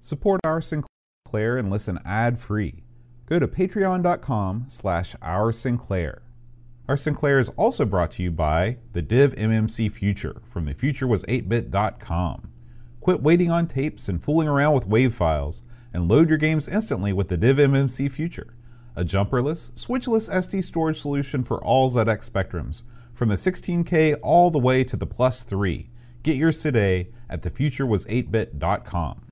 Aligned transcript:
Support 0.00 0.40
our 0.44 0.60
Sinclair 0.60 1.56
and 1.56 1.70
listen 1.70 1.98
ad-free. 2.04 2.84
Go 3.26 3.38
to 3.38 3.46
patreon.com 3.48 4.66
slash 4.68 5.14
our 5.20 5.52
Sinclair. 5.52 6.22
Our 6.88 6.96
Sinclair 6.96 7.38
is 7.38 7.50
also 7.50 7.84
brought 7.84 8.12
to 8.12 8.22
you 8.22 8.30
by 8.30 8.78
the 8.94 9.02
Div 9.02 9.34
MMC 9.34 9.92
Future 9.92 10.40
from 10.50 10.66
thefuturewas8bit.com. 10.66 12.52
Quit 13.00 13.22
waiting 13.22 13.50
on 13.50 13.66
tapes 13.66 14.08
and 14.08 14.22
fooling 14.22 14.48
around 14.48 14.74
with 14.74 14.88
WAV 14.88 15.12
files 15.12 15.62
and 15.92 16.08
load 16.08 16.30
your 16.30 16.38
games 16.38 16.66
instantly 16.66 17.12
with 17.12 17.28
the 17.28 17.36
Div 17.36 17.58
MMC 17.58 18.10
Future, 18.10 18.54
a 18.96 19.04
jumperless, 19.04 19.70
switchless 19.72 20.30
SD 20.30 20.64
storage 20.64 21.00
solution 21.00 21.44
for 21.44 21.62
all 21.62 21.90
ZX 21.90 22.30
spectrums, 22.30 22.82
from 23.12 23.28
the 23.28 23.34
16K 23.34 24.16
all 24.22 24.50
the 24.50 24.58
way 24.58 24.82
to 24.84 24.96
the 24.96 25.06
plus 25.06 25.44
3. 25.44 25.90
Get 26.22 26.36
yours 26.36 26.62
today 26.62 27.10
at 27.28 27.42
thefuturewas8bit.com. 27.42 29.27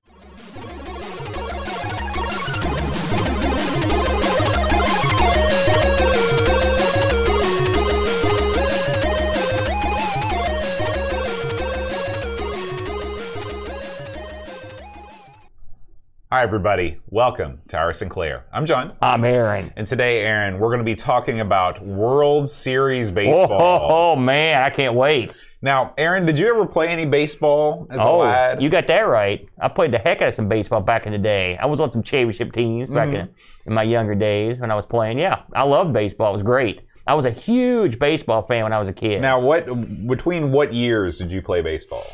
Hi, 16.29 16.43
everybody. 16.43 16.99
Welcome 17.09 17.61
to 17.69 17.77
our 17.77 17.93
Sinclair. 17.93 18.45
I'm 18.51 18.65
John. 18.65 18.97
I'm 19.01 19.23
Aaron. 19.23 19.71
And 19.77 19.87
today, 19.87 20.21
Aaron, 20.23 20.59
we're 20.59 20.67
going 20.67 20.79
to 20.79 20.83
be 20.83 20.95
talking 20.95 21.39
about 21.39 21.81
World 21.85 22.49
Series 22.49 23.11
baseball. 23.11 23.61
oh, 23.61 24.11
oh, 24.11 24.15
man, 24.17 24.61
I 24.61 24.69
can't 24.69 24.93
wait. 24.95 25.33
Now, 25.61 25.93
Aaron, 25.97 26.25
did 26.25 26.37
you 26.37 26.49
ever 26.49 26.65
play 26.65 26.89
any 26.89 27.05
baseball 27.05 27.87
as 27.89 27.99
a 27.99 28.03
Oh, 28.03 28.17
lad? 28.19 28.61
you 28.61 28.69
got 28.69 28.87
that 28.87 29.01
right. 29.07 29.47
I 29.61 29.69
played 29.69 29.91
the 29.93 29.97
heck 29.99 30.21
out 30.21 30.27
of 30.27 30.33
some 30.33 30.49
baseball 30.49 30.81
back 30.81 31.05
in 31.05 31.13
the 31.13 31.17
day. 31.17 31.55
I 31.57 31.65
was 31.65 31.79
on 31.79 31.91
some 31.91 32.03
championship 32.03 32.51
teams 32.51 32.89
back 32.89 33.07
Mm-hmm. 33.07 33.15
in, 33.15 33.29
in 33.67 33.73
my 33.73 33.83
younger 33.83 34.13
days 34.13 34.59
when 34.59 34.69
I 34.69 34.75
was 34.75 34.85
playing. 34.85 35.17
Yeah, 35.19 35.43
I 35.53 35.63
loved 35.63 35.93
baseball. 35.93 36.33
It 36.33 36.37
was 36.37 36.43
great. 36.45 36.81
I 37.07 37.13
was 37.15 37.25
a 37.25 37.31
huge 37.31 37.99
baseball 37.99 38.45
fan 38.45 38.63
when 38.63 38.73
I 38.73 38.79
was 38.79 38.89
a 38.89 38.93
kid. 38.93 39.21
now, 39.21 39.39
what 39.39 39.65
between 40.07 40.51
what 40.51 40.73
years 40.73 41.17
did 41.19 41.31
you 41.31 41.41
play 41.41 41.61
baseball? 41.61 42.05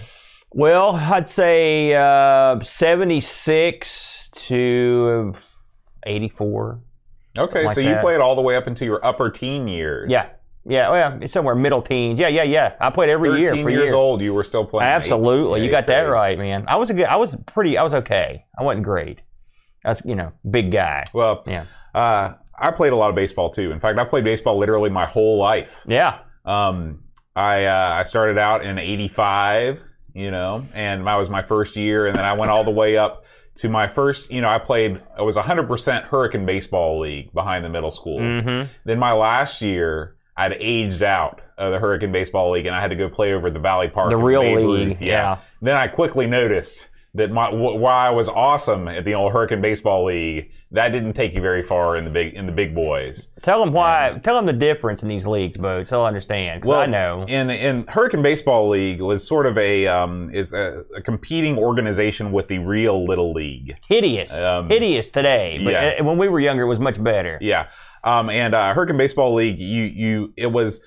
Well, 0.53 0.95
I'd 0.95 1.27
say 1.29 1.93
uh, 1.95 2.63
76 2.63 4.29
to 4.33 5.33
84. 6.05 6.79
Okay, 7.39 7.65
like 7.65 7.75
so 7.75 7.81
you 7.81 7.89
that. 7.89 8.01
played 8.01 8.19
all 8.19 8.35
the 8.35 8.41
way 8.41 8.55
up 8.55 8.67
into 8.67 8.85
your 8.85 9.03
upper 9.05 9.29
teen 9.29 9.67
years. 9.67 10.11
Yeah. 10.11 10.29
Yeah, 10.65 10.89
well, 10.91 11.19
it's 11.21 11.33
somewhere 11.33 11.55
middle 11.55 11.81
teens. 11.81 12.19
Yeah, 12.19 12.29
yeah, 12.29 12.43
yeah. 12.43 12.75
I 12.79 12.89
played 12.89 13.09
every 13.09 13.27
13 13.29 13.43
year 13.55 13.63
for 13.65 13.69
years 13.69 13.79
years. 13.87 13.93
old, 13.93 14.21
you 14.21 14.33
were 14.33 14.45
still 14.45 14.63
playing. 14.65 14.89
Absolutely, 14.89 15.59
eighth- 15.59 15.65
you 15.65 15.71
got 15.71 15.87
that 15.87 16.03
eighth 16.03 16.07
grade. 16.07 16.13
right, 16.13 16.37
man. 16.37 16.63
I 16.69 16.77
was 16.77 16.89
a 16.89 16.93
good. 16.93 17.05
I 17.05 17.17
was 17.17 17.35
pretty. 17.47 17.77
I 17.77 17.83
was 17.83 17.93
okay. 17.93 18.45
I 18.57 18.63
wasn't 18.63 18.85
great. 18.85 19.19
I 19.83 19.89
was, 19.89 20.01
you 20.05 20.15
know, 20.15 20.31
big 20.49 20.71
guy. 20.71 21.03
Well, 21.13 21.43
Yeah, 21.47 21.65
uh, 21.93 22.35
I 22.57 22.71
played 22.71 22.93
a 22.93 22.95
lot 22.95 23.09
of 23.09 23.15
baseball 23.15 23.49
too. 23.49 23.71
In 23.73 23.81
fact, 23.81 23.99
I 23.99 24.05
played 24.05 24.23
baseball 24.23 24.57
literally 24.57 24.89
my 24.89 25.05
whole 25.05 25.37
life. 25.37 25.81
yeah. 25.85 26.19
Um, 26.45 27.03
I 27.35 27.65
uh, 27.65 27.95
I 27.95 28.03
started 28.03 28.37
out 28.37 28.63
in 28.63 28.77
'85, 28.77 29.81
you 30.13 30.31
know, 30.31 30.65
and 30.73 31.05
that 31.07 31.15
was 31.15 31.29
my 31.29 31.41
first 31.41 31.75
year, 31.75 32.07
and 32.07 32.15
then 32.15 32.25
I 32.25 32.33
went 32.33 32.51
all 32.51 32.63
the 32.63 32.71
way 32.71 32.97
up 32.97 33.25
to 33.55 33.69
my 33.69 33.87
first. 33.87 34.31
You 34.31 34.41
know, 34.41 34.49
I 34.49 34.59
played. 34.59 35.01
It 35.17 35.21
was 35.23 35.37
100% 35.37 36.03
Hurricane 36.03 36.45
Baseball 36.45 36.99
League 36.99 37.33
behind 37.33 37.65
the 37.65 37.69
middle 37.69 37.91
school. 37.91 38.19
Mm-hmm. 38.19 38.71
Then 38.85 38.99
my 38.99 39.13
last 39.13 39.61
year, 39.61 40.15
I'd 40.35 40.53
aged 40.53 41.03
out 41.03 41.41
of 41.57 41.71
the 41.71 41.79
Hurricane 41.79 42.11
Baseball 42.11 42.51
League, 42.51 42.65
and 42.65 42.75
I 42.75 42.81
had 42.81 42.89
to 42.89 42.95
go 42.95 43.09
play 43.09 43.33
over 43.33 43.49
the 43.49 43.59
Valley 43.59 43.89
Park. 43.89 44.09
The 44.09 44.17
real 44.17 44.71
league, 44.71 44.97
yeah. 45.01 45.39
Then 45.61 45.77
I 45.77 45.87
quickly 45.87 46.27
noticed 46.27 46.87
that 47.15 47.31
my 47.31 47.47
wh- 47.47 47.79
while 47.79 48.07
I 48.07 48.09
was 48.09 48.27
awesome 48.27 48.87
at 48.87 49.05
the 49.05 49.13
old 49.13 49.31
Hurricane 49.33 49.61
Baseball 49.61 50.05
League, 50.05 50.51
that 50.71 50.89
didn't 50.89 51.13
take 51.13 51.35
you 51.35 51.41
very 51.41 51.61
far 51.61 51.95
in 51.95 52.05
the 52.05 52.09
big 52.09 52.33
in 52.33 52.47
the 52.47 52.51
big 52.51 52.73
boys. 52.73 53.27
Tell 53.43 53.59
them 53.59 53.71
why. 53.71 54.19
Tell 54.23 54.35
them 54.35 54.47
the 54.47 54.53
difference 54.53 55.03
in 55.03 55.09
these 55.09 55.27
leagues, 55.27 55.57
Bo. 55.57 55.83
So 55.83 56.01
I 56.01 56.07
understand. 56.07 56.61
Because 56.61 56.75
I 56.75 56.85
know. 56.87 57.25
In 57.27 57.51
in 57.51 57.85
Hurricane 57.87 58.23
Baseball 58.23 58.69
League 58.69 58.99
was 58.99 59.25
sort 59.27 59.45
of 59.45 59.57
a 59.59 59.85
um, 59.85 60.31
it's 60.33 60.53
a, 60.53 60.83
a 60.95 61.01
competing 61.01 61.57
organization 61.57 62.31
with 62.31 62.47
the 62.47 62.57
real 62.57 63.05
Little 63.05 63.31
League. 63.31 63.75
Hideous. 63.87 64.33
Um, 64.33 64.69
Hideous 64.69 65.09
today. 65.09 65.61
But 65.63 65.71
yeah. 65.71 65.95
uh, 65.99 66.03
when 66.03 66.17
we 66.17 66.27
were 66.27 66.39
younger, 66.39 66.63
it 66.63 66.67
was 66.67 66.79
much 66.79 67.01
better. 67.01 67.37
Yeah, 67.39 67.69
um, 68.03 68.31
and 68.31 68.55
uh, 68.55 68.73
Hurricane 68.73 68.97
Baseball 68.97 69.35
League, 69.35 69.59
you 69.59 69.83
you 69.83 70.33
it 70.35 70.47
was. 70.47 70.81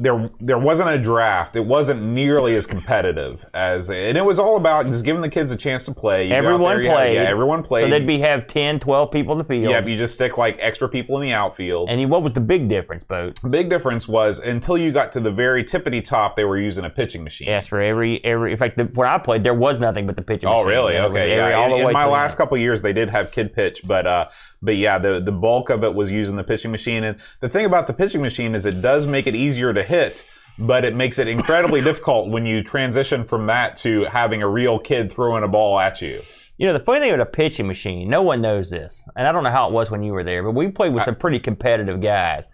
There, 0.00 0.30
there 0.38 0.58
wasn't 0.58 0.90
a 0.90 0.98
draft. 0.98 1.56
It 1.56 1.66
wasn't 1.66 2.00
nearly 2.02 2.54
as 2.54 2.66
competitive 2.66 3.44
as, 3.52 3.90
and 3.90 4.16
it 4.16 4.24
was 4.24 4.38
all 4.38 4.56
about 4.56 4.86
just 4.86 5.04
giving 5.04 5.22
the 5.22 5.28
kids 5.28 5.50
a 5.50 5.56
chance 5.56 5.84
to 5.86 5.92
play. 5.92 6.28
You 6.28 6.34
Everyone 6.34 6.82
there, 6.82 6.94
played. 6.94 7.14
Yeah, 7.14 7.22
everyone 7.22 7.64
played. 7.64 7.84
So 7.86 7.90
they'd 7.90 8.06
be 8.06 8.20
have 8.20 8.46
10, 8.46 8.78
12 8.78 9.10
people 9.10 9.32
in 9.32 9.38
the 9.38 9.44
field. 9.44 9.70
yeah, 9.72 9.84
you 9.84 9.96
just 9.96 10.14
stick 10.14 10.38
like 10.38 10.56
extra 10.60 10.88
people 10.88 11.16
in 11.20 11.22
the 11.28 11.32
outfield. 11.32 11.88
and 11.90 12.00
you, 12.00 12.06
what 12.06 12.22
was 12.22 12.32
the 12.32 12.40
big 12.40 12.68
difference, 12.68 13.02
Bo? 13.02 13.32
The 13.42 13.48
big 13.48 13.68
difference 13.68 14.06
was 14.06 14.38
until 14.38 14.78
you 14.78 14.92
got 14.92 15.10
to 15.12 15.20
the 15.20 15.32
very 15.32 15.64
tippity 15.64 16.04
top, 16.04 16.36
they 16.36 16.44
were 16.44 16.58
using 16.58 16.84
a 16.84 16.90
pitching 16.90 17.24
machine. 17.24 17.48
Yes, 17.48 17.66
for 17.66 17.80
every 17.80 18.24
every. 18.24 18.52
In 18.52 18.58
fact, 18.58 18.76
the, 18.76 18.84
where 18.84 19.08
I 19.08 19.18
played, 19.18 19.42
there 19.42 19.52
was 19.54 19.80
nothing 19.80 20.06
but 20.06 20.14
the 20.14 20.22
pitching. 20.22 20.48
Oh, 20.48 20.58
machine. 20.58 20.68
really? 20.68 20.96
Okay. 20.96 21.32
every- 21.32 21.36
Yeah. 21.36 21.54
all 21.58 21.74
In, 21.74 21.86
in 21.86 21.92
my 21.92 22.06
last 22.06 22.36
couple 22.38 22.56
years, 22.56 22.82
they 22.82 22.92
did 22.92 23.10
have 23.10 23.32
kid 23.32 23.52
pitch, 23.52 23.82
but 23.84 24.06
uh, 24.06 24.28
but 24.62 24.76
yeah, 24.76 24.98
the 24.98 25.20
the 25.20 25.32
bulk 25.32 25.70
of 25.70 25.82
it 25.82 25.94
was 25.94 26.12
using 26.12 26.36
the 26.36 26.44
pitching 26.44 26.70
machine. 26.70 27.02
And 27.02 27.16
the 27.40 27.48
thing 27.48 27.64
about 27.64 27.88
the 27.88 27.92
pitching 27.92 28.22
machine 28.22 28.54
is 28.54 28.64
it 28.64 28.80
does 28.80 29.06
make 29.06 29.26
it 29.26 29.34
easier 29.34 29.72
to 29.74 29.87
hit, 29.88 30.24
but 30.58 30.84
it 30.84 30.94
makes 30.94 31.18
it 31.18 31.28
incredibly 31.28 31.80
difficult 31.80 32.30
when 32.30 32.46
you 32.46 32.62
transition 32.62 33.24
from 33.24 33.46
that 33.46 33.76
to 33.78 34.04
having 34.04 34.42
a 34.42 34.48
real 34.48 34.78
kid 34.78 35.10
throwing 35.10 35.44
a 35.44 35.48
ball 35.48 35.78
at 35.78 36.00
you. 36.00 36.22
You 36.56 36.66
know, 36.66 36.72
the 36.72 36.84
funny 36.84 37.00
thing 37.00 37.12
with 37.12 37.20
a 37.20 37.26
pitching 37.26 37.66
machine, 37.66 38.08
no 38.08 38.22
one 38.22 38.40
knows 38.40 38.70
this, 38.70 39.04
and 39.16 39.26
I 39.26 39.32
don't 39.32 39.44
know 39.44 39.50
how 39.50 39.68
it 39.68 39.72
was 39.72 39.90
when 39.90 40.02
you 40.02 40.12
were 40.12 40.24
there, 40.24 40.42
but 40.42 40.54
we 40.54 40.68
played 40.68 40.92
with 40.92 41.04
some 41.04 41.14
pretty 41.14 41.38
competitive 41.38 42.00
guys, 42.00 42.48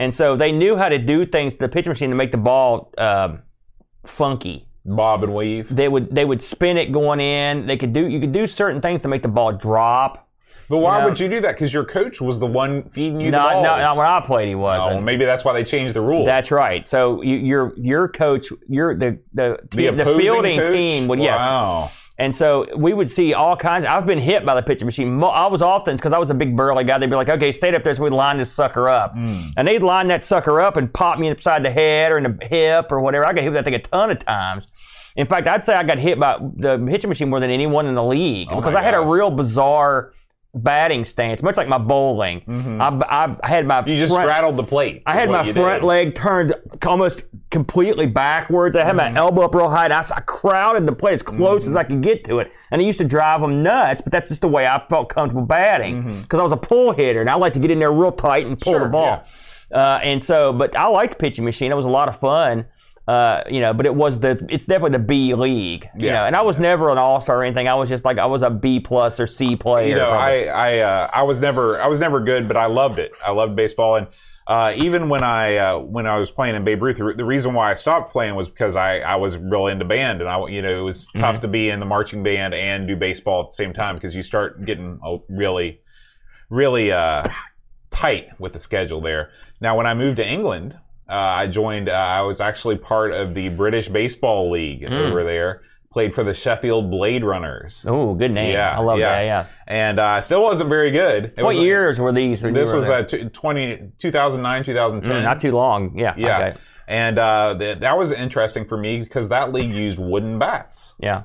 and 0.00 0.14
so 0.14 0.36
they 0.36 0.52
knew 0.52 0.76
how 0.76 0.88
to 0.88 0.98
do 0.98 1.26
things 1.26 1.54
to 1.54 1.60
the 1.60 1.68
pitching 1.68 1.90
machine 1.90 2.10
to 2.10 2.16
make 2.16 2.30
the 2.30 2.38
ball 2.38 2.92
um, 2.98 3.42
funky. 4.06 4.64
Bob 4.84 5.22
and 5.22 5.34
weave. 5.34 5.74
They 5.74 5.88
would 5.88 6.14
they 6.14 6.24
would 6.24 6.42
spin 6.42 6.78
it 6.78 6.92
going 6.92 7.20
in. 7.20 7.66
They 7.66 7.76
could 7.76 7.92
do 7.92 8.06
you 8.06 8.20
could 8.20 8.32
do 8.32 8.46
certain 8.46 8.80
things 8.80 9.02
to 9.02 9.08
make 9.08 9.22
the 9.22 9.28
ball 9.28 9.52
drop. 9.52 10.27
But 10.68 10.78
why 10.78 10.98
know- 10.98 11.06
would 11.06 11.18
you 11.18 11.28
do 11.28 11.40
that? 11.40 11.54
Because 11.54 11.72
your 11.72 11.84
coach 11.84 12.20
was 12.20 12.38
the 12.38 12.46
one 12.46 12.88
feeding 12.90 13.20
you 13.20 13.30
the 13.30 13.36
Not, 13.38 13.52
balls. 13.54 13.64
not, 13.64 13.78
not 13.80 13.96
when 13.96 14.06
I 14.06 14.20
played, 14.20 14.48
he 14.48 14.54
wasn't. 14.54 14.96
Oh, 14.96 15.00
maybe 15.00 15.24
that's 15.24 15.44
why 15.44 15.52
they 15.54 15.64
changed 15.64 15.94
the 15.94 16.00
rule. 16.02 16.24
That's 16.26 16.50
right. 16.50 16.86
So 16.86 17.22
you, 17.22 17.36
your 17.36 17.72
your 17.78 18.08
coach, 18.08 18.48
your 18.68 18.94
the 18.96 19.18
the 19.32 19.58
the 19.70 19.76
team- 19.76 19.96
the 19.96 20.02
opposing 20.02 20.20
fielding 20.22 20.58
coach? 20.58 20.70
team 20.72 21.08
would 21.08 21.18
yes, 21.20 21.38
Wow. 21.38 21.90
And 22.20 22.34
so 22.34 22.66
we 22.76 22.92
would 22.94 23.08
see 23.10 23.32
all 23.32 23.56
kinds. 23.56 23.84
I've 23.84 24.04
been 24.04 24.18
hit 24.18 24.44
by 24.44 24.56
the 24.56 24.62
pitching 24.62 24.86
machine. 24.86 25.22
I 25.22 25.46
was 25.46 25.62
often 25.62 25.94
because 25.94 26.12
I 26.12 26.18
was 26.18 26.30
a 26.30 26.34
big 26.34 26.56
burly 26.56 26.82
guy. 26.82 26.98
They'd 26.98 27.08
be 27.08 27.14
like, 27.14 27.28
"Okay, 27.28 27.52
stay 27.52 27.72
up 27.74 27.84
there." 27.84 27.94
So 27.94 28.02
we'd 28.02 28.12
line 28.12 28.38
this 28.38 28.50
sucker 28.52 28.88
up, 28.88 29.12
Hmm. 29.14 29.50
and 29.56 29.68
they'd 29.68 29.84
line 29.84 30.08
that 30.08 30.24
sucker 30.24 30.60
up 30.60 30.76
and 30.76 30.92
pop 30.92 31.20
me 31.20 31.30
upside 31.30 31.64
the 31.64 31.70
head 31.70 32.10
or 32.10 32.18
in 32.18 32.24
the 32.24 32.36
hip 32.44 32.90
or 32.90 33.00
whatever. 33.00 33.24
I 33.24 33.32
got 33.32 33.42
hit 33.44 33.50
with 33.52 33.54
that 33.58 33.64
thing 33.64 33.74
a 33.74 33.78
ton 33.78 34.10
of 34.10 34.18
times. 34.18 34.66
In 35.14 35.28
fact, 35.28 35.46
I'd 35.46 35.62
say 35.62 35.74
I 35.74 35.84
got 35.84 35.98
hit 35.98 36.18
by 36.18 36.38
the 36.56 36.84
pitching 36.90 37.08
machine 37.08 37.30
more 37.30 37.38
than 37.38 37.50
anyone 37.50 37.86
in 37.86 37.94
the 37.94 38.02
league 38.04 38.48
Oh 38.50 38.56
because 38.56 38.74
I 38.74 38.82
had 38.82 38.94
a 38.94 39.00
real 39.00 39.30
bizarre 39.30 40.12
batting 40.54 41.04
stance, 41.04 41.42
much 41.42 41.56
like 41.56 41.68
my 41.68 41.78
bowling. 41.78 42.42
I, 42.80 42.88
I, 42.88 43.36
I 43.42 43.48
had 43.48 43.66
my 43.66 43.80
Mm-hmm. 43.80 43.90
You 43.90 43.96
just 43.96 44.12
front, 44.12 44.28
straddled 44.28 44.56
the 44.56 44.64
plate. 44.64 45.02
I 45.06 45.14
had 45.14 45.28
my 45.30 45.52
front 45.52 45.82
did. 45.82 45.86
leg 45.86 46.14
turned 46.14 46.54
almost 46.84 47.22
completely 47.50 48.06
backwards. 48.06 48.74
I 48.76 48.80
had 48.80 48.96
Mm-hmm. 48.96 49.14
my 49.14 49.20
elbow 49.20 49.42
up 49.42 49.54
real 49.54 49.68
high. 49.70 49.84
And 49.84 49.92
I, 49.92 50.00
I 50.14 50.20
crowded 50.20 50.86
the 50.86 50.92
plate 50.92 51.14
as 51.14 51.22
close 51.22 51.68
as 51.68 51.76
I 51.76 51.84
could 51.84 52.02
get 52.02 52.24
to 52.24 52.38
it, 52.40 52.50
and 52.70 52.80
it 52.82 52.84
used 52.86 52.98
to 52.98 53.04
drive 53.04 53.40
them 53.42 53.62
nuts. 53.62 54.00
But 54.02 54.10
that's 54.12 54.30
just 54.30 54.40
the 54.40 54.48
way 54.48 54.66
I 54.66 54.82
felt 54.88 55.10
comfortable 55.10 55.44
batting 55.46 56.22
because 56.22 56.40
I 56.40 56.42
was 56.42 56.52
a 56.52 56.56
pull 56.56 56.92
hitter, 56.92 57.20
and 57.20 57.28
I 57.30 57.34
like 57.34 57.52
to 57.52 57.60
get 57.60 57.70
in 57.70 57.78
there 57.78 57.92
real 57.92 58.12
tight 58.12 58.46
and 58.46 58.58
pull 58.58 58.72
Mm-hmm. 58.72 58.80
Sure, 58.80 58.86
the 58.86 58.92
ball. 58.92 59.24
Uh, 59.72 60.00
and 60.02 60.24
so, 60.24 60.52
but 60.52 60.74
I 60.76 60.88
liked 60.88 61.18
pitching 61.18 61.44
machine. 61.44 61.70
It 61.70 61.74
was 61.76 61.84
a 61.86 61.90
lot 61.90 62.08
of 62.08 62.18
fun. 62.20 62.64
Uh, 63.08 63.42
you 63.48 63.60
know, 63.60 63.72
but 63.72 63.86
it 63.86 63.94
was 63.94 64.20
the 64.20 64.32
it's 64.50 64.66
definitely 64.66 64.98
the 64.98 65.04
B 65.04 65.34
league. 65.34 65.88
You 65.96 66.06
Yeah. 66.08 66.12
know, 66.12 66.24
and 66.26 66.36
I 66.36 66.42
was 66.42 66.58
never 66.58 66.90
an 66.90 66.98
all 66.98 67.22
star 67.22 67.38
or 67.38 67.42
anything. 67.44 67.66
I 67.66 67.74
was 67.74 67.88
just 67.88 68.04
like 68.04 68.18
I 68.18 68.26
was 68.26 68.42
a 68.42 68.50
B 68.50 68.80
plus 68.80 69.18
or 69.18 69.26
C 69.26 69.56
player. 69.56 69.88
you 69.88 69.94
know. 69.94 70.10
I 70.10 70.42
I 70.44 70.78
uh, 70.80 71.10
I 71.10 71.22
was 71.22 71.40
never 71.40 71.80
I 71.80 71.86
was 71.86 71.98
never 71.98 72.20
good, 72.20 72.46
but 72.46 72.58
I 72.58 72.66
loved 72.66 72.98
it. 72.98 73.12
I 73.24 73.30
loved 73.30 73.56
baseball, 73.56 73.96
and 73.96 74.08
uh, 74.46 74.74
even 74.76 75.08
when 75.08 75.24
I 75.24 75.56
uh, 75.56 75.78
when 75.78 76.06
I 76.06 76.18
was 76.18 76.30
playing 76.30 76.54
in 76.54 76.64
Babe 76.64 76.82
Ruth, 76.82 76.98
the 76.98 77.24
reason 77.24 77.54
why 77.54 77.70
I 77.70 77.74
stopped 77.74 78.12
playing 78.12 78.34
was 78.34 78.48
because 78.50 78.76
I, 78.76 78.98
I 79.00 79.16
was 79.16 79.38
real 79.38 79.68
into 79.68 79.86
band, 79.86 80.20
and 80.20 80.28
I 80.28 80.46
you 80.48 80.60
know 80.60 80.78
it 80.78 80.82
was 80.82 81.06
Mm-hmm. 81.06 81.20
tough 81.20 81.40
to 81.40 81.48
be 81.48 81.70
in 81.70 81.80
the 81.80 81.86
marching 81.86 82.22
band 82.22 82.52
and 82.52 82.86
do 82.86 82.94
baseball 82.94 83.40
at 83.42 83.48
the 83.48 83.54
same 83.54 83.72
time 83.72 83.94
because 83.94 84.14
you 84.14 84.22
start 84.22 84.66
getting 84.66 85.00
really 85.30 85.80
really 86.50 86.92
uh, 86.92 87.26
tight 87.90 88.28
with 88.38 88.52
the 88.52 88.58
schedule 88.58 89.00
there. 89.00 89.30
Now, 89.62 89.78
when 89.78 89.86
I 89.86 89.94
moved 89.94 90.18
to 90.18 90.26
England. 90.28 90.76
Uh, 91.08 91.12
I 91.12 91.46
joined. 91.46 91.88
Uh, 91.88 91.92
I 91.92 92.20
was 92.22 92.40
actually 92.40 92.76
part 92.76 93.12
of 93.12 93.34
the 93.34 93.48
British 93.48 93.88
Baseball 93.88 94.50
League 94.50 94.82
Mm. 94.82 95.08
over 95.10 95.24
there. 95.24 95.62
Played 95.90 96.14
for 96.14 96.22
the 96.22 96.34
Sheffield 96.34 96.90
Blade 96.90 97.24
Runners. 97.24 97.86
oh, 97.88 98.12
good 98.12 98.30
name. 98.30 98.52
Yeah, 98.52 98.76
I 98.78 98.80
love 98.82 98.98
yeah. 98.98 99.10
that. 99.10 99.24
Yeah. 99.24 99.46
and 99.66 99.98
uh, 99.98 100.20
still 100.20 100.42
wasn't 100.42 100.68
very 100.68 100.90
good. 100.90 101.32
It 101.36 101.42
what 101.42 101.54
was, 101.54 101.64
years 101.64 101.98
were 101.98 102.12
these? 102.12 102.42
This 102.42 102.68
were 102.68 102.76
was 102.76 102.90
uh, 102.90 103.04
t- 103.04 103.24
20, 103.24 103.92
2009, 103.98 104.64
2010. 104.64 105.12
Mm, 105.16 105.22
not 105.24 105.40
too 105.40 105.52
long. 105.52 105.98
Yeah. 105.98 106.12
Yeah. 106.16 106.38
Okay. 106.50 106.58
And 106.86 107.18
uh, 107.18 107.56
th- 107.58 107.78
that 107.78 107.96
was 107.96 108.12
interesting 108.12 108.66
for 108.66 108.76
me 108.76 109.00
because 109.00 109.30
that 109.30 109.52
league 109.52 109.70
used 109.70 109.98
wooden 109.98 110.38
bats. 110.38 110.94
Yeah. 111.00 111.22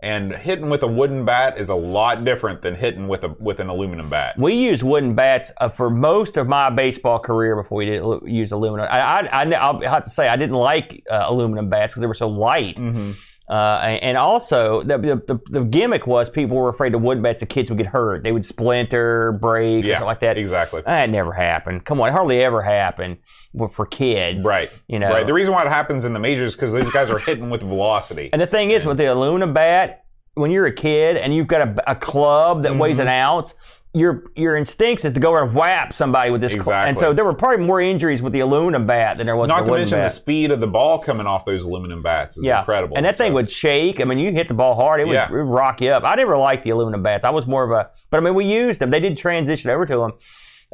And 0.00 0.32
hitting 0.32 0.68
with 0.68 0.82
a 0.82 0.86
wooden 0.86 1.24
bat 1.24 1.58
is 1.58 1.70
a 1.70 1.74
lot 1.74 2.24
different 2.24 2.60
than 2.60 2.74
hitting 2.74 3.08
with 3.08 3.24
a 3.24 3.28
with 3.40 3.60
an 3.60 3.68
aluminum 3.68 4.10
bat. 4.10 4.38
We 4.38 4.54
used 4.54 4.82
wooden 4.82 5.14
bats 5.14 5.52
uh, 5.56 5.70
for 5.70 5.88
most 5.88 6.36
of 6.36 6.46
my 6.46 6.68
baseball 6.68 7.18
career 7.18 7.56
before 7.56 7.78
we 7.78 7.86
did 7.86 8.02
not 8.02 8.28
use 8.28 8.52
aluminum. 8.52 8.86
I, 8.90 9.00
I, 9.00 9.44
I, 9.44 9.54
I'll 9.54 9.80
have 9.80 10.04
to 10.04 10.10
say 10.10 10.28
I 10.28 10.36
didn't 10.36 10.56
like 10.56 11.02
uh, 11.10 11.24
aluminum 11.26 11.70
bats 11.70 11.92
because 11.92 12.02
they 12.02 12.06
were 12.06 12.14
so 12.14 12.28
light. 12.28 12.76
Mm-hmm. 12.76 13.12
Uh, 13.48 13.78
and 14.02 14.16
also, 14.18 14.82
the, 14.82 14.98
the, 14.98 15.40
the, 15.50 15.60
gimmick 15.64 16.06
was 16.06 16.28
people 16.28 16.56
were 16.56 16.68
afraid 16.68 16.92
of 16.96 17.02
wood 17.02 17.22
bats 17.22 17.38
the 17.40 17.46
kids 17.46 17.70
would 17.70 17.76
get 17.78 17.86
hurt. 17.86 18.24
They 18.24 18.32
would 18.32 18.44
splinter, 18.44 19.32
break, 19.40 19.84
Yeah, 19.84 19.92
or 19.92 19.94
something 19.94 20.06
like 20.06 20.20
that. 20.20 20.36
exactly. 20.36 20.82
That 20.84 21.10
never 21.10 21.32
happened. 21.32 21.84
Come 21.84 22.00
on, 22.00 22.08
it 22.08 22.12
hardly 22.12 22.42
ever 22.42 22.60
happened 22.60 23.18
for- 23.56 23.68
for 23.68 23.86
kids. 23.86 24.44
Right. 24.44 24.70
You 24.88 24.98
know. 24.98 25.10
Right. 25.10 25.24
The 25.26 25.32
reason 25.32 25.54
why 25.54 25.62
it 25.62 25.68
happens 25.68 26.04
in 26.04 26.12
the 26.12 26.18
majors 26.18 26.50
is 26.52 26.56
because 26.56 26.72
these 26.72 26.90
guys 26.90 27.08
are 27.10 27.18
hitting 27.20 27.48
with 27.48 27.62
velocity. 27.62 28.30
And 28.32 28.42
the 28.42 28.46
thing 28.48 28.72
is, 28.72 28.84
with 28.84 28.98
the 28.98 29.06
aluminum 29.12 29.52
bat, 29.54 30.02
when 30.34 30.50
you're 30.50 30.66
a 30.66 30.72
kid 30.74 31.16
and 31.16 31.34
you've 31.34 31.46
got 31.46 31.62
a, 31.68 31.90
a 31.92 31.94
club 31.94 32.64
that 32.64 32.76
weighs 32.76 32.96
Mm-hmm. 32.98 33.02
an 33.02 33.08
ounce, 33.08 33.54
your 33.96 34.24
your 34.36 34.56
instincts 34.56 35.06
is 35.06 35.14
to 35.14 35.20
go 35.20 35.30
over 35.30 35.44
and 35.44 35.54
whap 35.54 35.94
somebody 35.94 36.30
with 36.30 36.42
this. 36.42 36.52
cl- 36.52 36.70
and 36.86 36.98
so 36.98 37.14
there 37.14 37.24
were 37.24 37.32
probably 37.32 37.64
more 37.64 37.80
injuries 37.80 38.20
with 38.20 38.34
the 38.34 38.40
aluminum 38.40 38.86
bat 38.86 39.16
than 39.16 39.26
there 39.26 39.36
was 39.36 39.48
Not 39.48 39.60
to 39.60 39.64
the 39.64 39.70
wooden 39.70 39.84
mention 39.84 40.02
the 40.02 40.08
speed 40.10 40.50
of 40.50 40.60
the 40.60 40.66
ball 40.66 40.98
coming 40.98 41.26
off 41.26 41.46
those 41.46 41.64
aluminum 41.64 42.02
bats 42.02 42.36
is 42.36 42.44
yeah, 42.44 42.58
incredible. 42.58 42.96
And 42.98 43.06
that 43.06 43.16
thing 43.16 43.32
would 43.32 43.50
shake. 43.50 43.98
I 44.00 44.04
mean, 44.04 44.18
you 44.18 44.32
hit 44.32 44.48
the 44.48 44.54
ball 44.54 44.74
hard, 44.74 45.00
it 45.00 45.06
would, 45.06 45.14
Yeah. 45.14 45.26
it 45.26 45.32
would 45.32 45.38
rock 45.46 45.80
you 45.80 45.90
up. 45.92 46.02
I 46.04 46.14
never 46.14 46.36
liked 46.36 46.64
the 46.64 46.70
aluminum 46.70 47.02
bats. 47.02 47.24
I 47.24 47.30
was 47.30 47.46
more 47.46 47.64
of 47.64 47.70
a, 47.70 47.88
but 48.10 48.18
I 48.18 48.20
mean, 48.20 48.34
we 48.34 48.44
used 48.44 48.80
them. 48.80 48.90
They 48.90 49.00
did 49.00 49.16
transition 49.16 49.70
over 49.70 49.86
to 49.86 49.96
them. 49.96 50.12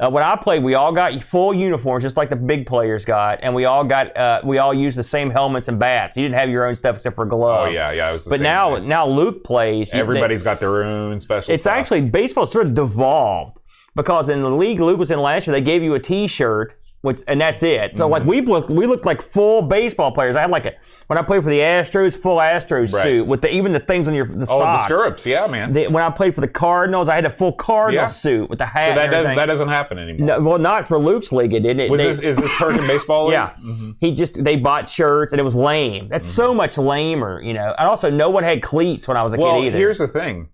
Uh, 0.03 0.09
when 0.09 0.23
I 0.23 0.35
played, 0.35 0.63
we 0.63 0.75
all 0.75 0.91
got 0.91 1.23
full 1.23 1.53
uniforms, 1.53 2.03
just 2.03 2.17
like 2.17 2.29
the 2.29 2.35
big 2.35 2.65
players 2.65 3.05
got, 3.05 3.39
and 3.41 3.55
we 3.55 3.65
all 3.65 3.83
got, 3.85 4.15
uh, 4.17 4.41
we 4.43 4.57
all 4.57 4.73
used 4.73 4.97
the 4.97 5.03
same 5.03 5.29
helmets 5.29 5.69
and 5.69 5.79
bats. 5.79 6.17
You 6.17 6.23
didn't 6.23 6.35
have 6.35 6.49
your 6.49 6.67
own 6.67 6.75
stuff 6.75 6.97
except 6.97 7.15
for 7.15 7.25
gloves. 7.25 7.69
Oh 7.69 7.71
yeah, 7.71 7.91
yeah. 7.91 8.09
It 8.09 8.13
was 8.13 8.25
the 8.25 8.31
But 8.31 8.41
now, 8.41 8.75
thing. 8.75 8.87
now 8.89 9.07
Luke 9.07 9.43
plays. 9.45 9.93
everybody's 9.93 10.43
got 10.43 10.59
their 10.59 10.83
own 10.83 11.19
special. 11.19 11.53
it's 11.53 11.63
stuff. 11.63 11.73
actually 11.75 12.01
baseball 12.01 12.45
sort 12.45 12.65
of 12.67 12.73
devolved 12.73 13.59
because 13.95 14.27
in 14.29 14.41
the 14.41 14.49
league 14.49 14.79
Luke 14.81 14.99
was 14.99 15.09
in 15.11 15.19
last 15.21 15.47
year, 15.47 15.53
they 15.55 15.61
gave 15.61 15.81
you 15.83 15.93
a 15.93 15.99
T-shirt, 15.99 16.73
which 17.03 17.21
and 17.27 17.39
that's 17.39 17.61
it. 17.63 17.95
So 17.95 18.05
Mm-hmm. 18.05 18.11
like 18.13 18.23
we 18.25 18.41
looked, 18.41 18.69
we 18.69 18.87
looked 18.87 19.05
like 19.05 19.21
full 19.21 19.61
baseball 19.61 20.11
players. 20.11 20.35
I 20.35 20.41
had 20.41 20.49
like 20.51 20.65
a 20.65 20.71
when 21.07 21.19
I 21.19 21.21
played 21.21 21.43
for 21.43 21.49
the 21.49 21.59
Astros, 21.59 22.15
full 22.19 22.37
Astros 22.37 22.93
Right. 22.93 23.03
suit 23.03 23.27
with 23.27 23.41
the 23.41 23.49
even 23.51 23.73
the 23.73 23.79
things 23.81 24.07
on 24.07 24.13
your 24.13 24.25
the 24.25 24.33
oh 24.33 24.37
the 24.37 24.45
socks. 24.45 24.83
stirrups. 24.85 25.25
Yeah, 25.25 25.45
man. 25.47 25.73
The- 25.73 25.87
when 25.89 26.01
I 26.01 26.09
played 26.09 26.33
for 26.33 26.39
the 26.41 26.47
Cardinals, 26.47 27.09
I 27.09 27.15
had 27.15 27.25
a 27.25 27.29
full 27.29 27.51
Cardinal 27.51 28.03
Yeah. 28.03 28.07
suit 28.07 28.49
with 28.49 28.57
the 28.59 28.65
hat. 28.65 28.89
so 28.89 28.95
that 28.95 29.07
does 29.07 29.13
everything. 29.25 29.37
that 29.37 29.45
doesn't 29.47 29.67
happen 29.67 29.97
anymore. 29.99 30.25
No, 30.27 30.39
well, 30.41 30.57
not 30.57 30.87
for 30.87 30.97
Luke's 30.97 31.31
league. 31.33 31.53
It 31.53 31.59
didn't. 31.59 31.91
Was 31.91 31.99
They- 31.99 32.07
this 32.07 32.19
is 32.19 32.37
this 32.37 32.55
Hurricane 32.55 32.87
Baseball? 32.87 33.25
League? 33.27 33.33
yeah, 33.33 33.51
he 33.99 34.13
just 34.15 34.41
they 34.43 34.55
bought 34.55 34.87
shirts 34.87 35.33
and 35.33 35.39
it 35.41 35.43
was 35.43 35.55
lame. 35.55 36.07
That's 36.09 36.25
Mm-hmm. 36.27 36.35
so 36.35 36.53
much 36.53 36.77
lamer, 36.77 37.41
you 37.41 37.53
know. 37.53 37.75
And 37.77 37.87
also, 37.87 38.09
no 38.09 38.29
one 38.29 38.43
had 38.45 38.61
cleats 38.63 39.07
when 39.09 39.17
I 39.17 39.23
was 39.23 39.33
a 39.33 39.37
Well, 39.37 39.59
kid 39.59 39.67
either. 39.67 39.77
here's 39.77 39.97
the 39.97 40.07
thing. 40.07 40.47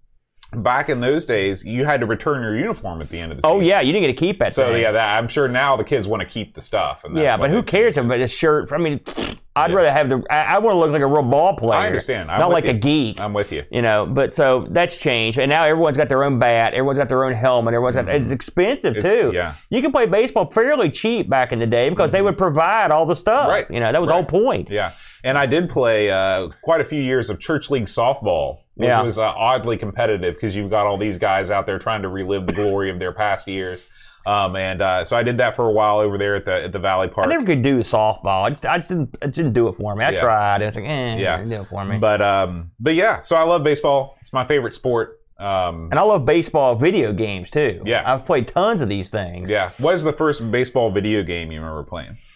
Back 0.52 0.90
in 0.90 1.00
those 1.00 1.26
days, 1.28 1.64
you 1.64 1.86
had 1.86 2.00
to 2.00 2.08
return 2.08 2.42
your 2.42 2.58
uniform 2.58 3.02
at 3.04 3.10
the 3.10 3.20
end 3.20 3.32
of 3.32 3.40
the 3.40 3.48
season. 3.48 3.58
oh 3.58 3.62
yeah, 3.62 3.82
you 3.82 3.92
didn't 3.94 4.08
get 4.08 4.18
to 4.18 4.26
keep 4.26 4.40
that. 4.40 4.52
So 4.52 4.74
yeah, 4.74 4.92
that, 4.92 5.18
I'm 5.20 5.28
sure 5.28 5.48
now 5.48 5.78
the 5.78 5.84
kids 5.84 6.08
want 6.08 6.22
to 6.22 6.28
keep 6.28 6.56
the 6.56 6.62
stuff. 6.62 7.04
And 7.04 7.16
Yeah, 7.16 7.38
but 7.38 7.52
who 7.52 7.62
cares 7.62 7.98
about 7.98 8.20
a 8.20 8.28
shirt? 8.28 8.72
I 8.72 8.78
mean, 8.80 9.00
I'd 9.56 9.70
Yeah. 9.70 9.76
rather 9.76 9.92
have 9.92 10.10
the. 10.10 10.24
I, 10.32 10.56
I 10.56 10.58
want 10.58 10.74
to 10.74 10.80
look 10.80 10.90
like 10.90 11.02
a 11.04 11.08
real 11.08 11.22
ball 11.22 11.56
player. 11.56 11.80
I 11.80 11.86
understand. 11.88 12.32
I'm 12.32 12.40
not 12.40 12.50
like 12.50 12.64
you. 12.64 12.72
a 12.72 12.74
geek. 12.74 13.20
I'm 13.20 13.34
with 13.34 13.52
you. 13.52 13.64
you 13.70 13.84
know, 13.84 14.08
but 14.08 14.34
so 14.34 14.66
that's 14.72 14.98
changed, 14.98 15.38
and 15.38 15.52
now 15.52 15.64
everyone's 15.66 15.98
got 15.98 16.10
their 16.10 16.24
own 16.24 16.40
bat. 16.40 16.74
Everyone's 16.74 16.98
got 16.98 17.10
their 17.10 17.26
own 17.26 17.34
helmet. 17.34 17.76
Everyone's 17.76 17.96
got. 17.96 18.10
It's 18.10 18.32
expensive 18.32 18.96
Mm-hmm. 18.96 19.06
It's- 19.06 19.20
too. 19.22 19.32
yeah. 19.36 19.54
You 19.70 19.84
can 19.84 19.92
play 19.92 20.08
baseball 20.08 20.50
fairly 20.50 20.90
cheap 20.90 21.30
back 21.30 21.52
in 21.52 21.60
the 21.60 21.68
day 21.68 21.90
because 21.90 22.12
they 22.12 22.24
would 22.24 22.40
provide 22.40 22.90
all 22.90 23.06
the 23.06 23.16
stuff. 23.16 23.42
Mm-hmm. 23.42 23.50
Right. 23.52 23.70
You 23.70 23.80
know, 23.82 23.92
that 23.92 24.02
was 24.02 24.08
the 24.08 24.16
whole 24.16 24.26
point. 24.26 24.70
Yeah, 24.72 24.94
and 25.24 25.38
I 25.38 25.46
did 25.46 25.70
play 25.70 26.10
uh, 26.10 26.48
quite 26.64 26.82
a 26.82 26.86
few 26.86 27.02
years 27.04 27.30
of 27.30 27.40
church 27.40 27.70
league 27.70 27.86
softball, 27.86 28.60
which 28.80 28.88
Yeah. 28.88 29.02
was 29.02 29.20
uh, 29.20 29.28
oddly 29.36 29.76
competitive 29.78 30.36
because 30.36 30.56
you've 30.56 30.70
got 30.70 30.88
all 30.88 30.98
these 30.98 31.18
guys 31.18 31.52
out 31.52 31.66
there 31.66 31.78
trying 31.78 32.02
to 32.02 32.08
relive 32.08 32.46
the 32.48 32.54
glory 32.54 32.90
of 32.90 32.98
their 32.98 33.12
past 33.12 33.46
years. 33.46 33.90
Um, 34.26 34.56
and 34.56 34.82
uh, 34.82 35.04
so 35.04 35.18
I 35.18 35.24
did 35.24 35.38
that 35.40 35.56
for 35.56 35.68
a 35.68 35.72
while 35.72 36.00
over 36.00 36.18
there 36.18 36.36
at 36.36 36.46
the 36.46 36.64
at 36.64 36.72
the 36.72 36.80
Valley 36.80 37.10
Park. 37.10 37.28
I 37.28 37.30
never 37.30 37.46
could 37.46 37.62
do 37.62 37.80
softball. 37.80 38.44
I 38.46 38.50
just, 38.52 38.66
I 38.66 38.78
just 38.78 38.88
didn't, 38.90 39.16
it 39.22 39.34
didn't 39.34 39.54
do 39.54 39.68
it 39.68 39.76
for 39.78 39.96
me. 39.96 40.06
I 40.06 40.12
Yeah. 40.12 40.20
tried. 40.22 40.62
It 40.62 40.66
was 40.68 40.76
like, 40.76 40.86
eh, 40.86 41.18
Yeah. 41.18 41.44
do 41.44 41.62
it 41.62 41.68
for 41.68 41.84
me. 41.84 41.98
But 41.98 42.22
um, 42.22 42.72
but 42.80 42.96
yeah, 42.96 43.20
so 43.20 43.36
I 43.36 43.44
love 43.44 43.64
baseball. 43.64 44.18
It's 44.22 44.32
my 44.32 44.46
favorite 44.46 44.76
sport. 44.76 45.20
Um, 45.40 45.90
and 45.92 46.00
I 46.00 46.04
love 46.04 46.26
baseball 46.26 46.76
video 46.76 47.12
games 47.12 47.50
too. 47.50 47.82
Yeah. 47.86 48.04
I've 48.06 48.26
played 48.26 48.48
tons 48.48 48.82
of 48.82 48.88
these 48.90 49.10
things. 49.10 49.50
yeah, 49.50 49.72
what 49.78 49.94
is 49.94 50.04
the 50.04 50.14
first 50.14 50.50
baseball 50.52 50.90
video 50.92 51.22
game 51.24 51.52
you 51.52 51.60
remember 51.60 51.84
playing? 51.84 52.18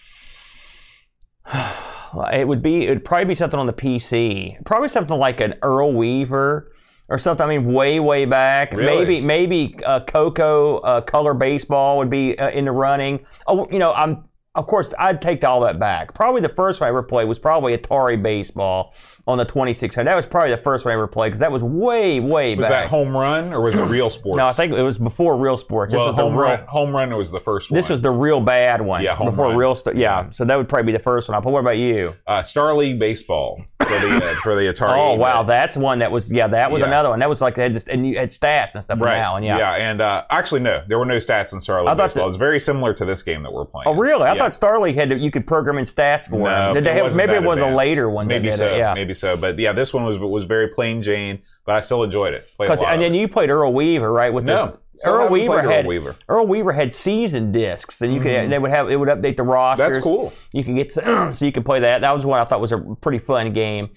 It 2.34 2.48
would 2.48 2.62
be. 2.62 2.86
It 2.86 2.90
would 2.90 3.06
probably 3.06 3.26
be 3.26 3.36
something 3.36 3.60
on 3.60 3.68
the 3.68 3.74
PC. 3.74 4.64
Probably 4.66 4.90
something 4.90 5.18
like 5.18 5.40
an 5.40 5.56
Earl 5.62 5.94
Weaver 5.94 6.72
or 7.10 7.18
something. 7.18 7.46
I 7.46 7.50
mean, 7.50 7.74
way 7.74 8.00
way 8.00 8.26
back. 8.26 8.74
Really? 8.74 8.96
Maybe 8.96 9.22
maybe 9.22 9.76
uh, 9.86 10.02
Coco 10.02 10.78
uh, 10.80 11.02
Color 11.02 11.34
Baseball 11.34 11.98
would 11.98 12.10
be 12.10 12.38
uh, 12.38 12.50
in 12.50 12.66
the 12.66 12.72
running. 12.72 13.26
Oh, 13.48 13.68
you 13.72 13.80
know, 13.80 13.94
I'm. 13.94 14.26
Of 14.56 14.68
course, 14.68 14.94
I'd 15.00 15.20
take 15.20 15.44
all 15.44 15.62
that 15.62 15.80
back. 15.80 16.14
Probably 16.14 16.40
the 16.40 16.48
first 16.50 16.80
one 16.80 16.86
I 16.86 16.90
ever 16.90 17.02
played 17.02 17.28
was 17.28 17.40
probably 17.40 17.76
Atari 17.76 18.22
Baseball 18.22 18.94
on 19.26 19.40
the 19.40 19.46
2600. 19.46 20.06
That 20.08 20.14
was 20.16 20.28
probably 20.28 20.52
the 20.52 20.62
first 20.62 20.86
one 20.86 20.92
I 20.92 20.94
ever 20.94 21.08
played 21.08 21.30
because 21.30 21.40
that 21.40 21.52
was 21.52 21.64
way 21.64 22.20
way 22.20 22.54
Was 22.54 22.68
back. 22.68 22.84
that 22.84 22.90
home 22.90 23.18
run 23.18 23.52
or 23.52 23.62
was 23.62 23.76
it 23.76 23.82
real 23.86 24.12
sports? 24.12 24.38
no, 24.38 24.46
I 24.46 24.52
think 24.52 24.74
it 24.74 24.82
was 24.84 25.00
before 25.00 25.38
Real 25.38 25.58
Sports. 25.58 25.92
This 25.92 25.98
well, 25.98 26.08
was 26.10 26.16
the 26.16 26.22
home 26.22 26.34
real- 26.36 26.44
run. 26.50 26.66
Home 26.68 26.96
run 26.96 27.16
was 27.18 27.32
the 27.32 27.40
first 27.40 27.72
one. 27.72 27.76
This 27.80 27.90
was 27.90 28.04
the 28.04 28.12
real 28.12 28.42
bad 28.42 28.80
one. 28.82 29.02
Yeah, 29.02 29.16
home 29.16 29.32
before 29.32 29.48
run. 29.48 29.58
real. 29.58 29.74
St- 29.74 29.96
yeah, 29.98 30.30
so 30.32 30.46
that 30.46 30.56
would 30.56 30.70
probably 30.70 30.92
be 30.92 30.98
the 30.98 31.04
first 31.04 31.30
one. 31.30 31.42
But 31.42 31.50
what 31.52 31.60
about 31.62 31.78
you? 31.78 32.14
uh, 32.28 32.44
Star 32.44 32.76
League 32.76 33.00
Baseball 33.00 33.64
for 34.00 34.08
the 34.08 34.26
uh, 34.32 34.36
for 34.42 34.56
the 34.56 34.62
Atari. 34.74 34.96
Oh 34.98 35.14
wow, 35.16 35.38
8-bit. 35.44 35.48
that's 35.48 35.78
one 35.78 36.00
that 36.00 36.12
was 36.12 36.32
yeah, 36.32 36.48
that 36.48 36.72
was 36.72 36.82
Yeah. 36.82 36.88
another 36.88 37.10
one. 37.10 37.20
That 37.20 37.30
was 37.30 37.42
like 37.42 37.56
they 37.56 37.64
had 37.64 37.74
just 37.74 37.90
and 37.90 38.06
you 38.08 38.18
had 38.18 38.30
stats 38.30 38.76
and 38.76 38.84
stuff 38.84 39.00
Right. 39.00 39.18
now 39.18 39.36
and 39.36 39.46
yeah. 39.46 39.76
and 39.76 40.02
uh, 40.02 40.24
actually 40.30 40.62
no, 40.62 40.84
there 40.88 40.98
were 41.00 41.06
no 41.06 41.18
stats 41.18 41.54
in 41.54 41.60
Star 41.60 41.82
League 41.82 41.88
I 41.90 41.96
thought 41.96 42.04
Baseball. 42.06 42.24
that- 42.26 42.30
It's 42.30 42.38
very 42.38 42.60
similar 42.60 42.94
to 42.94 43.06
this 43.06 43.24
game 43.24 43.44
that 43.44 43.54
we're 43.54 43.66
playing. 43.66 43.88
Oh 43.88 43.94
really? 43.96 44.24
I 44.26 44.34
Yeah. 44.34 44.50
thought 44.50 44.52
Starleague 44.54 44.96
had 44.96 45.10
to, 45.10 45.18
you 45.18 45.32
could 45.32 45.46
program 45.48 45.78
in 45.78 45.86
stats 45.86 46.26
for 46.30 46.38
No, 46.40 46.46
them. 46.46 46.74
Did 46.76 46.86
they 46.86 46.92
it 47.00 47.04
have, 47.04 47.16
maybe 47.16 47.34
it 47.34 47.44
was 47.44 47.60
a 47.60 47.68
later 47.68 48.10
one. 48.10 48.28
Maybe 48.28 48.52
so. 48.52 48.68
It, 48.74 48.78
yeah. 48.78 48.94
Maybe 48.94 49.14
so. 49.14 49.36
But 49.38 49.58
yeah, 49.60 49.72
this 49.74 49.94
one 49.94 50.04
was 50.04 50.20
was 50.20 50.46
very 50.46 50.68
plain 50.70 51.02
Jane, 51.04 51.42
but 51.66 51.76
I 51.76 51.80
still 51.80 52.04
enjoyed 52.04 52.34
it. 52.34 52.48
Played 52.58 52.68
a 52.68 52.70
'Cause- 52.70 52.82
lot 52.82 52.94
and 52.94 53.02
then 53.02 53.14
you 53.14 53.28
played 53.28 53.50
Earl 53.50 53.74
Weaver, 53.74 54.12
right? 54.12 54.34
With 54.34 54.46
no, 54.46 54.66
this, 54.68 54.76
still 54.96 55.14
Earl 55.14 55.30
Weaver 55.30 55.60
Earl 55.60 55.70
had 55.70 55.86
Weaver. 55.86 56.16
Earl 56.30 56.48
Weaver 56.48 56.72
had 56.72 56.94
season 56.94 57.52
discs, 57.52 58.02
and 58.02 58.14
you 58.14 58.22
could 58.22 58.50
they 58.50 58.60
would 58.60 58.72
have 58.72 58.90
it 58.90 58.96
would 58.96 59.10
update 59.10 59.38
the 59.38 59.44
rosters. 59.44 59.84
Mm-hmm. 59.86 59.94
That's 59.94 60.04
cool. 60.04 60.34
You 60.52 60.64
can 60.64 60.76
get 60.76 60.92
so 60.94 61.34
you 61.42 61.52
can 61.52 61.64
play 61.64 61.80
that. 61.80 62.02
That 62.02 62.16
was 62.16 62.26
one 62.26 62.40
I 62.40 62.46
thought 62.46 62.62
was 62.62 62.72
a 62.72 62.80
pretty 63.02 63.20
fun 63.20 63.54
game. 63.54 63.90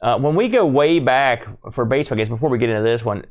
Uh, 0.00 0.16
when 0.18 0.36
we 0.36 0.48
go 0.48 0.64
way 0.64 1.00
back 1.00 1.46
for 1.72 1.84
baseball 1.84 2.16
games, 2.16 2.28
before 2.28 2.50
we 2.50 2.58
get 2.58 2.68
into 2.68 2.82
this 2.82 3.04
one, 3.04 3.24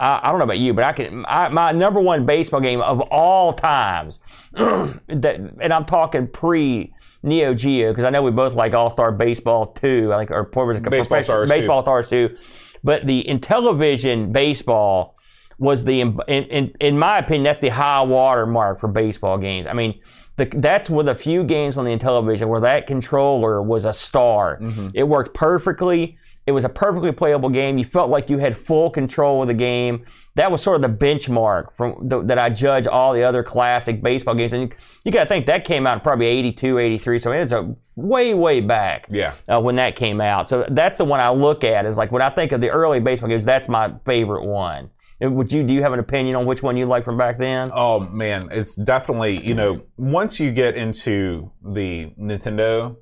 I, 0.00 0.20
I 0.22 0.28
don't 0.30 0.38
know 0.38 0.44
about 0.44 0.58
you, 0.58 0.74
but 0.74 0.84
I 0.84 0.92
can. 0.92 1.24
I, 1.28 1.48
my 1.48 1.72
number 1.72 2.00
one 2.00 2.26
baseball 2.26 2.60
game 2.60 2.80
of 2.80 3.00
all 3.02 3.52
times, 3.52 4.18
that, 4.52 5.54
and 5.60 5.72
I'm 5.72 5.84
talking 5.84 6.26
pre 6.26 6.92
Neo 7.22 7.54
Geo 7.54 7.92
because 7.92 8.04
I 8.04 8.10
know 8.10 8.22
we 8.22 8.30
both 8.30 8.54
like 8.54 8.74
All 8.74 8.90
Star 8.90 9.12
Baseball 9.12 9.68
too. 9.72 10.12
I 10.12 10.18
think 10.18 10.30
or 10.30 10.42
it? 10.72 10.90
Baseball 10.90 11.22
Stars 11.22 11.50
2. 11.50 11.54
Baseball 11.54 11.82
Stars 11.82 12.08
too. 12.08 12.36
But 12.84 13.06
the 13.06 13.24
Intellivision 13.28 14.32
baseball 14.32 15.16
was 15.58 15.84
the 15.84 16.00
in, 16.00 16.18
in 16.28 16.72
in 16.80 16.98
my 16.98 17.18
opinion 17.18 17.44
that's 17.44 17.60
the 17.60 17.68
high 17.68 18.02
water 18.02 18.46
mark 18.46 18.80
for 18.80 18.88
baseball 18.88 19.38
games. 19.38 19.66
I 19.66 19.72
mean, 19.72 20.00
the, 20.36 20.44
that's 20.54 20.88
one 20.88 21.08
of 21.08 21.16
the 21.16 21.22
few 21.22 21.42
games 21.44 21.76
on 21.76 21.84
the 21.84 21.90
Intellivision 21.96 22.48
where 22.48 22.60
that 22.60 22.86
controller 22.86 23.60
was 23.62 23.84
a 23.84 23.92
star. 23.92 24.58
Mm-hmm. 24.60 24.90
It 24.94 25.02
worked 25.02 25.34
perfectly. 25.34 26.16
It 26.46 26.52
was 26.52 26.64
a 26.64 26.68
perfectly 26.70 27.12
playable 27.12 27.50
game. 27.50 27.76
You 27.76 27.84
felt 27.84 28.08
like 28.08 28.30
you 28.30 28.38
had 28.38 28.56
full 28.56 28.88
control 28.88 29.42
of 29.42 29.48
the 29.48 29.54
game. 29.54 30.06
That 30.36 30.50
was 30.50 30.62
sort 30.62 30.82
of 30.82 30.90
the 30.90 31.04
benchmark 31.04 31.74
from 31.76 32.08
the, 32.08 32.22
that 32.22 32.38
I 32.38 32.48
judge 32.48 32.86
all 32.86 33.12
the 33.12 33.22
other 33.22 33.42
classic 33.42 34.00
baseball 34.02 34.34
games. 34.34 34.54
And 34.54 34.62
you, 34.62 34.70
you 35.04 35.12
got 35.12 35.24
to 35.24 35.28
think 35.28 35.44
that 35.44 35.66
came 35.66 35.86
out 35.86 35.94
in 35.94 36.00
probably 36.00 36.24
82, 36.24 36.78
83. 36.78 37.18
So 37.18 37.32
it 37.32 37.40
was 37.40 37.52
a 37.52 37.74
way, 37.96 38.32
way 38.32 38.60
back 38.62 39.08
Yeah. 39.10 39.34
uh, 39.46 39.60
when 39.60 39.76
that 39.76 39.94
came 39.96 40.22
out. 40.22 40.48
So 40.48 40.64
that's 40.70 40.96
the 40.96 41.04
one 41.04 41.20
I 41.20 41.30
look 41.30 41.64
at. 41.64 41.84
Is 41.84 41.98
like 41.98 42.12
when 42.12 42.22
I 42.22 42.30
think 42.30 42.52
of 42.52 42.62
the 42.62 42.70
early 42.70 43.00
baseball 43.00 43.28
games, 43.28 43.44
that's 43.44 43.68
my 43.68 43.92
favorite 44.06 44.44
one. 44.46 44.88
Would 45.20 45.52
you? 45.52 45.64
Do 45.64 45.72
you 45.72 45.82
have 45.82 45.92
an 45.92 45.98
opinion 45.98 46.36
on 46.36 46.46
which 46.46 46.62
one 46.62 46.76
you 46.76 46.86
like 46.86 47.04
from 47.04 47.18
back 47.18 47.38
then? 47.38 47.70
Oh 47.74 48.00
man, 48.00 48.48
it's 48.52 48.76
definitely 48.76 49.44
you 49.44 49.54
know 49.54 49.82
once 49.96 50.38
you 50.38 50.52
get 50.52 50.76
into 50.76 51.50
the 51.64 52.12
Nintendo, 52.20 52.96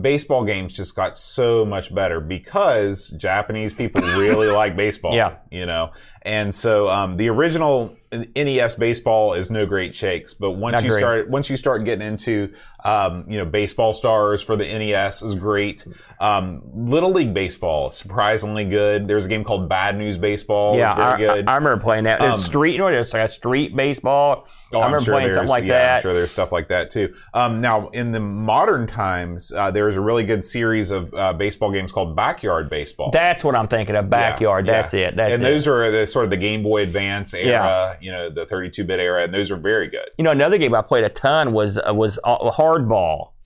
baseball 0.00 0.44
games 0.44 0.76
just 0.76 0.94
got 0.94 1.16
so 1.16 1.64
much 1.64 1.92
better 1.92 2.20
because 2.20 3.08
Japanese 3.08 3.74
people 3.74 4.02
really 4.02 4.46
like 4.62 4.76
baseball. 4.76 5.16
Yeah. 5.16 5.38
you 5.50 5.66
know, 5.66 5.90
and 6.22 6.54
so 6.54 6.88
um, 6.88 7.16
the 7.16 7.28
original 7.28 7.96
NES 8.12 8.74
baseball 8.76 9.34
is 9.34 9.50
no 9.50 9.66
great 9.66 9.94
shakes, 9.94 10.32
but 10.32 10.52
once 10.52 10.74
Not 10.74 10.84
you 10.84 10.90
great. 10.90 11.00
start 11.00 11.30
once 11.30 11.50
you 11.50 11.56
start 11.56 11.84
getting 11.84 12.06
into 12.06 12.52
um, 12.84 13.24
you 13.28 13.36
know 13.36 13.44
baseball 13.44 13.92
stars 13.92 14.40
for 14.40 14.56
the 14.56 14.64
NES 14.64 15.22
is 15.22 15.34
great. 15.34 15.86
Um, 16.20 16.62
Little 16.74 17.10
League 17.10 17.34
baseball 17.34 17.90
surprisingly 17.90 18.64
good. 18.64 19.06
There's 19.08 19.26
a 19.26 19.28
game 19.28 19.44
called 19.44 19.68
Bad 19.68 19.96
News 19.98 20.16
Baseball. 20.16 20.76
Yeah, 20.76 20.94
very 20.94 21.28
I, 21.28 21.34
good. 21.34 21.48
I, 21.48 21.52
I 21.52 21.56
remember 21.56 21.82
playing 21.82 22.04
that. 22.04 22.20
Um, 22.20 22.38
street, 22.38 22.72
you 22.72 22.78
know, 22.78 22.90
there's 22.90 23.12
like 23.12 23.28
a 23.28 23.32
street 23.32 23.76
baseball. 23.76 24.46
Oh, 24.72 24.78
I 24.80 24.82
I'm 24.82 24.86
remember 24.92 25.04
sure 25.04 25.14
playing 25.14 25.32
something 25.32 25.36
there's- 25.46 25.50
like 25.50 25.64
yeah, 25.64 25.82
that. 25.82 25.96
I'm 25.96 26.02
sure 26.02 26.14
there's 26.14 26.30
stuff 26.30 26.52
like 26.52 26.68
that 26.68 26.90
too. 26.90 27.14
Um, 27.32 27.60
now, 27.62 27.88
in 27.88 28.12
the 28.12 28.20
modern 28.20 28.86
times, 28.86 29.50
uh, 29.52 29.70
there's 29.70 29.96
a 29.96 30.00
really 30.00 30.24
good 30.24 30.44
series 30.44 30.90
of 30.90 31.12
uh, 31.14 31.32
baseball 31.32 31.72
games 31.72 31.90
called 31.90 32.14
Backyard 32.14 32.68
Baseball. 32.68 33.10
That's 33.10 33.42
what 33.42 33.54
I'm 33.54 33.66
thinking 33.68 33.96
of. 33.96 34.10
Backyard. 34.10 34.66
Yeah, 34.66 34.82
That's 34.82 34.92
yeah. 34.92 35.00
it. 35.08 35.16
That's 35.16 35.30
it. 35.30 35.34
and 35.36 35.42
it. 35.42 35.46
those 35.50 35.66
are 35.66 35.90
the 35.90 36.06
sort 36.06 36.24
of 36.24 36.30
the 36.30 36.36
Game 36.36 36.62
Boy 36.62 36.82
Advance 36.82 37.32
era, 37.34 37.50
Yeah. 37.50 37.94
you 38.00 38.12
know, 38.12 38.28
the 38.28 38.44
32-bit 38.46 39.00
era, 39.00 39.24
and 39.24 39.32
those 39.32 39.50
are 39.50 39.56
very 39.56 39.88
good. 39.88 40.08
you 40.18 40.24
know, 40.24 40.30
another 40.32 40.58
game 40.58 40.74
I 40.74 40.82
played 40.82 41.04
a 41.04 41.08
ton 41.08 41.52
was 41.52 41.78
uh, 41.78 41.94
was 41.94 42.18
uh, 42.24 42.50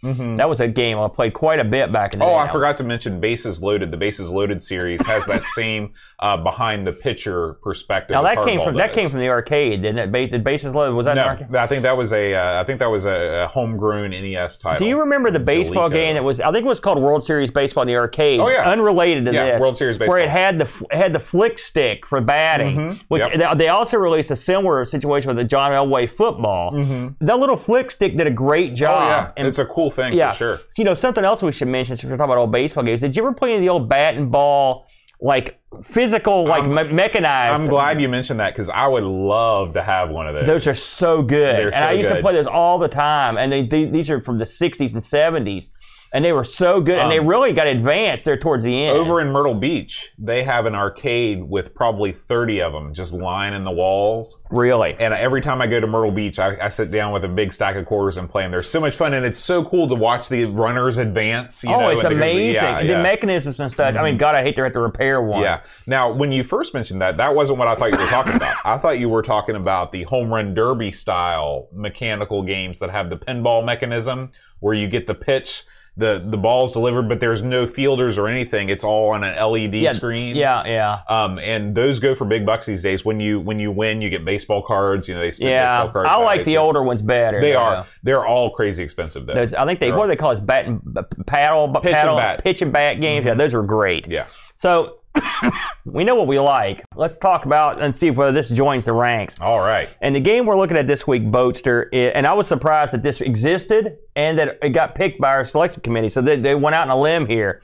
Hardball. 0.05 0.37
That 0.37 0.49
was 0.49 0.61
a 0.61 0.69
game 0.69 0.99
I 0.99 1.09
played 1.09 1.33
quite 1.33 1.61
a 1.61 1.65
bit 1.65 1.93
back 1.93 2.13
in 2.15 2.19
the 2.19 2.25
Oh, 2.25 2.29
day. 2.29 2.35
Oh, 2.35 2.37
I 2.39 2.51
forgot 2.51 2.77
to 2.79 2.85
mention 2.85 3.21
Bases 3.21 3.63
Loaded. 3.63 3.91
The 3.91 3.97
Bases 3.97 4.31
Loaded 4.31 4.63
series 4.63 5.05
has 5.07 5.27
that 5.27 5.47
same 5.55 5.93
uh, 6.19 6.37
behind 6.37 6.87
the 6.87 6.93
pitcher 6.93 7.55
perspective. 7.63 8.15
Now 8.15 8.25
as 8.25 8.35
that 8.35 8.45
came 8.45 8.63
from 8.63 8.77
that 8.77 8.93
came 8.93 9.09
from 9.09 9.21
the 9.21 9.29
arcade, 9.29 9.83
didn't 9.83 9.99
it? 9.99 10.13
Ba- 10.13 10.29
the 10.31 10.39
bases 10.43 10.75
loaded 10.75 10.95
was 10.95 11.07
that 11.07 11.15
the 11.15 11.21
No, 11.21 11.27
arcade? 11.29 11.55
I 11.55 11.67
think 11.67 11.83
that 11.83 11.97
was 11.97 12.13
a. 12.13 12.35
Uh, 12.35 12.61
I 12.61 12.65
think 12.65 12.79
that 12.81 12.87
was 12.91 13.07
a, 13.07 13.47
homegrown 13.51 14.11
NES 14.11 14.59
title. 14.59 14.79
Do 14.79 14.87
you 14.89 14.99
remember 15.01 15.31
the 15.31 15.39
baseball 15.41 15.89
Jaleco. 15.89 15.93
game 15.93 16.15
that 16.15 16.25
was? 16.25 16.41
I 16.41 16.51
think 16.53 16.65
it 16.65 16.69
was 16.69 16.81
called 16.81 17.01
World 17.01 17.25
Series 17.25 17.51
Baseball 17.51 17.83
in 17.83 17.89
the 17.89 17.97
arcade. 17.97 18.41
Oh, 18.41 18.49
yeah. 18.49 18.69
unrelated 18.69 19.25
to 19.27 19.33
Yeah, 19.33 19.53
this. 19.53 19.61
World 19.61 19.77
Series 19.77 19.99
Baseball, 19.99 20.15
where 20.15 20.23
it 20.25 20.29
had 20.31 20.59
the 20.59 20.69
it 20.91 20.97
had 20.97 21.13
the 21.13 21.21
flick 21.21 21.59
stick 21.59 22.07
for 22.07 22.21
batting. 22.21 22.77
Mhm, 22.77 23.01
Which 23.09 23.23
yep. 23.27 23.57
they- 23.59 23.69
also 23.69 23.97
released 23.99 24.31
a 24.31 24.37
similar 24.37 24.85
situation 24.85 25.29
with 25.29 25.37
the 25.37 25.45
John 25.45 25.71
Elway 25.73 26.09
football. 26.11 26.73
Mm-hmm. 26.73 27.25
That 27.27 27.39
little 27.39 27.57
flick 27.57 27.91
stick 27.91 28.17
did 28.19 28.27
a 28.27 28.31
great 28.31 28.75
job. 28.75 28.91
Oh 28.91 29.09
yeah, 29.09 29.31
And- 29.37 29.47
it's 29.49 29.59
a 29.59 29.65
cool 29.65 29.91
thing 29.93 30.13
Yeah. 30.15 30.33
for 30.33 30.37
sure. 30.37 30.61
you 30.77 30.85
know, 30.85 30.95
something 30.95 31.25
else 31.25 31.43
we 31.43 31.53
should 31.53 31.69
mention 31.69 31.97
since 31.97 32.05
we're 32.11 32.17
talking 32.17 32.33
about 32.33 32.39
old 32.39 32.53
baseball 32.53 32.85
games. 32.85 33.01
Did 33.01 33.17
you 33.17 33.23
ever 33.23 33.33
play 33.35 33.51
any 33.51 33.57
of 33.59 33.63
the 33.63 33.69
old 33.69 33.89
bat 33.89 34.15
and 34.15 34.31
ball, 34.31 34.87
like 35.21 35.59
physical, 35.85 36.45
like 36.47 36.63
I'm- 36.65 36.75
me- 36.75 36.93
mechanized? 36.93 37.61
I'm 37.61 37.69
glad 37.69 38.01
you 38.01 38.09
mentioned 38.09 38.41
that 38.41 38.55
because 38.55 38.69
I 38.69 38.87
would 38.89 39.05
love 39.05 39.75
to 39.75 39.83
have 39.83 40.11
one 40.11 40.27
of 40.27 40.35
those. 40.35 40.47
Those 40.47 40.67
are 40.67 40.75
so 40.75 41.23
good, 41.23 41.67
and 41.75 41.75
I 41.77 41.93
used 41.93 42.09
to 42.11 42.21
play 42.21 42.33
those 42.35 42.47
all 42.47 42.79
the 42.79 42.89
time. 42.89 43.37
And 43.39 43.53
they, 43.53 43.63
they, 43.67 43.85
these 43.85 44.11
are 44.11 44.21
from 44.23 44.39
the 44.39 44.45
'60s 44.47 44.93
and 44.95 45.03
'70s, 45.03 45.69
and 46.13 46.25
they 46.25 46.33
were 46.33 46.45
so 46.45 46.81
good. 46.81 46.99
and 46.99 47.11
they 47.11 47.19
Um, 47.19 47.27
really 47.27 47.53
got 47.53 47.67
advanced 47.67 48.25
there 48.25 48.37
towards 48.37 48.65
the 48.65 48.85
end. 48.87 48.99
Over 48.99 49.21
in 49.21 49.29
Myrtle 49.29 49.55
Beach, 49.55 50.13
they 50.19 50.43
have 50.43 50.67
an 50.67 50.75
arcade 50.75 51.43
with 51.43 51.75
probably 51.75 52.13
30 52.13 52.61
of 52.61 52.73
them 52.73 52.93
just 52.93 53.13
lining 53.15 53.65
the 53.65 53.71
walls. 53.71 54.41
really, 54.51 54.95
And 54.99 55.15
every 55.15 55.41
time 55.41 55.63
I 55.63 55.67
go 55.67 55.81
to 55.81 55.87
Myrtle 55.87 56.11
Beach, 56.11 56.39
I, 56.39 56.57
I 56.61 56.69
sit 56.69 56.91
down 56.91 57.13
with 57.13 57.25
a 57.25 57.29
big 57.29 57.53
stack 57.53 57.77
of 57.77 57.87
quarters 57.87 58.17
and 58.19 58.29
play 58.29 58.43
them. 58.43 58.51
They're 58.51 58.63
so 58.63 58.81
much 58.81 58.95
fun, 58.95 59.15
and 59.15 59.25
it's 59.25 59.39
so 59.39 59.65
cool 59.65 59.89
to 59.89 59.95
watch 59.95 60.29
the 60.29 60.45
runners 60.45 60.99
advance. 60.99 61.65
You 61.65 61.71
oh, 61.75 61.81
know, 61.81 61.89
it's 61.89 62.05
amazing. 62.05 62.55
yeah, 62.63 62.83
The 62.83 63.03
mechanisms 63.03 63.59
and 63.61 63.71
stuff. 63.71 63.97
I 63.97 64.03
mean, 64.03 64.19
God, 64.19 64.35
I 64.35 64.43
hate 64.43 64.57
to 64.57 64.63
have 64.65 64.73
to 64.75 64.81
repair 64.81 65.23
one. 65.23 65.43
Yeah. 65.43 65.61
Now, 65.87 66.13
when 66.13 66.31
you 66.33 66.45
first 66.45 66.75
mentioned 66.75 67.01
that, 67.01 67.17
that 67.17 67.35
wasn't 67.35 67.59
what 67.59 67.69
I 67.69 67.75
thought 67.75 67.93
you 67.93 67.99
were 67.99 68.07
talking 68.11 68.35
about. 68.35 68.57
I 68.65 68.77
thought 68.79 68.99
you 68.99 69.09
were 69.09 69.23
talking 69.23 69.57
about 69.57 69.93
the 69.93 70.03
home 70.05 70.33
run 70.33 70.55
derby 70.55 70.91
style 70.91 71.69
mechanical 71.73 72.43
games 72.43 72.79
that 72.81 72.91
have 72.91 73.11
the 73.11 73.17
pinball 73.17 73.65
mechanism 73.65 74.31
where 74.61 74.75
you 74.75 74.87
get 74.89 75.07
the 75.07 75.15
pitch, 75.15 75.65
the 75.97 76.25
the 76.27 76.39
ball's 76.39 76.73
delivered, 76.73 77.09
but 77.09 77.21
there's 77.21 77.43
no 77.43 77.67
fielders 77.67 78.17
or 78.17 78.27
anything. 78.27 78.71
It's 78.71 78.83
all 78.85 79.11
on 79.11 79.25
an 79.25 79.37
LED 79.37 79.75
yeah, 79.75 79.91
screen. 79.91 80.35
Yeah, 80.37 80.65
yeah. 80.65 81.01
Um, 81.09 81.39
and 81.39 81.75
those 81.75 81.99
go 81.99 82.15
for 82.15 82.25
big 82.25 82.47
bucks 82.47 82.65
these 82.65 82.83
days. 82.83 83.05
When 83.05 83.21
you 83.21 83.39
when 83.41 83.59
you 83.59 83.71
win, 83.71 84.01
you 84.01 84.09
get 84.09 84.25
baseball 84.25 84.63
cards. 84.63 85.07
You 85.09 85.15
know 85.15 85.21
they 85.21 85.31
spin 85.31 85.49
Yeah, 85.49 85.83
baseball 85.83 85.93
cards. 86.05 86.11
I 86.11 86.17
like 86.23 86.45
the 86.47 86.57
older 86.57 86.83
ones 86.83 87.03
better. 87.03 87.41
They 87.41 87.55
are. 87.55 87.87
They're 88.03 88.25
all 88.25 88.51
crazy 88.51 88.83
expensive 88.83 89.27
though. 89.27 89.35
Those- 89.35 89.53
I 89.55 89.67
think 89.67 89.81
they 89.81 89.89
They're 89.91 89.99
what 89.99 90.07
do 90.07 90.13
they 90.13 90.17
call 90.17 90.31
it? 90.33 90.47
Bat 90.47 90.67
and 90.67 90.99
paddle, 91.27 91.69
Pitch 91.69 91.85
and 91.85 91.95
paddle, 91.95 92.17
bat. 92.17 92.43
pitch 92.43 92.63
and 92.63 92.73
bat 92.73 93.01
games. 93.01 93.27
Yeah, 93.27 93.35
those 93.35 93.53
are 93.55 93.63
great. 93.63 94.09
yeah. 94.09 94.27
So 94.57 94.99
we 95.85 96.05
know 96.05 96.15
what 96.15 96.27
we 96.27 96.39
like. 96.39 96.85
Let's 96.95 97.17
talk 97.19 97.45
about 97.45 97.83
and 97.83 97.97
see 97.97 98.11
whether 98.11 98.33
this 98.33 98.49
joins 98.49 98.85
the 98.85 98.93
ranks. 98.93 99.35
All 99.41 99.61
right. 99.61 99.89
And 100.01 100.15
the 100.15 100.21
game 100.21 100.47
we're 100.47 100.59
looking 100.59 100.77
at 100.77 100.87
this 100.87 101.07
week, 101.07 101.25
Boatster, 101.25 101.89
and 101.93 102.27
I 102.27 102.33
was 102.35 102.49
surprised 102.49 102.93
that 102.93 103.03
this 103.03 103.21
existed 103.21 103.99
and 104.17 104.39
that 104.39 104.59
it 104.63 104.71
got 104.71 104.95
picked 104.95 105.21
by 105.21 105.29
our 105.29 105.45
selection 105.45 105.83
committee. 105.83 106.09
So 106.09 106.23
they, 106.23 106.37
they 106.37 106.55
went 106.55 106.75
out 106.75 106.89
on 106.89 106.97
a 106.97 107.01
limb 107.01 107.27
here. 107.27 107.63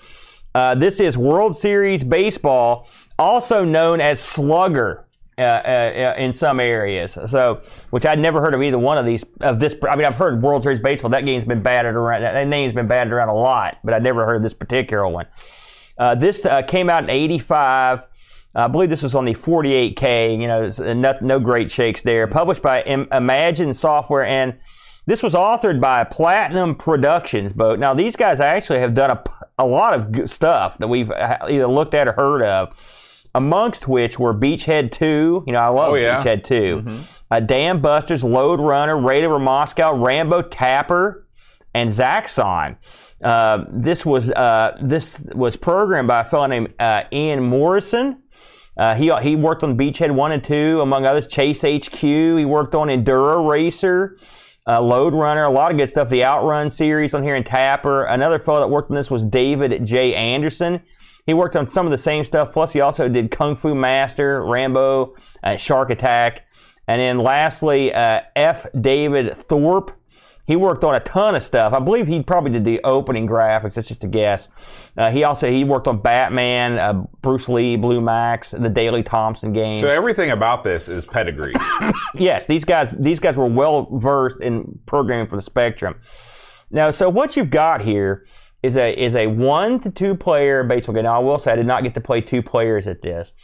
Uh, 0.55 0.75
this 0.75 1.01
is 1.01 1.17
World 1.17 1.57
Series 1.57 2.03
Baseball, 2.03 2.89
also 3.19 3.65
known 3.65 4.01
as 4.01 4.21
Slugger. 4.21 5.05
Uh, 5.39 5.43
uh, 5.43 5.45
uh, 5.47 6.21
in 6.21 6.33
some 6.33 6.59
areas, 6.59 7.17
so 7.29 7.63
which 7.91 8.05
I'd 8.05 8.19
never 8.19 8.41
heard 8.41 8.55
of 8.55 8.63
either 8.65 8.77
one 8.77 8.99
of 8.99 9.07
these. 9.07 9.25
Of 9.41 9.61
this, 9.61 9.77
I 9.89 9.95
mean, 9.95 10.05
I've 10.05 10.17
heard 10.17 10.43
World 10.43 10.65
Series 10.65 10.81
Baseball. 10.81 11.11
That 11.11 11.25
game's 11.25 11.45
been 11.45 11.63
batted 11.63 11.95
around. 11.95 12.23
That 12.23 12.45
name's 12.49 12.73
been 12.73 12.89
batted 12.89 13.13
around 13.13 13.29
a 13.29 13.37
lot, 13.37 13.79
but 13.85 13.95
I 13.95 14.01
never 14.01 14.27
heard 14.27 14.39
of 14.39 14.43
this 14.43 14.53
particular 14.53 15.07
one. 15.07 15.27
Uh, 15.99 16.15
this 16.15 16.45
uh, 16.45 16.63
came 16.63 16.89
out 16.89 17.05
in 17.05 17.11
'85. 17.11 18.01
I 18.55 18.67
believe 18.67 18.89
this 18.91 19.03
was 19.03 19.15
on 19.15 19.25
the 19.25 19.35
48K. 19.35 20.41
You 20.41 20.47
know, 20.49 20.65
uh, 20.91 20.95
no, 20.95 21.15
no 21.21 21.39
great 21.41 21.71
shakes 21.71 22.03
there. 22.03 22.27
Published 22.27 22.63
by 22.63 22.83
Im- 22.83 23.09
Imagine 23.13 23.73
Software, 23.75 24.25
and 24.25 24.55
this 25.07 25.23
was 25.23 25.35
authored 25.35 25.81
by 25.81 26.05
Platinum 26.05 26.75
Productions. 26.75 27.53
Boat. 27.53 27.79
Now 27.79 27.95
these 27.95 28.17
guys 28.17 28.41
actually 28.41 28.81
have 28.81 28.95
done 28.95 29.11
a, 29.11 29.23
a 29.59 29.67
lot 29.67 29.95
of 29.95 30.13
good 30.13 30.31
stuff 30.31 30.79
that 30.79 30.89
we've 30.89 31.11
uh, 31.11 31.39
either 31.49 31.67
looked 31.69 31.95
at 31.95 32.09
or 32.09 32.13
heard 32.13 32.43
of. 32.43 32.71
Amongst 33.35 33.87
which 33.87 34.19
were 34.19 34.35
Beachhead 34.35 34.91
2. 34.91 35.45
You 35.47 35.53
know, 35.53 35.59
I 35.61 35.69
love 35.69 35.91
Oh, 35.91 35.95
yeah. 35.95 36.19
Beachhead 36.21 36.45
2. 36.45 37.01
Uh, 37.31 37.41
Dam 37.41 37.81
Busters, 37.81 38.25
Lode 38.25 38.59
Runner, 38.59 38.99
Raid 38.99 39.23
over 39.25 39.39
Moscow, 39.39 39.95
Rambo 39.95 40.43
Tapper, 40.43 41.27
and 41.75 41.91
Zaxxon. 41.91 42.77
Uh, 43.23 43.65
this 43.73 44.07
was 44.07 44.31
uh, 44.31 44.77
this 44.81 45.19
was 45.35 45.57
programmed 45.57 46.09
by 46.09 46.21
a 46.21 46.25
fellow 46.25 46.47
named 46.47 46.73
uh, 46.79 47.03
Ian 47.13 47.43
Morrison. 47.43 48.23
Uh, 48.77 48.95
he 48.95 49.13
he 49.23 49.35
worked 49.35 49.65
on 49.65 49.77
Beachhead 49.77 50.15
One 50.15 50.31
and 50.33 50.43
Two, 50.43 50.81
among 50.81 51.05
others. 51.05 51.27
Chase 51.27 51.63
HQ. 51.63 52.01
He 52.01 52.45
worked 52.45 52.77
on 52.77 52.89
Enduro 52.89 53.49
Racer, 53.49 54.19
uh, 54.69 54.81
Lode 54.81 55.15
Runner, 55.15 55.45
a 55.45 55.51
lot 55.51 55.73
of 55.73 55.77
good 55.77 55.91
stuff. 55.91 56.09
The 56.09 56.25
Outrun 56.25 56.71
series 56.71 57.13
on 57.13 57.25
here 57.25 57.35
in 57.35 57.43
Tapper. 57.43 58.05
Another 58.05 58.39
fellow 58.39 58.61
that 58.61 58.69
worked 58.69 58.91
on 58.91 58.97
this 58.97 59.11
was 59.11 59.25
David 59.25 59.85
J. 59.85 60.15
Anderson. 60.15 60.81
He 61.27 61.35
worked 61.35 61.57
on 61.57 61.69
some 61.69 61.87
of 61.87 61.91
the 61.91 61.99
same 61.99 62.23
stuff. 62.23 62.53
Plus, 62.53 62.73
he 62.73 62.81
also 62.81 63.09
did 63.09 63.33
Kung 63.33 63.57
Fu 63.57 63.75
Master, 63.75 64.45
Rambo, 64.45 65.17
uh, 65.43 65.57
Shark 65.57 65.91
Attack, 65.91 66.47
and 66.87 67.01
then 67.01 67.19
lastly, 67.19 67.93
uh, 67.93 68.21
F. 68.37 68.67
David 68.81 69.37
Thorpe. 69.37 69.91
He 70.49 70.57
worked 70.57 70.83
on 70.83 70.95
a 70.95 71.01
ton 71.01 71.35
of 71.35 71.43
stuff. 71.43 71.75
I 71.75 71.79
believe 71.79 72.07
he 72.07 72.23
probably 72.23 72.51
did 72.51 72.65
the 72.65 72.81
opening 72.83 73.29
graphics. 73.29 73.75
That's 73.75 73.87
just 73.87 74.03
a 74.03 74.09
guess. 74.09 74.49
Uh, 74.97 75.11
he 75.11 75.23
also 75.23 75.51
he 75.51 75.63
worked 75.63 75.87
on 75.87 76.01
Batman, 76.01 76.79
uh, 76.79 77.05
Bruce 77.21 77.51
Lee, 77.51 77.77
Blue 77.77 78.01
Max, 78.01 78.53
the 78.53 78.71
Daley 78.71 79.03
Thompson 79.03 79.53
game. 79.53 79.77
So 79.77 79.91
everything 79.91 80.31
about 80.31 80.65
this 80.65 80.89
is 80.89 81.05
pedigree. 81.05 81.53
yes, 82.15 82.47
these 82.47 82.65
guys 82.65 82.89
these 82.99 83.21
guys 83.21 83.37
were 83.37 83.47
well 83.47 83.89
versed 83.93 84.41
in 84.41 84.79
programming 84.87 85.29
for 85.29 85.37
the 85.37 85.43
Spectrum. 85.43 86.01
Now, 86.71 86.91
so 86.91 87.11
what 87.11 87.37
you've 87.37 87.51
got 87.51 87.83
here 87.83 88.25
is 88.63 88.79
a 88.79 88.99
is 88.99 89.17
a 89.17 89.27
one 89.27 89.79
to 89.81 89.91
two 89.91 90.15
player 90.15 90.65
baseball 90.65 90.95
game. 90.95 91.05
Now, 91.05 91.17
I 91.17 91.23
will 91.23 91.39
say 91.39 91.53
I 91.53 91.57
did 91.57 91.67
not 91.67 91.83
get 91.83 91.93
to 91.93 92.01
play 92.01 92.23
two 92.23 92.43
players 92.43 92.87
at 92.87 93.03
this, 93.03 93.35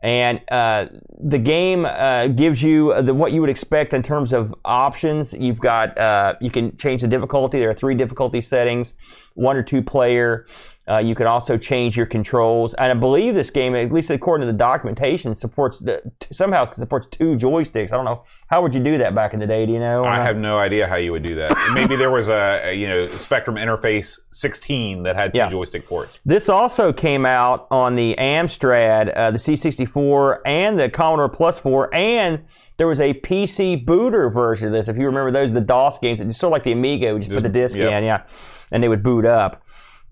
and 0.00 0.40
uh, 0.50 0.86
the 1.18 1.38
game 1.38 1.84
uh, 1.84 2.28
gives 2.28 2.62
you 2.62 2.94
the, 3.02 3.12
what 3.12 3.32
you 3.32 3.40
would 3.40 3.50
expect 3.50 3.94
in 3.94 4.02
terms 4.02 4.32
of 4.32 4.54
options. 4.64 5.32
You've 5.32 5.58
got 5.58 5.98
uh, 5.98 6.34
you 6.40 6.50
can 6.50 6.76
change 6.76 7.02
the 7.02 7.08
difficulty. 7.08 7.58
There 7.58 7.70
are 7.70 7.74
three 7.74 7.94
difficulty 7.94 8.40
settings, 8.40 8.94
one 9.34 9.56
or 9.56 9.62
two 9.62 9.82
player. 9.82 10.46
Uh, 10.88 10.98
you 10.98 11.14
can 11.14 11.26
also 11.26 11.58
change 11.58 11.96
your 11.96 12.06
controls, 12.06 12.74
and 12.74 12.90
I 12.90 12.94
believe 12.94 13.34
this 13.34 13.50
game, 13.50 13.74
at 13.74 13.92
least 13.92 14.10
according 14.10 14.46
to 14.46 14.52
the 14.52 14.56
documentation, 14.58 15.34
supports 15.34 15.78
the 15.80 16.00
somehow 16.32 16.70
supports 16.72 17.08
two 17.10 17.36
joysticks. 17.36 17.92
I 17.92 17.96
don't 17.96 18.06
know 18.06 18.24
how 18.48 18.62
would 18.62 18.74
you 18.74 18.82
do 18.82 18.96
that 18.96 19.14
back 19.14 19.34
in 19.34 19.40
the 19.40 19.46
day. 19.46 19.66
Do 19.66 19.72
you 19.72 19.80
know? 19.80 20.04
I 20.04 20.22
have 20.22 20.38
no 20.38 20.58
idea 20.58 20.88
how 20.88 20.96
you 20.96 21.12
would 21.12 21.22
do 21.22 21.34
that. 21.34 21.72
Maybe 21.74 21.94
there 21.96 22.10
was 22.10 22.28
a, 22.30 22.62
a, 22.64 22.72
you 22.72 22.88
know 22.88 23.18
Spectrum 23.18 23.56
Interface 23.56 24.18
16 24.30 25.02
that 25.02 25.14
had 25.14 25.34
two 25.34 25.38
Yeah. 25.38 25.50
joystick 25.50 25.86
ports. 25.86 26.20
This 26.24 26.48
also 26.48 26.92
came 26.92 27.26
out 27.26 27.66
on 27.70 27.94
the 27.94 28.14
Amstrad, 28.18 29.14
uh, 29.14 29.30
the 29.30 29.38
C64, 29.38 30.38
and 30.46 30.80
the 30.80 30.88
Commodore 30.88 31.28
Plus 31.28 31.58
4, 31.58 31.94
and 31.94 32.44
there 32.78 32.86
was 32.86 33.00
a 33.00 33.12
PC 33.12 33.84
booter 33.84 34.30
version 34.30 34.68
of 34.68 34.72
this. 34.72 34.88
If 34.88 34.96
you 34.96 35.04
remember 35.04 35.32
those, 35.32 35.52
the 35.52 35.60
DOS 35.60 35.98
games, 35.98 36.20
it's 36.20 36.38
sort 36.38 36.48
of 36.48 36.52
like 36.52 36.64
the 36.64 36.72
Amiga, 36.72 37.08
you 37.08 37.18
just, 37.18 37.30
put 37.30 37.42
the 37.42 37.48
disc 37.48 37.76
yep. 37.76 37.92
in, 37.92 38.04
yeah, 38.04 38.22
and 38.70 38.82
they 38.82 38.88
would 38.88 39.02
boot 39.02 39.26
up. 39.26 39.62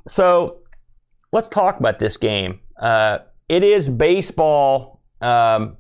So 0.08 0.58
let's 1.32 1.48
talk 1.48 1.78
about 1.80 1.98
this 1.98 2.16
game. 2.16 2.60
Uh, 2.80 3.18
it 3.48 3.62
is 3.62 3.88
baseball, 3.88 5.00
um, 5.20 5.76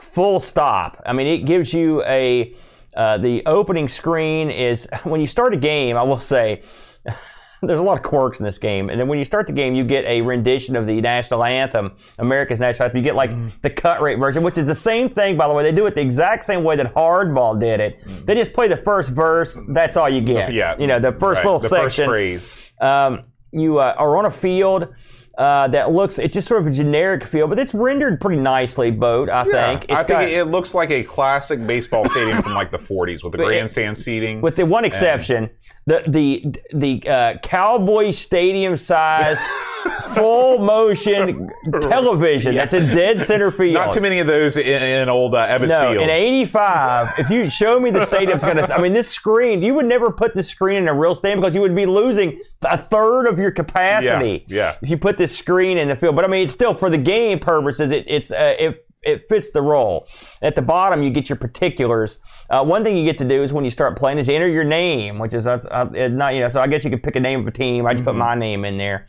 full 0.00 0.40
stop. 0.40 1.02
I 1.06 1.12
mean, 1.12 1.26
it 1.26 1.44
gives 1.46 1.72
you 1.72 2.02
a 2.04 2.54
uh, 2.96 3.18
the 3.18 3.42
opening 3.46 3.86
screen 3.88 4.50
is 4.50 4.88
when 5.04 5.20
you 5.20 5.26
start 5.26 5.54
a 5.54 5.56
game. 5.56 5.96
I 5.96 6.02
will 6.02 6.20
say 6.20 6.62
there's 7.62 7.80
a 7.80 7.82
lot 7.82 7.96
of 7.96 8.02
quirks 8.04 8.38
in 8.40 8.44
this 8.44 8.58
game. 8.58 8.88
And 8.90 9.00
then 9.00 9.08
when 9.08 9.18
you 9.18 9.24
start 9.24 9.46
the 9.46 9.52
game, 9.52 9.74
you 9.74 9.84
get 9.84 10.04
a 10.04 10.20
rendition 10.20 10.74
of 10.76 10.86
the 10.86 11.00
national 11.00 11.42
anthem, 11.44 11.92
America's 12.18 12.60
national 12.60 12.84
anthem. 12.86 12.98
You 12.98 13.04
get 13.04 13.14
like 13.16 13.30
Mm-hmm. 13.30 13.48
the 13.62 13.70
cut 13.70 14.00
rate 14.00 14.18
version, 14.18 14.42
which 14.42 14.58
is 14.58 14.66
the 14.66 14.74
same 14.74 15.08
thing, 15.10 15.36
by 15.36 15.48
the 15.48 15.54
way. 15.54 15.62
They 15.62 15.72
do 15.72 15.86
it 15.86 15.94
the 15.94 16.00
exact 16.00 16.44
same 16.44 16.62
way 16.64 16.76
that 16.76 16.94
Hardball 16.94 17.58
did 17.60 17.80
it. 17.80 18.26
They 18.26 18.34
just 18.34 18.52
play 18.52 18.68
the 18.68 18.76
first 18.78 19.10
verse. 19.10 19.58
That's 19.70 19.96
all 19.96 20.08
you 20.08 20.20
get. 20.20 20.52
Yeah. 20.52 20.76
You 20.78 20.86
know, 20.86 20.98
the 21.00 21.12
first 21.12 21.38
Right, 21.38 21.44
little 21.44 21.58
the 21.58 21.68
first 21.68 21.96
section. 21.96 22.04
phrase. 22.06 22.54
Um, 22.80 23.24
you 23.52 23.78
uh, 23.78 23.94
are 23.96 24.16
on 24.16 24.26
a 24.26 24.30
field. 24.30 24.88
Uh, 25.36 25.68
that 25.68 25.92
looks, 25.92 26.18
it's 26.18 26.34
just 26.34 26.48
sort 26.48 26.60
of 26.60 26.66
a 26.66 26.70
generic 26.72 27.24
field, 27.24 27.48
but 27.48 27.60
it's 27.60 27.72
rendered 27.72 28.20
pretty 28.20 28.40
nicely, 28.40 28.90
Boat, 28.90 29.30
I 29.30 29.44
think. 29.44 29.84
It's 29.84 29.92
I 29.92 30.02
think 30.02 30.08
got- 30.08 30.28
it 30.30 30.44
looks 30.46 30.74
like 30.74 30.90
a 30.90 31.04
classic 31.04 31.64
baseball 31.64 32.08
stadium 32.08 32.42
from 32.42 32.54
like 32.54 32.72
the 32.72 32.78
40s 32.78 33.22
with 33.22 33.30
the 33.30 33.38
grandstand 33.38 33.96
seating. 33.96 34.40
with 34.40 34.56
the 34.56 34.66
one 34.66 34.84
exception, 34.84 35.48
the 35.88 36.02
the 36.06 36.54
the 36.76 37.08
uh, 37.08 37.38
Cowboy 37.38 38.10
Stadium 38.10 38.76
sized 38.76 39.40
full 40.14 40.58
motion 40.58 41.50
television 41.80 42.54
that's 42.54 42.74
in 42.74 42.94
dead 42.94 43.22
center 43.22 43.50
field. 43.50 43.74
Not 43.74 43.94
too 43.94 44.02
many 44.02 44.18
of 44.18 44.26
those 44.26 44.58
in, 44.58 44.82
in 44.82 45.08
old 45.08 45.34
uh, 45.34 45.46
Ebbets 45.46 45.68
no, 45.68 45.92
Field. 45.92 46.04
in 46.04 46.10
'85, 46.10 47.18
if 47.18 47.30
you 47.30 47.48
show 47.48 47.80
me 47.80 47.90
the 47.90 48.04
stadium's 48.04 48.42
gonna, 48.42 48.68
I 48.70 48.80
mean, 48.82 48.92
this 48.92 49.08
screen, 49.08 49.62
you 49.62 49.74
would 49.74 49.86
never 49.86 50.12
put 50.12 50.34
this 50.34 50.48
screen 50.48 50.76
in 50.76 50.88
a 50.88 50.94
real 50.94 51.14
stadium 51.14 51.40
because 51.40 51.54
you 51.54 51.62
would 51.62 51.74
be 51.74 51.86
losing 51.86 52.38
a 52.62 52.76
third 52.76 53.26
of 53.26 53.38
your 53.38 53.50
capacity. 53.50 54.44
Yeah, 54.46 54.56
yeah. 54.56 54.76
If 54.82 54.90
you 54.90 54.98
put 54.98 55.16
this 55.16 55.36
screen 55.36 55.78
in 55.78 55.88
the 55.88 55.96
field, 55.96 56.16
but 56.16 56.24
I 56.26 56.28
mean, 56.28 56.42
it's 56.42 56.52
still 56.52 56.74
for 56.74 56.90
the 56.90 56.98
game 56.98 57.38
purposes, 57.38 57.92
it, 57.92 58.04
it's 58.06 58.30
uh, 58.30 58.54
it 58.58 58.87
it 59.02 59.28
fits 59.28 59.50
the 59.50 59.62
role. 59.62 60.06
At 60.42 60.54
the 60.54 60.62
bottom, 60.62 61.02
you 61.02 61.10
get 61.10 61.28
your 61.28 61.36
particulars. 61.36 62.18
Uh, 62.50 62.64
one 62.64 62.84
thing 62.84 62.96
you 62.96 63.04
get 63.04 63.18
to 63.18 63.28
do 63.28 63.42
is 63.42 63.52
when 63.52 63.64
you 63.64 63.70
start 63.70 63.98
playing 63.98 64.18
is 64.18 64.28
enter 64.28 64.48
your 64.48 64.64
name, 64.64 65.18
which 65.18 65.34
is 65.34 65.44
that's 65.44 65.64
uh, 65.66 65.84
not 65.84 66.34
you 66.34 66.40
know. 66.40 66.48
So 66.48 66.60
I 66.60 66.66
guess 66.66 66.84
you 66.84 66.90
could 66.90 67.02
pick 67.02 67.16
a 67.16 67.20
name 67.20 67.40
of 67.40 67.46
a 67.46 67.52
team. 67.52 67.86
I 67.86 67.94
just 67.94 68.04
put 68.04 68.14
my 68.14 68.34
name 68.34 68.64
in 68.64 68.78
there. 68.78 69.06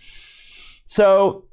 So, 0.85 1.45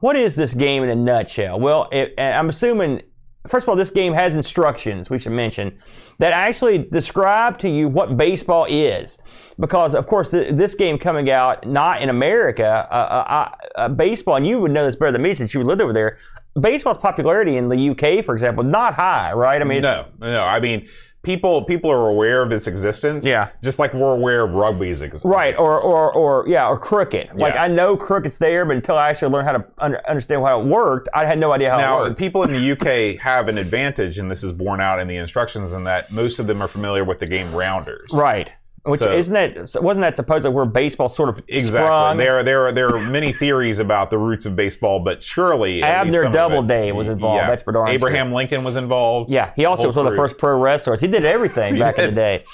what 0.00 0.16
is 0.16 0.36
this 0.36 0.54
game 0.54 0.82
in 0.82 0.90
a 0.90 0.96
nutshell? 0.96 1.60
Well, 1.60 1.88
it, 1.92 2.18
I'm 2.18 2.48
assuming 2.48 3.02
first 3.48 3.64
of 3.64 3.68
all, 3.68 3.76
this 3.76 3.90
game 3.90 4.12
has 4.12 4.34
instructions 4.34 5.10
we 5.10 5.18
should 5.18 5.32
mention 5.32 5.78
that 6.18 6.32
actually 6.32 6.78
describe 6.78 7.58
to 7.58 7.68
you 7.68 7.88
what 7.88 8.16
baseball 8.16 8.66
is. 8.68 9.18
Because 9.58 9.94
of 9.94 10.06
course, 10.06 10.30
th- 10.30 10.54
this 10.54 10.74
game 10.74 10.98
coming 10.98 11.30
out 11.30 11.66
not 11.66 12.02
in 12.02 12.08
America, 12.08 12.86
uh, 12.90 12.94
uh, 12.94 13.48
uh, 13.76 13.88
baseball, 13.88 14.36
and 14.36 14.46
you 14.46 14.60
would 14.60 14.70
know 14.70 14.84
this 14.84 14.96
better 14.96 15.12
than 15.12 15.22
me 15.22 15.34
since 15.34 15.52
you 15.54 15.62
lived 15.62 15.82
over 15.82 15.92
there. 15.92 16.18
Baseball's 16.60 16.98
popularity 16.98 17.56
in 17.56 17.68
the 17.68 17.90
UK, 17.90 18.24
for 18.24 18.34
example, 18.34 18.62
not 18.62 18.94
high, 18.94 19.32
right? 19.32 19.60
I 19.60 19.64
mean, 19.64 19.82
no, 19.82 20.06
no. 20.20 20.42
I 20.42 20.60
mean, 20.60 20.88
people 21.22 21.64
people 21.64 21.90
are 21.90 22.08
aware 22.08 22.42
of 22.42 22.52
its 22.52 22.66
existence. 22.66 23.24
Yeah. 23.24 23.50
Just 23.62 23.78
like 23.78 23.94
we're 23.94 24.14
aware 24.14 24.42
of 24.42 24.54
rugby's 24.54 25.00
existence. 25.00 25.30
Right, 25.30 25.58
or, 25.58 25.80
or, 25.80 26.12
or 26.12 26.48
yeah, 26.48 26.68
or 26.68 26.78
cricket. 26.78 27.36
Like 27.36 27.54
Yeah. 27.54 27.62
I 27.62 27.68
know 27.68 27.96
cricket's 27.96 28.38
there, 28.38 28.64
but 28.64 28.76
until 28.76 28.98
I 28.98 29.10
actually 29.10 29.32
learned 29.32 29.46
how 29.46 29.52
to 29.58 29.64
under, 29.78 30.08
understand 30.08 30.42
how 30.42 30.60
it 30.60 30.66
worked, 30.66 31.08
I 31.14 31.24
had 31.24 31.38
no 31.38 31.52
idea 31.52 31.70
how 31.70 32.04
it 32.04 32.08
Now, 32.08 32.14
people 32.14 32.42
in 32.42 32.52
the 32.52 32.72
UK 32.72 33.20
have 33.22 33.48
an 33.48 33.58
advantage, 33.58 34.18
and 34.18 34.30
this 34.30 34.42
is 34.42 34.52
borne 34.52 34.80
out 34.80 34.98
in 34.98 35.08
the 35.08 35.16
instructions, 35.16 35.72
in 35.72 35.84
that 35.84 36.12
most 36.12 36.38
of 36.38 36.46
them 36.46 36.60
are 36.62 36.68
familiar 36.68 37.04
with 37.04 37.20
the 37.20 37.26
game 37.26 37.54
rounders. 37.54 38.10
Right. 38.12 38.52
Which 38.84 38.98
So- 38.98 39.12
isn't 39.16 39.32
that 39.32 39.80
wasn't 39.80 40.00
that 40.02 40.16
supposedly 40.16 40.52
where 40.52 40.64
baseball 40.64 41.08
sort 41.08 41.28
of 41.28 41.38
Exactly. 41.46 41.86
sprung? 41.86 42.16
There, 42.16 42.42
there, 42.42 42.66
are, 42.66 42.72
there 42.72 42.88
are 42.94 42.98
many 43.00 43.32
theories 43.32 43.78
about 43.78 44.10
the 44.10 44.18
roots 44.18 44.44
of 44.44 44.56
baseball, 44.56 44.98
but 44.98 45.22
surely 45.22 45.82
Abner 45.84 46.24
some 46.24 46.26
of 46.26 46.34
it- 46.34 46.36
Doubleday 46.36 46.90
was 46.92 47.06
involved, 47.06 47.48
that's 47.48 47.62
for 47.62 47.70
darn 47.72 47.86
sure. 47.86 47.94
Abraham 47.94 48.32
Lincoln 48.32 48.64
was 48.64 48.74
involved. 48.74 49.30
Yeah, 49.30 49.52
he 49.54 49.66
also 49.66 49.86
was 49.86 49.94
one 49.94 50.06
of 50.08 50.12
the 50.12 50.16
first 50.16 50.36
pro 50.36 50.58
wrestlers. 50.58 51.00
He 51.00 51.06
did 51.06 51.24
everything 51.24 51.78
back 51.78 51.96
in 51.98 52.06
the 52.06 52.16
day. 52.16 52.44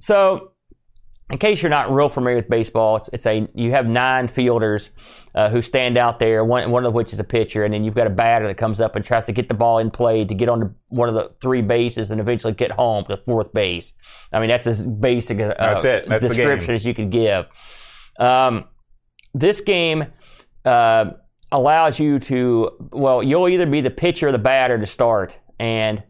So, 0.00 0.50
in 1.30 1.38
case 1.38 1.62
you're 1.62 1.70
not 1.70 1.92
real 1.92 2.08
familiar 2.08 2.36
with 2.38 2.48
baseball, 2.48 2.96
it's, 2.96 3.10
it's 3.12 3.26
a 3.26 3.46
you 3.54 3.70
have 3.70 3.86
nine 3.86 4.26
fielders 4.26 4.90
uh, 5.34 5.50
who 5.50 5.62
stand 5.62 5.96
out 5.96 6.18
there. 6.18 6.44
One 6.44 6.70
one 6.70 6.84
of 6.84 6.94
which 6.94 7.12
is 7.12 7.20
a 7.20 7.24
pitcher, 7.24 7.64
and 7.64 7.72
then 7.72 7.84
you've 7.84 7.94
got 7.94 8.06
a 8.06 8.10
batter 8.10 8.46
that 8.46 8.56
comes 8.56 8.80
up 8.80 8.96
and 8.96 9.04
tries 9.04 9.24
to 9.24 9.32
get 9.32 9.48
the 9.48 9.54
ball 9.54 9.78
in 9.78 9.90
play 9.90 10.24
to 10.24 10.34
get 10.34 10.48
on 10.48 10.60
the, 10.60 10.74
one 10.88 11.08
of 11.08 11.14
the 11.14 11.30
three 11.40 11.62
bases 11.62 12.10
and 12.10 12.20
eventually 12.20 12.52
get 12.52 12.70
home 12.70 13.04
to 13.08 13.16
fourth 13.18 13.52
base. 13.52 13.92
I 14.32 14.40
mean, 14.40 14.50
that's 14.50 14.66
as 14.66 14.84
basic 14.84 15.38
a 15.38 15.54
That's 15.58 15.84
it. 15.84 16.08
That's 16.08 16.22
the 16.22 16.34
description 16.34 16.74
as 16.74 16.84
you 16.84 16.94
could 16.94 17.10
give. 17.10 17.46
Um, 18.18 18.64
this 19.34 19.60
game 19.60 20.06
uh, 20.64 21.10
allows 21.52 21.98
you 21.98 22.18
to 22.20 22.70
well, 22.92 23.22
you'll 23.22 23.48
either 23.48 23.66
be 23.66 23.80
the 23.80 23.90
pitcher 23.90 24.28
or 24.28 24.32
the 24.32 24.38
batter 24.38 24.78
to 24.78 24.86
start, 24.86 25.36
and 25.58 26.02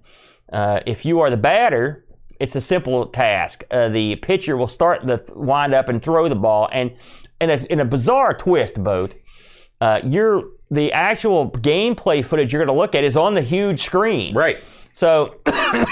uh, 0.53 0.81
if 0.87 1.05
you 1.05 1.21
are 1.21 1.31
the 1.31 1.37
batter, 1.37 2.07
it's 2.41 2.57
a 2.57 2.61
simple 2.61 3.07
task. 3.07 3.65
Uh, 3.71 3.89
the 3.89 4.17
pitcher 4.17 4.57
will 4.57 4.69
start 4.69 5.07
the 5.07 5.23
wind 5.35 5.75
up 5.75 5.89
and 5.89 6.03
throw 6.03 6.29
the 6.29 6.35
ball, 6.35 6.69
and 6.73 6.93
in 7.41 7.51
a, 7.51 7.57
in 7.71 7.81
a 7.81 7.85
bizarre 7.85 8.35
twist, 8.35 8.83
boat. 8.83 9.15
Uh, 9.81 10.01
you're 10.05 10.45
the 10.71 10.93
actual 10.93 11.51
gameplay 11.53 12.25
footage 12.27 12.53
you're 12.53 12.65
going 12.65 12.75
to 12.75 12.79
look 12.79 12.95
at 12.95 13.05
is 13.05 13.17
on 13.17 13.35
the 13.35 13.43
huge 13.43 13.83
screen. 13.83 14.35
Right. 14.35 14.59
So 14.93 15.37
I 15.47 15.87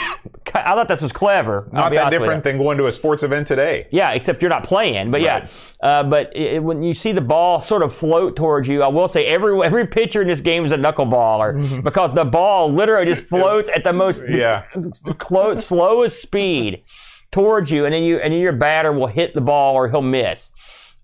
thought 0.75 0.89
this 0.89 1.03
was 1.03 1.13
clever. 1.13 1.69
Not 1.73 1.95
that 1.95 2.11
different 2.11 2.43
than 2.43 2.59
going 2.59 2.77
to 2.79 2.87
a 2.87 2.93
sports 2.93 3.23
event 3.23 3.47
today. 3.47 3.87
Yeah, 3.91 4.11
except 4.13 4.43
you're 4.43 4.49
not 4.51 4.65
playing. 4.65 5.11
But 5.13 5.21
Right. 5.23 5.49
yeah, 5.83 5.89
uh, 5.89 6.03
but 6.03 6.35
it, 6.35 6.63
when 6.63 6.83
you 6.83 6.95
see 6.95 7.13
the 7.13 7.21
ball 7.21 7.61
sort 7.61 7.83
of 7.83 7.95
float 7.95 8.35
towards 8.37 8.67
you, 8.67 8.83
I 8.83 8.89
will 8.89 9.07
say 9.09 9.27
every 9.27 9.63
every 9.65 9.87
pitcher 9.87 10.23
in 10.23 10.29
this 10.29 10.41
game 10.41 10.65
is 10.65 10.73
a 10.73 10.77
knuckleballer 10.77 11.83
because 11.85 12.13
the 12.15 12.25
ball 12.25 12.73
literally 12.73 13.07
just 13.07 13.29
floats 13.29 13.71
at 13.75 13.85
the 13.85 13.93
most 13.93 14.25
Yeah. 14.29 14.65
close, 15.19 15.67
slowest 15.67 16.21
speed 16.21 16.83
towards 17.31 17.71
you, 17.71 17.85
and 17.85 17.95
then 17.95 18.03
you 18.03 18.19
and 18.19 18.33
then 18.33 18.41
your 18.41 18.53
batter 18.53 18.93
will 18.93 19.07
hit 19.09 19.35
the 19.35 19.41
ball 19.41 19.75
or 19.75 19.89
he'll 19.89 20.03
miss. 20.03 20.51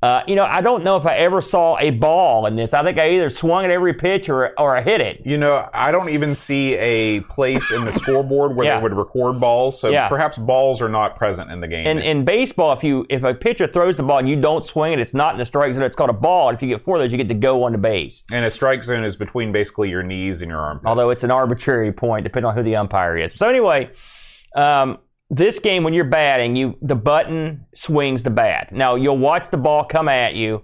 Uh, 0.02 0.20
you 0.26 0.34
know, 0.34 0.44
I 0.44 0.60
don't 0.62 0.82
know 0.82 0.96
if 0.96 1.06
I 1.06 1.14
ever 1.18 1.40
saw 1.40 1.78
a 1.78 1.90
ball 1.90 2.46
in 2.46 2.56
this. 2.56 2.74
I 2.74 2.82
think 2.82 2.98
I 2.98 3.10
either 3.12 3.30
swung 3.30 3.64
at 3.64 3.70
every 3.70 3.94
pitch 3.94 4.28
or 4.28 4.52
or 4.58 4.76
I 4.76 4.82
hit 4.82 5.00
it. 5.00 5.22
You 5.24 5.38
know, 5.38 5.68
I 5.72 5.92
don't 5.92 6.08
even 6.08 6.34
see 6.34 6.74
a 6.74 7.20
place 7.20 7.70
in 7.70 7.84
the 7.84 7.92
scoreboard 7.92 8.56
where 8.56 8.66
Yeah. 8.66 8.76
they 8.78 8.82
would 8.82 8.94
record 8.96 9.38
balls, 9.38 9.78
so 9.80 9.90
Yeah. 9.90 10.08
perhaps 10.08 10.36
balls 10.38 10.82
are 10.82 10.88
not 10.88 11.14
present 11.16 11.52
in 11.52 11.60
the 11.60 11.68
game. 11.68 11.86
In, 11.86 11.98
in 12.00 12.24
baseball, 12.24 12.72
if 12.72 12.82
you 12.82 13.06
if 13.10 13.22
a 13.22 13.32
pitcher 13.32 13.68
throws 13.68 13.96
the 13.96 14.02
ball 14.02 14.18
and 14.18 14.28
you 14.28 14.34
don't 14.34 14.66
swing 14.66 14.92
it, 14.92 14.98
it's 14.98 15.14
not 15.14 15.34
in 15.34 15.38
the 15.38 15.46
strike 15.46 15.72
zone. 15.72 15.84
It's 15.84 15.94
called 15.94 16.10
a 16.10 16.14
ball. 16.14 16.48
And 16.48 16.56
if 16.56 16.62
you 16.62 16.68
get 16.68 16.84
four 16.84 16.96
of 16.96 17.02
those, 17.02 17.12
you 17.12 17.16
get 17.18 17.28
to 17.28 17.34
go 17.34 17.62
on 17.62 17.70
the 17.70 17.78
base. 17.78 18.24
and 18.32 18.44
a 18.44 18.50
strike 18.50 18.82
zone 18.82 19.04
is 19.04 19.14
between 19.14 19.52
basically 19.52 19.88
your 19.88 20.02
knees 20.02 20.42
and 20.42 20.50
your 20.50 20.58
armpits. 20.60 20.86
Although 20.88 21.10
it's 21.10 21.22
an 21.22 21.30
arbitrary 21.30 21.92
point, 21.92 22.24
depending 22.24 22.48
on 22.48 22.56
who 22.56 22.64
the 22.64 22.74
umpire 22.74 23.16
is. 23.16 23.34
So 23.34 23.48
anyway, 23.48 23.88
um, 24.56 24.98
this 25.34 25.58
game 25.58 25.82
when 25.82 25.94
you're 25.94 26.04
batting, 26.04 26.54
you 26.54 26.76
the 26.82 26.94
button 26.94 27.64
swings 27.74 28.22
the 28.22 28.30
bat. 28.30 28.70
Now 28.70 28.94
you'll 28.96 29.18
watch 29.18 29.48
the 29.50 29.56
ball 29.56 29.84
come 29.84 30.08
at 30.08 30.34
you, 30.34 30.62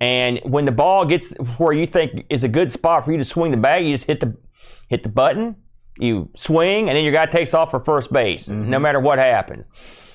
and 0.00 0.40
when 0.44 0.64
the 0.64 0.72
ball 0.72 1.04
gets 1.04 1.30
where 1.58 1.74
you 1.74 1.86
think 1.86 2.24
is 2.30 2.42
a 2.42 2.48
good 2.48 2.72
spot 2.72 3.04
for 3.04 3.12
you 3.12 3.18
to 3.18 3.24
swing 3.24 3.50
the 3.50 3.56
bat, 3.58 3.82
you 3.82 3.94
just 3.94 4.06
hit 4.06 4.20
the 4.20 4.34
hit 4.88 5.02
the 5.02 5.08
button, 5.10 5.54
you 5.98 6.30
swing, 6.34 6.88
and 6.88 6.96
then 6.96 7.04
your 7.04 7.12
guy 7.12 7.26
takes 7.26 7.52
off 7.54 7.70
for 7.70 7.80
first 7.80 8.10
base, 8.12 8.48
no 8.48 8.78
matter 8.78 9.00
what 9.00 9.18
happens. 9.18 9.68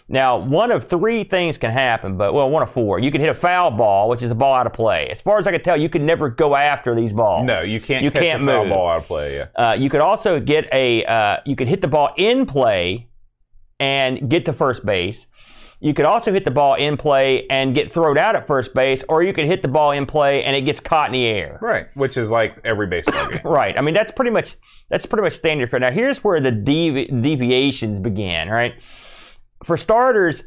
Now, 0.10 0.38
one 0.40 0.72
of 0.72 0.90
three 0.90 1.24
things 1.24 1.58
can 1.58 1.72
happen, 1.72 2.18
but 2.18 2.34
well, 2.34 2.50
one 2.50 2.64
of 2.64 2.74
four. 2.74 3.00
You 3.00 3.12
can 3.12 3.22
hit 3.22 3.30
a 3.30 3.34
foul 3.34 3.72
ball, 3.72 4.10
which 4.10 4.22
is 4.24 4.30
a 4.32 4.36
ball 4.36 4.54
out 4.56 4.66
of 4.68 4.74
play. 4.74 5.08
As 5.10 5.22
far 5.22 5.40
as 5.40 5.48
I 5.48 5.52
can 5.52 5.62
tell, 5.64 5.78
you 5.80 5.88
can 5.88 6.06
never 6.06 6.30
go 6.30 6.54
after 6.56 6.94
these 6.96 7.14
balls. 7.14 7.46
no, 7.46 7.62
you 7.62 7.80
can't 7.80 8.04
You 8.04 8.12
catch 8.12 8.22
can't 8.24 8.44
a 8.44 8.46
foul 8.46 8.66
move. 8.66 8.74
ball 8.74 8.90
out 8.90 8.98
of 8.98 9.06
play. 9.06 9.36
Yeah. 9.38 9.46
Uh, 9.56 9.74
you 9.74 9.90
could 9.90 10.02
also 10.02 10.40
get 10.42 10.66
a 10.74 11.06
uh, 11.06 11.38
you 11.46 11.56
could 11.56 11.70
hit 11.70 11.80
the 11.82 11.88
ball 11.88 12.10
in 12.18 12.46
play 12.46 13.08
and 13.82 14.30
get 14.30 14.46
to 14.46 14.54
first 14.54 14.86
base. 14.86 15.26
You 15.80 15.96
could 15.96 16.06
also 16.06 16.32
hit 16.32 16.46
the 16.46 16.52
ball 16.52 16.76
in 16.76 16.96
play 16.96 17.48
and 17.50 17.74
get 17.74 17.91
thrown 17.91 18.15
out 18.15 18.36
at 18.36 18.46
first 18.46 18.76
base, 18.76 19.04
or 19.10 19.24
you 19.24 19.34
could 19.34 19.46
hit 19.46 19.63
the 19.63 19.67
ball 19.67 19.91
in 19.91 20.06
play 20.06 20.44
and 20.44 20.56
it 20.56 20.62
gets 20.62 20.80
caught 20.80 21.08
in 21.08 21.13
the 21.13 21.26
air. 21.26 21.58
Right, 21.60 21.88
which 21.96 22.17
is 22.17 22.30
like 22.30 22.56
every 22.63 22.86
baseball 22.86 23.30
game. 23.30 23.39
Right. 23.44 23.76
I 23.76 23.82
mean, 23.82 23.96
that's 23.96 24.12
pretty 24.12 24.30
much 24.30 24.58
that's 24.91 25.08
pretty 25.08 25.24
much 25.24 25.34
standard 25.34 25.72
for 25.72 25.80
now. 25.80 25.89
Here's 25.89 26.24
where 26.24 26.39
the 26.39 26.52
devi- 26.52 27.08
deviations 27.08 27.98
begin. 28.00 28.48
Right. 28.48 28.76
For 29.65 29.76
starters, 29.76 30.44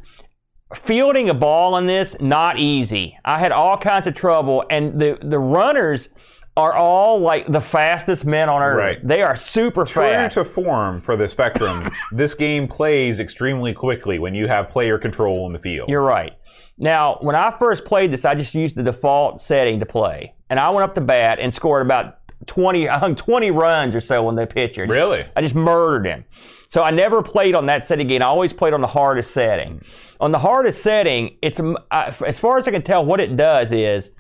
fielding 0.87 1.29
a 1.29 1.35
ball 1.35 1.77
in 1.79 1.87
this 1.87 2.15
not 2.21 2.61
easy. 2.61 3.19
I 3.25 3.41
had 3.41 3.51
all 3.51 3.77
kinds 3.77 4.07
of 4.07 4.15
trouble, 4.15 4.65
and 4.71 5.01
the 5.01 5.19
the 5.21 5.41
runners 5.41 6.11
are 6.57 6.73
all 6.75 7.21
like 7.21 7.51
the 7.51 7.61
fastest 7.61 8.25
men 8.25 8.49
on 8.49 8.63
earth. 8.63 8.77
Right. 8.77 9.07
They 9.07 9.23
are 9.23 9.37
super 9.37 9.85
fast. 9.85 9.93
True 9.93 10.11
fast. 10.11 10.35
to 10.35 10.45
form 10.45 11.01
for 11.01 11.17
the 11.17 11.29
Spectrum, 11.29 11.91
this 12.13 12.35
game 12.35 12.69
plays 12.69 13.19
extremely 13.21 13.75
quickly 13.75 14.19
when 14.19 14.35
you 14.35 14.47
have 14.47 14.71
player 14.71 14.99
control 14.99 15.47
in 15.47 15.53
the 15.53 15.59
field. 15.59 15.89
You're 15.89 16.03
right. 16.03 16.33
Now, 16.79 17.19
when 17.21 17.37
I 17.37 17.57
first 17.59 17.85
played 17.85 18.13
this, 18.13 18.25
I 18.25 18.35
just 18.35 18.55
used 18.55 18.77
the 18.77 18.83
default 18.83 19.41
setting 19.41 19.81
to 19.81 19.87
play, 19.87 20.35
and 20.51 20.59
I 20.59 20.71
went 20.71 20.85
up 20.89 20.95
to 20.97 21.01
bat 21.01 21.39
and 21.41 21.53
scored 21.53 21.85
about 21.87 22.19
twenty. 22.47 22.89
I 22.91 22.99
hung 22.99 23.17
twenty 23.17 23.51
runs 23.51 23.95
or 23.95 24.01
so 24.01 24.27
on 24.29 24.37
the 24.37 24.47
pitcher. 24.47 24.87
Just- 24.87 24.97
really? 24.97 25.25
I 25.37 25.41
just 25.41 25.55
murdered 25.55 26.07
him. 26.07 26.25
So 26.69 26.83
I 26.83 26.91
never 26.91 27.23
played 27.23 27.55
on 27.55 27.67
that 27.67 27.85
setting 27.85 28.07
again. 28.07 28.23
I 28.23 28.27
always 28.27 28.53
played 28.53 28.73
on 28.73 28.81
the 28.81 28.89
hardest 28.89 29.33
setting. 29.33 29.83
On 30.21 30.33
the 30.33 30.39
hardest 30.39 30.83
setting, 30.83 31.37
it's 31.43 31.61
I, 31.91 32.15
as 32.27 32.39
far 32.39 32.59
as 32.59 32.67
I 32.67 32.71
can 32.73 32.83
tell, 32.83 33.05
what 33.05 33.21
it 33.21 33.37
does 33.37 33.71
is 33.73 34.11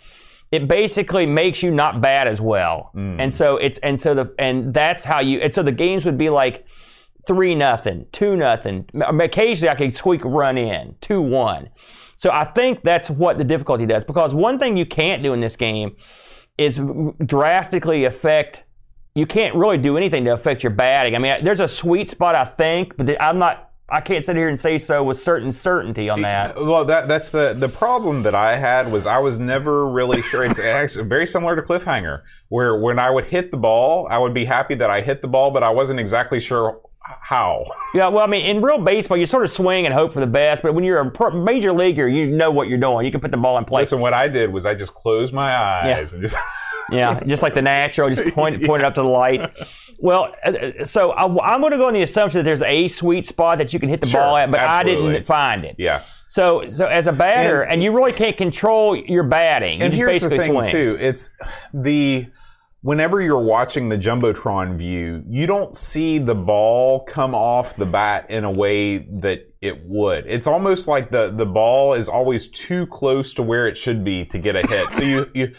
it 0.54 0.68
basically 0.68 1.26
makes 1.26 1.62
you 1.62 1.70
not 1.70 2.00
bad 2.00 2.28
as 2.28 2.40
well. 2.40 2.90
Hmm. 2.92 3.18
And 3.18 3.34
so 3.34 3.56
it's 3.56 3.78
and 3.80 4.00
so 4.00 4.14
the 4.14 4.34
and 4.38 4.72
that's 4.72 5.02
how 5.02 5.20
you 5.20 5.40
and 5.40 5.52
so 5.52 5.62
the 5.62 5.72
games 5.72 6.04
would 6.04 6.16
be 6.16 6.30
like 6.30 6.64
three 7.26 7.54
nothing, 7.54 8.06
two 8.12 8.36
nothing. 8.36 8.86
Um, 9.04 9.20
occasionally 9.20 9.70
I 9.70 9.74
could 9.74 9.94
squeak 9.94 10.20
run 10.24 10.56
in, 10.56 10.94
two 11.00 11.20
one. 11.20 11.70
So 12.16 12.30
I 12.30 12.44
think 12.44 12.82
that's 12.84 13.10
what 13.10 13.38
the 13.38 13.44
difficulty 13.44 13.84
does. 13.84 14.04
Because 14.04 14.32
one 14.32 14.58
thing 14.58 14.76
you 14.76 14.86
can't 14.86 15.22
do 15.22 15.32
in 15.32 15.40
this 15.40 15.56
game 15.56 15.96
is 16.56 16.80
drastically 17.26 18.04
affect. 18.04 18.62
You 19.16 19.26
can't 19.26 19.54
really 19.54 19.78
do 19.78 19.96
anything 19.96 20.24
to 20.24 20.32
affect 20.32 20.62
your 20.62 20.72
batting. 20.72 21.14
I 21.16 21.18
mean, 21.18 21.44
there's 21.44 21.60
a 21.60 21.68
sweet 21.68 22.10
spot, 22.10 22.36
I 22.36 22.44
think, 22.44 22.96
but 22.96 23.20
I'm 23.20 23.38
not. 23.38 23.70
I 23.90 24.00
can't 24.00 24.24
sit 24.24 24.34
here 24.36 24.48
and 24.48 24.58
say 24.58 24.78
so 24.78 25.04
with 25.04 25.20
certain 25.20 25.52
certainty 25.52 26.08
on 26.08 26.22
that. 26.22 26.56
Well, 26.56 26.84
that 26.86 27.06
that's 27.06 27.30
the 27.30 27.54
the 27.56 27.68
problem 27.68 28.22
that 28.22 28.34
I 28.34 28.56
had 28.56 28.90
was 28.90 29.04
I 29.06 29.18
was 29.18 29.38
never 29.38 29.86
really 29.88 30.22
sure. 30.22 30.42
It's 30.42 30.58
actually 30.60 31.04
very 31.04 31.26
similar 31.26 31.54
to 31.54 31.62
Cliffhanger, 31.62 32.22
where 32.48 32.78
when 32.78 32.98
I 32.98 33.10
would 33.10 33.26
hit 33.26 33.50
the 33.50 33.58
ball, 33.58 34.08
I 34.10 34.18
would 34.18 34.32
be 34.32 34.46
happy 34.46 34.74
that 34.76 34.88
I 34.90 35.02
hit 35.02 35.20
the 35.20 35.28
ball, 35.28 35.50
but 35.50 35.62
I 35.62 35.70
wasn't 35.70 36.00
exactly 36.00 36.40
sure 36.40 36.80
how. 37.02 37.64
Yeah, 37.94 38.08
well, 38.08 38.24
I 38.24 38.26
mean, 38.26 38.44
in 38.44 38.60
real 38.60 38.78
baseball, 38.78 39.16
you 39.16 39.24
sort 39.26 39.44
of 39.44 39.52
swing 39.52 39.84
and 39.84 39.94
hope 39.94 40.12
for 40.14 40.18
the 40.18 40.26
best, 40.26 40.64
but 40.64 40.74
when 40.74 40.82
you're 40.82 40.98
a 40.98 41.32
major 41.32 41.72
leaguer, 41.72 42.08
you 42.08 42.26
know 42.26 42.50
what 42.50 42.66
you're 42.68 42.76
doing. 42.80 43.06
You 43.06 43.12
can 43.12 43.20
put 43.20 43.30
the 43.30 43.36
ball 43.36 43.56
in 43.56 43.64
place. 43.64 43.82
Listen, 43.82 44.00
what 44.00 44.12
I 44.14 44.26
did 44.26 44.52
was 44.52 44.66
I 44.66 44.74
just 44.74 44.94
closed 44.94 45.32
my 45.32 45.54
eyes 45.54 45.86
Yeah. 45.86 46.14
and 46.14 46.22
just. 46.22 46.36
Yeah, 46.90 47.18
just 47.20 47.42
like 47.42 47.54
the 47.54 47.62
natural, 47.62 48.10
just 48.10 48.34
point 48.34 48.62
point 48.66 48.82
it 48.82 48.84
up 48.86 48.94
to 48.96 49.02
the 49.02 49.08
light. 49.08 49.50
Well, 49.98 50.34
uh, 50.44 50.84
so 50.84 51.12
I, 51.12 51.54
am 51.54 51.60
going 51.60 51.72
to 51.72 51.78
go 51.78 51.86
on 51.86 51.94
the 51.94 52.02
assumption 52.02 52.38
that 52.38 52.44
there's 52.44 52.62
a 52.62 52.88
sweet 52.88 53.26
spot 53.26 53.58
that 53.58 53.72
you 53.72 53.80
can 53.80 53.88
hit 53.88 54.00
the 54.00 54.06
Sure, 54.06 54.20
ball 54.20 54.36
at, 54.36 54.50
but 54.50 54.60
I 54.60 54.82
didn't 54.82 55.24
find 55.24 55.64
it. 55.64 55.76
yeah. 55.78 56.02
So, 56.26 56.68
so 56.68 56.86
as 56.86 57.06
a 57.06 57.12
batter, 57.12 57.62
and, 57.62 57.74
And- 57.74 57.82
you 57.82 57.92
really 57.92 58.12
can't 58.12 58.36
control 58.36 58.96
your 58.96 59.24
batting. 59.24 59.82
And 59.82 59.92
just 59.92 59.98
here's 59.98 60.20
the 60.22 60.30
thing 60.30 60.50
swing. 60.50 60.64
too: 60.64 60.96
it's 61.00 61.30
the 61.72 62.26
whenever 62.80 63.20
you're 63.20 63.38
watching 63.40 63.88
the 63.88 63.96
jumbotron 63.96 64.76
view, 64.76 65.22
you 65.28 65.46
don't 65.46 65.74
see 65.76 66.18
the 66.18 66.34
ball 66.34 67.04
come 67.04 67.34
off 67.34 67.76
the 67.76 67.86
bat 67.86 68.30
in 68.30 68.44
a 68.44 68.50
way 68.50 68.98
that 68.98 69.40
it 69.62 69.86
would. 69.86 70.26
It's 70.26 70.46
almost 70.46 70.88
like 70.88 71.10
the 71.10 71.30
the 71.30 71.46
ball 71.46 71.94
is 71.94 72.08
always 72.08 72.48
too 72.48 72.86
close 72.88 73.32
to 73.34 73.42
where 73.42 73.66
it 73.66 73.78
should 73.78 74.04
be 74.04 74.24
to 74.26 74.38
get 74.38 74.56
a 74.56 74.66
hit. 74.66 74.94
so 74.94 75.04
you 75.04 75.30
you. 75.34 75.54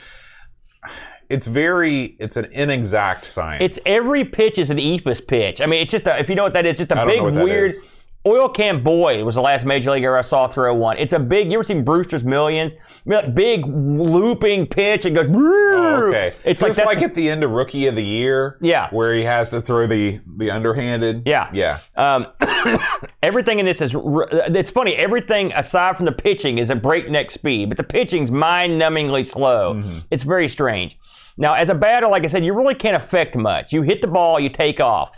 It's 1.30 1.48
very, 1.48 2.16
it's 2.20 2.38
an 2.38 2.46
inexact 2.46 3.26
science. 3.26 3.64
It's 3.64 3.80
every 3.86 4.26
pitch 4.26 4.58
is 4.58 4.70
an 4.70 4.78
eephus 4.78 5.26
pitch. 5.26 5.62
I 5.62 5.66
mean, 5.66 5.82
it's 5.82 5.92
just 5.92 6.06
a, 6.06 6.20
if 6.20 6.30
you 6.30 6.36
know 6.36 6.44
what 6.44 6.54
that 6.54 6.66
is, 6.66 6.78
just 6.78 6.92
a 6.92 7.06
big 7.06 7.22
weird. 7.22 7.72
is. 7.72 7.84
Oil 8.28 8.50
Can 8.50 8.82
Boyd 8.84 9.24
was 9.24 9.36
the 9.36 9.42
last 9.42 9.66
major 9.66 9.92
leaguer 9.92 10.18
I 10.18 10.22
saw 10.22 10.48
throw 10.48 10.74
one. 10.74 10.98
It's 10.98 11.14
a 11.14 11.20
big. 11.20 11.52
You 11.52 11.60
ever 11.60 11.64
seen 11.64 11.84
Brewster's 11.84 12.24
Millions? 12.24 12.74
I 12.74 12.78
mean, 13.06 13.18
like 13.18 13.36
big 13.36 13.66
looping 13.68 14.66
pitch. 14.66 15.06
It 15.06 15.12
goes. 15.12 15.28
Oh, 15.30 16.08
okay. 16.08 16.36
It's 16.44 16.60
Just 16.60 16.80
like 16.80 16.88
like, 16.88 17.02
at 17.04 17.14
the 17.14 17.30
end 17.30 17.44
of 17.44 17.52
Rookie 17.52 17.86
of 17.86 17.96
the 17.96 18.04
Year. 18.04 18.58
Yeah. 18.62 18.90
Where 18.90 19.14
he 19.14 19.24
has 19.24 19.52
to 19.52 19.62
throw 19.62 19.86
the 19.86 20.20
the 20.38 20.50
underhanded. 20.50 21.24
Yeah. 21.28 21.52
Yeah. 21.54 21.82
Um, 21.96 22.28
everything 23.24 23.60
in 23.60 23.66
this 23.66 23.80
is. 23.80 23.96
It's 23.96 24.72
funny. 24.72 24.96
Everything 24.96 25.54
aside 25.54 25.96
from 25.96 26.06
the 26.06 26.12
pitching 26.12 26.58
is 26.58 26.72
at 26.72 26.82
breakneck 26.82 27.30
speed, 27.30 27.70
but 27.70 27.78
the 27.78 27.84
pitching's 27.84 28.32
mind-numbingly 28.32 29.26
slow. 29.28 29.76
Mm-hmm. 29.76 30.00
It's 30.10 30.24
very 30.24 30.50
strange. 30.50 30.98
Now, 31.38 31.54
as 31.54 31.70
a 31.70 31.76
batter, 31.76 32.08
like 32.08 32.24
I 32.24 32.28
said, 32.28 32.44
you 32.44 32.54
really 32.54 32.76
can't 32.76 32.96
affect 32.96 33.36
much. 33.36 33.72
You 33.72 33.84
hit 33.84 34.02
the 34.02 34.08
ball, 34.08 34.40
you 34.40 34.50
take 34.50 34.80
off. 34.80 35.12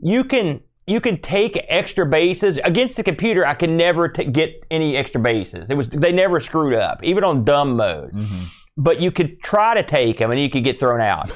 You 0.00 0.24
can 0.24 0.60
you 0.88 1.00
can 1.00 1.20
take 1.20 1.64
extra 1.68 2.06
bases 2.06 2.58
against 2.64 2.96
the 2.96 3.02
computer. 3.02 3.44
I 3.46 3.54
can 3.54 3.76
never 3.76 4.08
t- 4.08 4.24
get 4.24 4.64
any 4.70 4.96
extra 4.96 5.20
bases. 5.20 5.70
It 5.70 5.76
was 5.76 5.88
they 5.88 6.12
never 6.12 6.40
screwed 6.40 6.74
up, 6.74 7.02
even 7.04 7.24
on 7.24 7.44
dumb 7.44 7.76
mode. 7.76 8.12
Mm-hmm. 8.12 8.44
But 8.76 9.00
you 9.00 9.10
could 9.10 9.42
try 9.42 9.74
to 9.74 9.82
take 9.82 10.18
them, 10.18 10.30
and 10.30 10.40
you 10.40 10.48
could 10.50 10.64
get 10.64 10.78
thrown 10.80 11.00
out. 11.00 11.30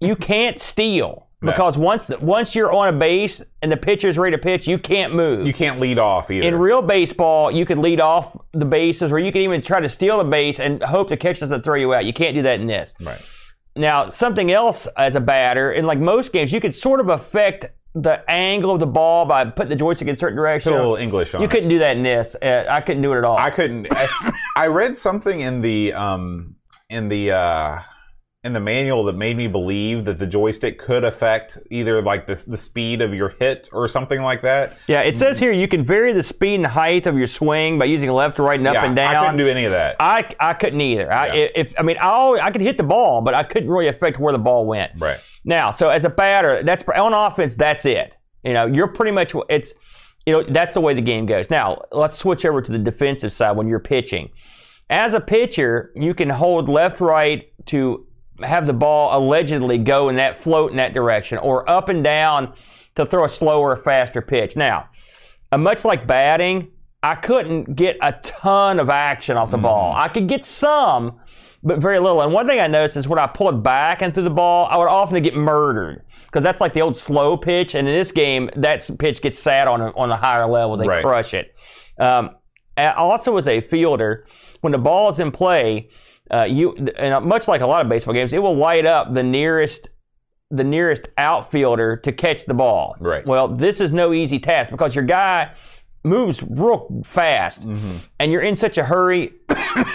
you 0.00 0.14
can't 0.32 0.60
steal 0.60 1.28
No. 1.42 1.50
because 1.50 1.76
once 1.76 2.06
the, 2.06 2.18
once 2.18 2.54
you're 2.54 2.72
on 2.72 2.88
a 2.94 2.96
base 2.98 3.42
and 3.60 3.70
the 3.72 3.76
pitcher's 3.76 4.16
ready 4.16 4.36
to 4.36 4.42
pitch, 4.42 4.66
you 4.68 4.78
can't 4.78 5.12
move. 5.14 5.46
You 5.46 5.52
can't 5.52 5.80
lead 5.80 5.98
off 5.98 6.30
either. 6.30 6.46
in 6.46 6.54
real 6.54 6.80
baseball, 6.82 7.50
you 7.50 7.66
could 7.66 7.78
lead 7.78 8.00
off 8.00 8.36
the 8.52 8.64
bases, 8.64 9.10
or 9.12 9.18
you 9.18 9.32
could 9.32 9.42
even 9.42 9.60
try 9.62 9.80
to 9.80 9.88
steal 9.88 10.18
the 10.18 10.24
base 10.24 10.60
and 10.60 10.82
hope 10.82 11.08
the 11.08 11.16
catcher 11.16 11.40
doesn't 11.40 11.62
throw 11.62 11.74
you 11.74 11.92
out. 11.92 12.04
You 12.04 12.12
can't 12.14 12.34
do 12.36 12.42
that 12.42 12.60
in 12.60 12.66
this. 12.66 12.94
right. 13.00 13.20
Now, 13.78 14.08
something 14.08 14.50
else 14.52 14.88
as 14.96 15.16
a 15.16 15.20
batter, 15.20 15.72
in 15.72 15.84
like 15.84 15.98
most 15.98 16.32
games, 16.32 16.50
you 16.50 16.62
could 16.62 16.74
sort 16.74 16.98
of 16.98 17.10
affect 17.10 17.66
the 18.02 18.28
angle 18.30 18.72
of 18.72 18.78
the 18.80 18.86
ball 18.86 19.24
by 19.24 19.44
putting 19.44 19.70
the 19.70 19.76
joystick 19.76 20.06
in 20.06 20.12
a 20.12 20.16
certain 20.16 20.36
direction. 20.36 20.70
Put 20.72 20.76
a 20.78 20.80
little 20.82 20.96
English 20.96 21.34
on 21.34 21.40
You 21.40 21.46
it. 21.46 21.50
couldn't 21.50 21.70
do 21.70 21.78
that 21.78 21.96
in 21.96 22.02
this. 22.02 22.36
Uh, 22.40 22.64
I 22.68 22.80
couldn't 22.82 23.02
do 23.02 23.12
it 23.14 23.18
at 23.18 23.24
all. 23.24 23.38
I 23.38 23.50
couldn't. 23.50 23.88
I, 23.90 24.32
I 24.56 24.66
read 24.66 24.94
something 24.96 25.40
in 25.40 25.62
the 25.62 25.92
um 25.94 26.56
in 26.90 27.08
the 27.08 27.32
uh 27.32 27.78
in 28.46 28.52
the 28.52 28.60
manual 28.60 29.04
that 29.04 29.16
made 29.16 29.36
me 29.36 29.48
believe 29.48 30.04
that 30.04 30.18
the 30.18 30.26
joystick 30.26 30.78
could 30.78 31.04
affect 31.04 31.58
either 31.70 32.00
like 32.00 32.26
the 32.26 32.44
the 32.46 32.56
speed 32.56 33.02
of 33.02 33.12
your 33.12 33.30
hit 33.40 33.68
or 33.72 33.88
something 33.88 34.22
like 34.22 34.40
that. 34.42 34.78
yeah, 34.86 35.00
it 35.00 35.18
says 35.18 35.38
here 35.38 35.52
you 35.52 35.66
can 35.68 35.84
vary 35.84 36.12
the 36.12 36.22
speed 36.22 36.54
and 36.54 36.66
height 36.66 37.06
of 37.06 37.18
your 37.18 37.26
swing 37.26 37.78
by 37.78 37.84
using 37.84 38.10
left, 38.10 38.38
right, 38.38 38.58
and 38.58 38.68
up 38.68 38.74
yeah, 38.74 38.86
and 38.86 38.96
down. 38.96 39.14
I 39.16 39.20
couldn't 39.20 39.36
do 39.36 39.48
any 39.48 39.64
of 39.64 39.72
that. 39.72 39.96
I, 40.00 40.34
I 40.38 40.54
couldn't 40.54 40.80
either. 40.80 41.12
I, 41.12 41.50
if 41.54 41.74
I 41.76 41.82
mean, 41.82 41.96
I 41.98 42.06
always, 42.08 42.40
I 42.40 42.50
could 42.52 42.60
hit 42.60 42.76
the 42.76 42.84
ball, 42.84 43.20
but 43.20 43.34
I 43.34 43.42
couldn't 43.42 43.68
really 43.68 43.88
affect 43.88 44.18
where 44.18 44.32
the 44.32 44.38
ball 44.38 44.64
went. 44.64 44.92
right. 44.98 45.18
Now, 45.44 45.70
so 45.72 45.88
as 45.90 46.04
a 46.04 46.08
batter, 46.08 46.62
that's 46.62 46.84
on 46.96 47.12
offense. 47.12 47.54
That's 47.54 47.84
it. 47.84 48.16
You 48.44 48.52
know, 48.52 48.66
you're 48.66 48.88
pretty 48.88 49.12
much 49.12 49.34
it's. 49.48 49.74
You 50.24 50.32
know, 50.32 50.44
that's 50.48 50.74
the 50.74 50.80
way 50.80 50.92
the 50.92 51.02
game 51.02 51.26
goes. 51.26 51.50
Now, 51.50 51.82
let's 51.92 52.18
switch 52.18 52.44
over 52.44 52.60
to 52.60 52.72
the 52.72 52.80
defensive 52.80 53.32
side 53.32 53.56
when 53.56 53.68
you're 53.68 53.78
pitching. 53.78 54.30
As 54.90 55.14
a 55.14 55.20
pitcher, 55.20 55.92
you 55.94 56.14
can 56.14 56.30
hold 56.30 56.68
left, 56.68 57.00
right 57.00 57.48
to 57.66 58.05
have 58.42 58.66
the 58.66 58.72
ball 58.72 59.18
allegedly 59.18 59.78
go 59.78 60.08
in 60.08 60.16
that 60.16 60.42
float 60.42 60.70
in 60.70 60.76
that 60.76 60.94
direction, 60.94 61.38
or 61.38 61.68
up 61.68 61.88
and 61.88 62.02
down 62.04 62.52
to 62.96 63.06
throw 63.06 63.24
a 63.24 63.28
slower, 63.28 63.76
faster 63.76 64.22
pitch. 64.22 64.56
Now, 64.56 64.88
uh, 65.52 65.58
much 65.58 65.84
like 65.84 66.06
batting, 66.06 66.68
I 67.02 67.14
couldn't 67.14 67.76
get 67.76 67.98
a 68.02 68.12
ton 68.22 68.80
of 68.80 68.88
action 68.88 69.36
off 69.36 69.50
the 69.50 69.58
ball. 69.58 69.92
I 69.94 70.08
could 70.08 70.28
get 70.28 70.44
some, 70.44 71.20
but 71.62 71.78
very 71.78 71.98
little. 71.98 72.22
And 72.22 72.32
one 72.32 72.48
thing 72.48 72.58
I 72.58 72.66
noticed 72.66 72.96
is 72.96 73.06
when 73.06 73.18
I 73.18 73.26
pulled 73.26 73.62
back 73.62 74.00
and 74.02 74.10
into 74.10 74.22
the 74.22 74.34
ball, 74.34 74.66
I 74.70 74.76
would 74.78 74.88
often 74.88 75.22
get 75.22 75.34
murdered 75.34 76.02
because 76.26 76.42
that's 76.42 76.60
like 76.60 76.72
the 76.72 76.80
old 76.80 76.96
slow 76.96 77.36
pitch. 77.36 77.74
And 77.74 77.86
in 77.86 77.94
this 77.94 78.12
game, 78.12 78.50
that 78.56 78.88
pitch 78.98 79.22
gets 79.22 79.38
sat 79.38 79.68
on 79.68 79.80
on 79.82 80.08
the 80.08 80.16
higher 80.16 80.46
levels. 80.46 80.80
They 80.80 80.88
Right. 80.88 81.04
crush 81.04 81.34
it. 81.34 81.54
Um, 82.00 82.30
and 82.76 82.94
also, 82.94 83.36
as 83.36 83.46
a 83.46 83.60
fielder, 83.60 84.26
when 84.62 84.72
the 84.72 84.78
ball 84.78 85.10
is 85.10 85.20
in 85.20 85.30
play, 85.30 85.88
uh, 86.32 86.44
you 86.44 86.76
and 86.98 87.24
much 87.24 87.48
like 87.48 87.60
a 87.60 87.66
lot 87.66 87.84
of 87.84 87.88
baseball 87.88 88.14
games, 88.14 88.32
it 88.32 88.42
will 88.42 88.56
light 88.56 88.86
up 88.86 89.14
the 89.14 89.22
nearest 89.22 89.88
the 90.50 90.64
nearest 90.64 91.08
outfielder 91.18 91.96
to 91.96 92.12
catch 92.12 92.46
the 92.46 92.54
ball. 92.54 92.96
Right. 93.00 93.26
Well, 93.26 93.48
this 93.48 93.80
is 93.80 93.92
no 93.92 94.12
easy 94.12 94.38
task 94.38 94.70
because 94.70 94.94
your 94.94 95.04
guy 95.04 95.50
moves 96.04 96.40
real 96.42 97.02
fast, 97.04 97.64
and 97.64 98.32
you're 98.32 98.42
in 98.42 98.56
such 98.56 98.78
a 98.78 98.84
hurry 98.84 99.32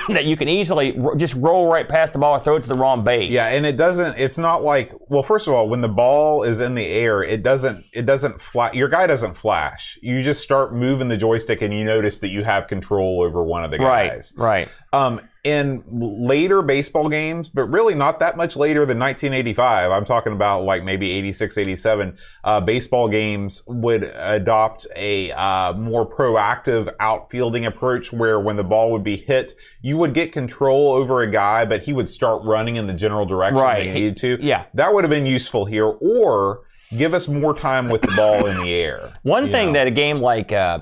that 0.10 0.26
you 0.26 0.36
can 0.36 0.50
easily 0.50 1.00
just 1.16 1.34
roll 1.36 1.68
right 1.68 1.88
past 1.88 2.14
the 2.14 2.20
ball 2.20 2.36
or 2.36 2.44
throw 2.44 2.58
it 2.58 2.64
to 2.64 2.68
the 2.70 2.78
wrong 2.78 3.04
base. 3.04 3.32
Yeah, 3.32 3.48
and 3.48 3.66
it 3.66 3.78
doesn't. 3.78 4.20
It's 4.20 4.38
not 4.38 4.62
like. 4.62 4.92
Well, 5.08 5.24
first 5.24 5.48
of 5.48 5.54
all, 5.54 5.70
when 5.70 5.82
the 5.82 5.90
ball 5.90 6.44
is 6.44 6.60
in 6.60 6.76
the 6.76 6.86
air, 6.86 7.24
it 7.24 7.44
doesn't. 7.44 7.86
It 7.94 8.06
doesn't 8.06 8.42
flash. 8.42 8.74
Your 8.74 8.90
guy 8.90 9.08
doesn't 9.08 9.34
flash. 9.34 9.98
You 10.02 10.22
just 10.22 10.44
start 10.44 10.76
moving 10.76 11.08
the 11.08 11.18
joystick, 11.18 11.62
and 11.62 11.74
you 11.74 11.86
notice 11.86 12.20
that 12.20 12.30
you 12.30 12.44
have 12.44 12.68
control 12.68 13.22
over 13.22 13.42
one 13.42 13.64
of 13.64 13.72
the 13.72 13.78
guys. 13.78 14.34
Right. 14.36 14.68
Right. 14.68 14.70
Um, 14.94 15.22
in 15.44 15.84
later 15.90 16.62
baseball 16.62 17.10
games, 17.10 17.50
but 17.50 17.64
really 17.64 17.96
not 17.96 18.20
that 18.20 18.38
much 18.38 18.56
later 18.56 18.86
than 18.86 19.00
1985. 19.00 19.92
I'm 19.92 20.06
talking 20.06 20.34
about 20.34 20.64
like 20.64 20.84
maybe 20.84 21.10
86, 21.12 21.58
87. 21.58 22.18
Uh, 22.44 22.62
baseball 22.62 23.08
games 23.08 23.64
would 23.66 24.04
adopt 24.04 24.86
a 24.96 25.32
uh, 25.32 25.74
more 25.74 26.08
proactive 26.08 26.94
outfielding 27.00 27.66
approach 27.66 28.14
where 28.14 28.40
when 28.40 28.56
the 28.56 28.64
ball 28.64 28.92
would 28.92 29.04
be 29.04 29.18
hit, 29.18 29.56
you 29.82 29.98
would 29.98 30.14
get 30.14 30.32
control 30.32 30.92
over 30.92 31.22
a 31.22 31.32
guy, 31.32 31.66
but 31.66 31.84
he 31.84 31.94
would 31.94 32.10
start 32.10 32.44
running 32.44 32.76
in 32.76 32.86
the 32.86 32.94
general 32.94 33.26
direction 33.26 33.58
Right. 33.58 33.86
they 33.88 33.94
needed 33.94 34.18
to. 34.18 34.38
Yeah. 34.42 34.66
That 34.76 34.94
would 34.94 35.04
have 35.04 35.12
been 35.12 35.26
useful 35.26 35.66
here, 35.66 35.86
or 35.88 36.62
give 36.96 37.14
us 37.14 37.28
more 37.28 37.56
time 37.56 37.90
with 37.90 38.02
the 38.02 38.12
ball 38.16 38.46
in 38.46 38.58
the 38.60 38.72
air. 38.74 39.14
One 39.24 39.50
thing 39.50 39.68
know? 39.70 39.80
that 39.80 39.88
a 39.88 39.92
game 39.92 40.20
like 40.20 40.52
uh, 40.52 40.80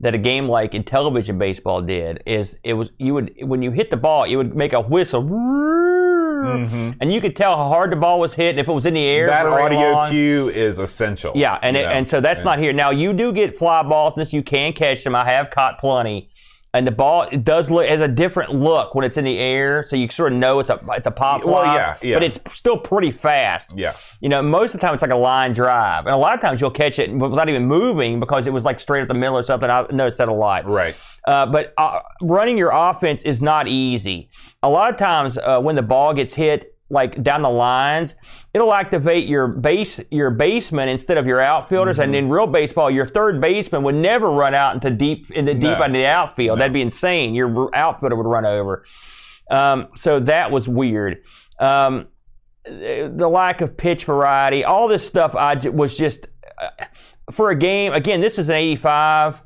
that 0.00 0.14
a 0.14 0.18
game 0.18 0.48
like 0.48 0.72
Intellivision 0.72 1.38
baseball 1.38 1.80
did 1.82 2.22
is 2.26 2.56
it 2.64 2.74
was 2.74 2.90
you 2.98 3.14
would 3.14 3.34
when 3.42 3.62
you 3.62 3.70
hit 3.70 3.90
the 3.90 3.96
ball 3.96 4.24
it 4.24 4.36
would 4.36 4.54
make 4.54 4.72
a 4.72 4.80
whistle 4.80 5.22
Mhm. 6.38 6.96
and 7.00 7.12
you 7.12 7.20
could 7.20 7.34
tell 7.34 7.56
how 7.56 7.68
hard 7.68 7.90
the 7.90 7.96
ball 7.96 8.20
was 8.20 8.32
hit 8.34 8.50
and 8.50 8.60
if 8.60 8.68
it 8.68 8.72
was 8.72 8.86
in 8.86 8.94
the 8.94 9.04
air 9.04 9.26
that 9.26 9.46
audio 9.46 9.90
long. 9.90 10.10
cue 10.10 10.48
is 10.50 10.78
essential. 10.78 11.32
Yeah, 11.34 11.58
and 11.62 11.76
it, 11.76 11.84
and 11.84 12.08
so 12.08 12.20
that's 12.20 12.40
Yeah. 12.40 12.44
not 12.44 12.58
here. 12.60 12.72
Now 12.72 12.90
you 12.90 13.12
do 13.12 13.32
get 13.32 13.58
fly 13.58 13.82
balls, 13.82 14.14
and 14.14 14.20
this 14.24 14.32
you 14.32 14.42
can 14.42 14.72
catch 14.72 15.02
them. 15.02 15.14
I 15.16 15.24
have 15.24 15.50
caught 15.50 15.78
plenty, 15.80 16.30
and 16.74 16.86
the 16.86 16.90
ball 16.90 17.22
it 17.22 17.44
does 17.44 17.70
look 17.70 17.86
has 17.86 18.00
a 18.00 18.08
different 18.08 18.54
look 18.54 18.94
when 18.94 19.04
it's 19.04 19.16
in 19.16 19.24
the 19.24 19.38
air, 19.38 19.82
so 19.82 19.96
you 19.96 20.08
sort 20.10 20.32
of 20.32 20.38
know 20.38 20.58
it's 20.60 20.70
a 20.70 20.78
it's 20.90 21.06
a 21.06 21.10
pop 21.10 21.44
Well, 21.44 21.62
fly, 21.62 21.74
yeah, 21.74 21.96
yeah. 22.02 22.16
but 22.16 22.22
it's 22.22 22.38
still 22.54 22.76
pretty 22.76 23.10
fast. 23.10 23.72
Yeah. 23.74 23.96
You 24.20 24.28
know, 24.28 24.42
most 24.42 24.74
of 24.74 24.80
the 24.80 24.86
time 24.86 24.94
it's 24.94 25.02
like 25.02 25.10
a 25.10 25.16
line 25.16 25.52
drive, 25.52 26.06
and 26.06 26.14
a 26.14 26.18
lot 26.18 26.34
of 26.34 26.40
times 26.40 26.60
you'll 26.60 26.70
catch 26.70 26.98
it 26.98 27.10
without 27.12 27.48
even 27.48 27.64
moving 27.66 28.20
because 28.20 28.46
it 28.46 28.52
was 28.52 28.64
like 28.64 28.80
straight 28.80 29.02
up 29.02 29.08
the 29.08 29.14
middle 29.14 29.38
or 29.38 29.42
something. 29.42 29.68
I've 29.70 29.90
noticed 29.92 30.18
that 30.18 30.28
a 30.28 30.32
lot. 30.32 30.66
Right. 30.66 30.94
Uh, 31.26 31.46
but 31.46 31.74
uh, 31.76 32.00
running 32.22 32.56
your 32.56 32.70
offense 32.72 33.22
is 33.24 33.42
not 33.42 33.68
easy. 33.68 34.30
A 34.62 34.68
lot 34.68 34.90
of 34.90 34.98
times 34.98 35.36
uh, 35.38 35.60
when 35.60 35.74
the 35.74 35.82
ball 35.82 36.14
gets 36.14 36.34
hit, 36.34 36.74
like 36.90 37.22
down 37.22 37.42
the 37.42 37.50
lines, 37.50 38.14
it'll 38.54 38.72
activate 38.72 39.28
your 39.28 39.46
base 39.48 40.00
your 40.10 40.30
baseman 40.30 40.88
instead 40.88 41.18
of 41.18 41.26
your 41.26 41.40
outfielders. 41.40 41.98
And 41.98 42.12
Mm-hmm. 42.14 42.24
in 42.26 42.30
real 42.30 42.46
baseball, 42.46 42.90
your 42.90 43.06
third 43.06 43.40
baseman 43.40 43.82
would 43.82 43.94
never 43.94 44.30
run 44.30 44.54
out 44.54 44.74
into 44.74 44.90
deep 44.90 45.30
into 45.30 45.52
deep 45.54 45.62
No. 45.78 45.82
into 45.84 45.98
the 45.98 46.06
outfield. 46.06 46.60
That'd 46.60 46.72
be 46.72 46.80
insane. 46.82 47.34
Your 47.34 47.68
outfielder 47.74 48.16
would 48.16 48.26
run 48.26 48.46
over. 48.46 48.84
Um, 49.50 49.88
so 49.96 50.20
that 50.20 50.50
was 50.50 50.68
weird. 50.68 51.22
Um, 51.60 52.08
the 52.64 53.28
lack 53.30 53.60
of 53.62 53.76
pitch 53.76 54.04
variety, 54.04 54.64
all 54.64 54.88
this 54.88 55.06
stuff, 55.06 55.34
I 55.34 55.54
j- 55.54 55.70
was 55.70 55.96
just 55.96 56.26
uh, 56.60 56.84
for 57.32 57.50
a 57.50 57.56
game. 57.56 57.92
Again, 57.92 58.20
this 58.20 58.38
is 58.38 58.48
an 58.50 58.56
85, 58.56 59.40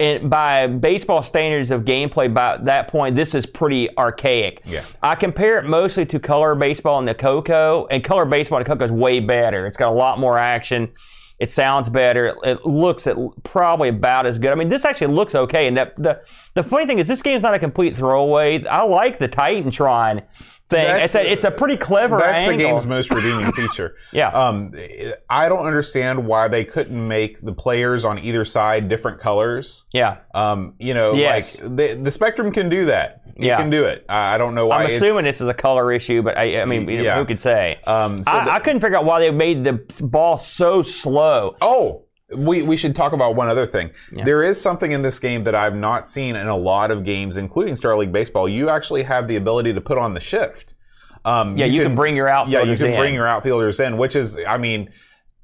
and 0.00 0.28
by 0.28 0.66
baseball 0.66 1.22
standards 1.22 1.70
of 1.70 1.82
gameplay, 1.82 2.32
by 2.32 2.58
that 2.64 2.88
point, 2.88 3.14
this 3.14 3.34
is 3.34 3.46
pretty 3.46 3.88
archaic. 3.96 4.60
Yeah. 4.64 4.84
I 5.02 5.14
compare 5.14 5.58
it 5.58 5.66
mostly 5.66 6.04
to 6.06 6.18
color 6.18 6.56
baseball 6.56 6.98
and 6.98 7.06
the 7.06 7.14
Coco, 7.14 7.86
and 7.90 8.02
color 8.02 8.24
baseball 8.24 8.58
and 8.58 8.66
Coco 8.66 8.84
is 8.84 8.90
way 8.90 9.20
better. 9.20 9.66
It's 9.66 9.76
got 9.76 9.90
a 9.90 9.96
lot 9.96 10.18
more 10.18 10.36
action. 10.36 10.92
It 11.38 11.50
sounds 11.50 11.88
better. 11.88 12.36
It, 12.42 12.64
looks 12.64 13.06
at 13.06 13.16
probably 13.44 13.88
about 13.88 14.26
as 14.26 14.38
good. 14.38 14.50
I 14.50 14.54
mean, 14.54 14.68
this 14.68 14.84
actually 14.84 15.14
looks 15.14 15.34
okay. 15.34 15.66
And 15.66 15.76
the, 15.76 15.92
the 15.98 16.20
the 16.54 16.62
funny 16.62 16.86
thing 16.86 17.00
is, 17.00 17.08
this 17.08 17.22
game's 17.22 17.42
not 17.42 17.54
a 17.54 17.58
complete 17.58 17.96
throwaway. 17.96 18.64
I 18.64 18.84
like 18.84 19.18
the 19.18 19.28
Titantron 19.28 20.22
thing. 20.70 20.84
That's- 20.86 21.14
It's 21.14 21.14
a 21.14 21.32
it's 21.32 21.44
a 21.44 21.50
pretty 21.50 21.76
clever 21.76 22.18
That's 22.18 22.38
angle. 22.38 22.56
the 22.56 22.64
game's 22.64 22.86
most 22.86 23.10
redeeming 23.10 23.52
feature. 23.60 23.96
Yeah. 24.12 24.28
Um, 24.28 24.72
I 25.28 25.48
don't 25.48 25.66
understand 25.66 26.26
why 26.26 26.48
they 26.48 26.64
couldn't 26.64 27.06
make 27.08 27.40
the 27.40 27.52
players 27.52 28.04
on 28.04 28.18
either 28.18 28.44
side 28.44 28.88
different 28.88 29.18
colors. 29.20 29.84
yeah. 29.92 30.18
Um, 30.34 30.74
you 30.78 30.94
know, 30.94 31.14
Yes. 31.14 31.60
like 31.60 31.76
the, 31.76 31.94
the 32.02 32.10
Spectrum 32.10 32.50
can 32.52 32.68
do 32.68 32.86
that. 32.86 33.20
It 33.36 33.46
Yeah. 33.46 33.56
can 33.56 33.68
do 33.68 33.84
it. 33.84 34.04
I 34.08 34.34
I 34.34 34.38
don't 34.38 34.54
know 34.54 34.66
why. 34.68 34.84
I'm 34.84 34.90
assuming 34.90 35.24
this 35.24 35.40
is 35.40 35.48
a 35.48 35.54
color 35.54 35.90
issue, 35.92 36.22
but 36.22 36.38
I, 36.38 36.60
I 36.62 36.64
mean, 36.64 36.88
Yeah. 36.88 37.16
who 37.18 37.24
could 37.24 37.40
say? 37.40 37.78
Um, 37.86 38.22
so 38.22 38.30
I, 38.30 38.44
the- 38.44 38.52
I 38.52 38.58
couldn't 38.60 38.80
figure 38.80 38.96
out 38.96 39.04
why 39.04 39.20
they 39.20 39.30
made 39.30 39.64
the 39.64 39.72
ball 40.00 40.38
so 40.38 40.82
slow. 40.82 41.56
Oh, 41.60 42.03
we, 42.36 42.62
we 42.62 42.76
should 42.76 42.94
talk 42.94 43.12
about 43.12 43.34
one 43.36 43.48
other 43.48 43.66
thing. 43.66 43.90
Yeah. 44.12 44.24
There 44.24 44.42
is 44.42 44.60
something 44.60 44.92
in 44.92 45.02
this 45.02 45.18
game 45.18 45.44
that 45.44 45.54
I've 45.54 45.74
not 45.74 46.08
seen 46.08 46.36
in 46.36 46.48
a 46.48 46.56
lot 46.56 46.90
of 46.90 47.04
games, 47.04 47.36
including 47.36 47.76
Star 47.76 47.96
League 47.96 48.12
Baseball. 48.12 48.48
You 48.48 48.68
actually 48.68 49.02
have 49.04 49.28
the 49.28 49.36
ability 49.36 49.72
to 49.72 49.80
put 49.80 49.98
on 49.98 50.14
the 50.14 50.20
shift. 50.20 50.74
Um, 51.24 51.56
Yeah, 51.56 51.66
you, 51.66 51.82
can, 51.82 51.94
bring 51.94 52.16
your 52.16 52.28
yeah, 52.28 52.62
you 52.62 52.76
can 52.76 52.90
in. 52.90 53.00
bring 53.00 53.14
your 53.14 53.26
outfielders 53.26 53.80
in, 53.80 53.96
which 53.96 54.14
is, 54.14 54.38
I 54.46 54.58
mean, 54.58 54.90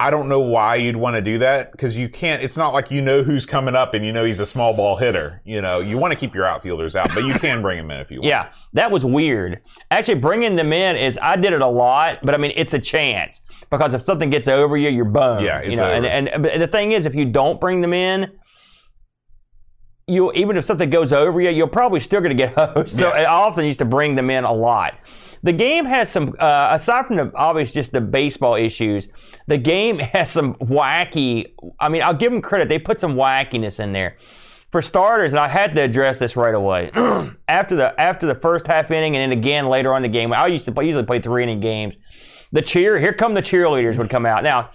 I 0.00 0.09
don't 0.09 0.31
know 0.31 0.40
why 0.40 0.76
you'd 0.76 0.96
want 0.96 1.16
to 1.16 1.20
do 1.20 1.38
that 1.40 1.72
because 1.72 1.98
you 1.98 2.09
can't. 2.09 2.42
It's 2.42 2.57
not 2.57 2.72
like 2.72 2.90
you 2.90 3.03
know 3.03 3.22
who's 3.22 3.44
coming 3.44 3.74
up 3.74 3.92
and 3.92 4.03
you 4.03 4.12
know 4.12 4.24
he's 4.24 4.40
a 4.40 4.46
small 4.46 4.72
ball 4.72 4.96
hitter. 4.96 5.42
You 5.44 5.61
know, 5.61 5.81
you 5.81 5.98
want 5.98 6.12
to 6.12 6.18
keep 6.18 6.35
your 6.35 6.46
outfielders 6.46 6.96
out, 6.96 7.11
but 7.14 7.24
you 7.24 7.35
can 7.35 7.61
bring 7.61 7.76
them 7.76 7.90
in 7.90 8.00
if 8.00 8.11
you 8.11 8.20
want. 8.20 8.31
Yeah, 8.31 8.48
that 8.72 8.90
was 8.90 9.05
weird. 9.05 9.61
Actually, 9.90 10.14
bringing 10.14 10.57
them 10.57 10.72
in 10.72 10.96
is 10.96 11.18
I 11.20 11.37
did 11.37 11.53
it 11.53 11.61
a 11.61 11.66
lot, 11.66 12.20
but 12.24 12.35
I 12.35 12.38
mean 12.38 12.55
it's 12.57 12.72
a 12.72 12.79
chance 12.79 13.42
because 13.71 13.95
if 13.95 14.05
something 14.05 14.31
gets 14.31 14.49
over 14.49 14.77
you, 14.77 14.89
you're 14.89 15.05
boned. 15.05 15.45
Yeah, 15.45 15.63
you 15.63 15.71
it's 15.71 15.81
know. 15.81 15.87
over. 15.93 16.07
And, 16.07 16.29
and 16.29 16.43
but 16.43 16.59
the 16.59 16.67
thing 16.67 16.93
is, 16.93 17.07
if 17.07 17.15
you 17.15 17.25
don't 17.25 17.61
bring 17.61 17.81
them 17.81 17.93
in, 17.93 18.33
you 20.07 20.33
even 20.33 20.57
if 20.57 20.65
something 20.65 20.91
goes 20.91 21.13
over 21.13 21.41
you, 21.41 21.51
you're 21.51 21.67
probably 21.69 22.01
still 22.01 22.21
going 22.21 22.37
to 22.37 22.47
get 22.47 22.55
hosed. 22.57 22.99
So 22.99 23.07
Yeah. 23.15 23.23
I 23.23 23.25
often 23.27 23.65
used 23.65 23.79
to 23.79 23.85
bring 23.85 24.15
them 24.17 24.31
in 24.31 24.45
a 24.45 24.53
lot. 24.53 24.95
The 25.43 25.53
game 25.53 25.87
has 25.87 26.11
some, 26.11 26.35
uh, 26.39 26.69
aside 26.73 27.07
from 27.07 27.17
the 27.17 27.33
obvious 27.35 27.73
just 27.73 27.93
the 27.93 28.01
baseball 28.01 28.57
issues, 28.57 29.09
the 29.47 29.57
game 29.57 29.99
has 29.99 30.31
some 30.31 30.55
wacky. 30.57 31.47
I 31.79 31.89
mean, 31.89 32.03
I'll 32.03 32.15
give 32.17 32.33
them 32.33 32.43
credit; 32.43 32.69
they 32.69 32.79
put 32.79 33.01
some 33.01 33.15
wackiness 33.15 33.81
in 33.81 33.93
there. 33.93 34.17
For 34.71 34.83
starters, 34.83 35.33
and 35.33 35.41
I 35.41 35.49
had 35.49 35.75
to 35.75 35.83
address 35.83 36.21
this 36.21 36.37
right 36.37 36.55
away. 36.55 36.93
after 37.49 37.75
the 37.75 38.01
after 38.01 38.27
the 38.27 38.37
first 38.37 38.69
half 38.69 38.91
inning, 38.93 39.17
and 39.17 39.33
then 39.33 39.37
again 39.37 39.67
later 39.69 39.93
on 39.93 40.05
in 40.05 40.13
the 40.13 40.17
game, 40.17 40.33
I 40.33 40.47
used 40.47 40.65
to 40.67 40.73
play, 40.73 40.87
usually 40.87 41.05
play 41.07 41.21
three 41.21 41.43
inning 41.43 41.59
games. 41.61 41.95
The 42.53 42.63
cheer, 42.63 42.99
here 42.99 43.13
come 43.13 43.35
the 43.35 43.43
cheerleaders 43.43 43.97
would 43.97 44.11
come 44.11 44.27
out. 44.27 44.43
Now, 44.43 44.71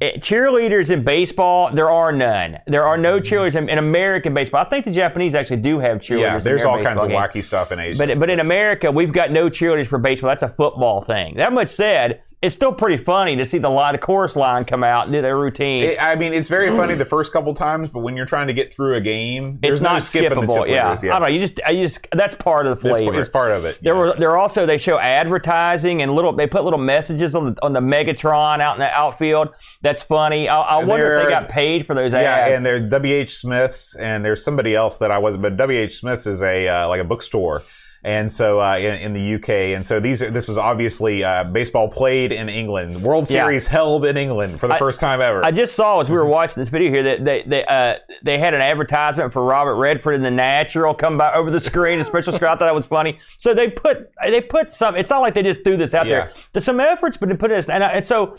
eh, 0.00 0.16
cheerleaders 0.18 0.90
in 0.90 1.04
baseball, 1.04 1.72
there 1.72 1.88
are 1.88 2.10
none. 2.10 2.58
There 2.66 2.84
are 2.84 2.98
no 2.98 3.20
cheerleaders 3.20 3.54
in, 3.54 3.68
in 3.68 3.78
American 3.78 4.34
baseball. 4.34 4.64
I 4.64 4.68
think 4.68 4.84
the 4.84 4.90
Japanese 4.90 5.34
actually 5.34 5.58
do 5.58 5.78
have 5.78 5.98
cheerleaders. 5.98 6.20
Yeah, 6.20 6.38
there's 6.38 6.64
all 6.64 6.82
kinds 6.82 7.02
baseball 7.02 7.24
of 7.24 7.30
wacky 7.30 7.44
stuff 7.44 7.70
in 7.70 7.78
Asia. 7.78 7.98
But 7.98 8.18
but 8.18 8.28
in 8.28 8.40
America, 8.40 8.90
we've 8.90 9.12
got 9.12 9.30
no 9.30 9.48
cheerleaders 9.48 9.86
for 9.86 9.98
baseball. 9.98 10.28
That's 10.28 10.42
a 10.42 10.48
football 10.48 11.02
thing. 11.02 11.36
That 11.36 11.52
much 11.52 11.68
said, 11.68 12.22
it's 12.42 12.54
still 12.54 12.72
pretty 12.72 13.02
funny 13.02 13.34
to 13.36 13.46
see 13.46 13.58
the 13.58 13.70
line, 13.70 13.94
the 13.94 13.98
chorus 13.98 14.36
line 14.36 14.64
come 14.66 14.84
out 14.84 15.04
and 15.04 15.12
do 15.12 15.22
their 15.22 15.38
routine. 15.38 15.84
It- 15.84 16.00
I 16.00 16.14
mean, 16.16 16.34
it's 16.34 16.48
very 16.48 16.70
funny 16.70 16.94
the 16.94 17.04
first 17.06 17.32
couple 17.32 17.54
times, 17.54 17.88
but 17.88 18.00
when 18.00 18.14
you're 18.14 18.26
trying 18.26 18.46
to 18.48 18.52
get 18.52 18.72
through 18.74 18.94
a 18.96 19.00
game, 19.00 19.58
there's 19.62 19.78
it's 19.78 19.82
no 19.82 19.94
not 19.94 20.02
skipping 20.02 20.40
the 20.40 20.46
skippable. 20.46 20.68
Yeah. 20.68 20.90
I 20.90 20.94
don't 21.18 21.22
know. 21.22 21.28
You 21.28 21.40
just, 21.40 21.60
I 21.66 21.74
just 21.74 22.06
that's 22.12 22.34
part 22.34 22.66
of 22.66 22.80
the 22.82 22.88
It's, 22.90 23.00
flavor. 23.00 23.18
it's 23.18 23.28
part 23.30 23.52
of 23.52 23.64
it. 23.64 23.78
There 23.82 23.94
yeah. 23.94 23.98
were 23.98 24.14
there 24.18 24.36
also 24.36 24.66
they 24.66 24.76
show 24.78 24.98
advertising 24.98 26.02
and 26.02 26.14
little 26.14 26.32
they 26.34 26.46
put 26.46 26.62
little 26.64 26.78
messages 26.78 27.34
on 27.34 27.54
the 27.54 27.64
on 27.64 27.72
the 27.72 27.80
Megatron 27.80 28.60
out 28.60 28.74
in 28.76 28.80
the 28.80 28.90
outfield. 28.90 29.48
That's 29.82 30.02
funny. 30.02 30.48
I, 30.48 30.60
I 30.60 30.84
wonder 30.84 31.14
if 31.16 31.24
they 31.24 31.30
got 31.30 31.48
paid 31.48 31.86
for 31.86 31.94
those 31.94 32.12
ads. 32.14 32.22
Yeah, 32.50 32.54
and 32.56 32.64
there's 32.64 32.88
W.H. 32.90 33.34
Smith's, 33.34 33.94
and 33.96 34.24
there's 34.24 34.44
somebody 34.44 34.74
else 34.74 34.98
that 34.98 35.10
I 35.10 35.18
wasn't, 35.18 35.42
but 35.42 35.56
W.H. 35.56 35.94
Smith's 35.96 36.26
is 36.26 36.42
a 36.42 36.68
uh, 36.68 36.88
like 36.88 37.00
a 37.00 37.04
bookstore, 37.04 37.62
and 38.06 38.32
so 38.32 38.60
uh, 38.60 38.76
in, 38.78 38.94
in 39.00 39.12
the 39.14 39.20
U.K. 39.20 39.74
and 39.74 39.84
so 39.84 39.98
these 39.98 40.22
are, 40.22 40.30
this 40.30 40.46
was 40.46 40.56
obviously 40.56 41.24
uh, 41.24 41.42
baseball 41.42 41.88
played 41.88 42.30
in 42.32 42.48
England, 42.48 43.02
World 43.02 43.28
Yeah. 43.28 43.42
Series 43.42 43.66
held 43.66 44.04
in 44.04 44.16
England 44.16 44.60
for 44.60 44.68
the 44.68 44.74
I- 44.74 44.78
first 44.78 45.00
time 45.00 45.20
ever. 45.20 45.44
I 45.44 45.50
just 45.50 45.74
saw 45.74 46.00
as 46.00 46.08
we 46.08 46.14
were 46.16 46.24
watching 46.24 46.60
this 46.62 46.68
video 46.68 46.90
here 46.90 47.02
that 47.02 47.24
they 47.24 47.42
they 47.46 47.64
uh, 47.64 47.94
they 48.24 48.38
had 48.38 48.54
an 48.54 48.60
advertisement 48.62 49.32
for 49.32 49.42
Robert 49.44 49.74
Redford 49.74 50.14
in 50.14 50.22
the 50.22 50.30
Natural 50.30 50.94
come 50.94 51.18
by 51.18 51.34
over 51.34 51.50
the 51.50 51.58
screen, 51.60 51.98
a 51.98 52.04
special 52.04 52.32
screen. 52.32 52.48
I 52.48 52.52
thought 52.52 52.60
that 52.60 52.74
was 52.74 52.86
funny. 52.86 53.18
So 53.38 53.52
they 53.54 53.68
put 53.70 54.08
they 54.24 54.40
put 54.40 54.70
some. 54.70 54.94
It's 54.94 55.10
not 55.10 55.20
like 55.20 55.34
they 55.34 55.42
just 55.42 55.64
threw 55.64 55.76
this 55.76 55.92
out 55.92 56.06
there. 56.06 56.32
There's 56.52 56.64
some 56.64 56.78
efforts, 56.78 57.16
but 57.16 57.28
they 57.28 57.34
put 57.36 57.48
this 57.50 57.68
and, 57.68 57.82
I- 57.82 57.90
and 57.90 58.04
so 58.06 58.36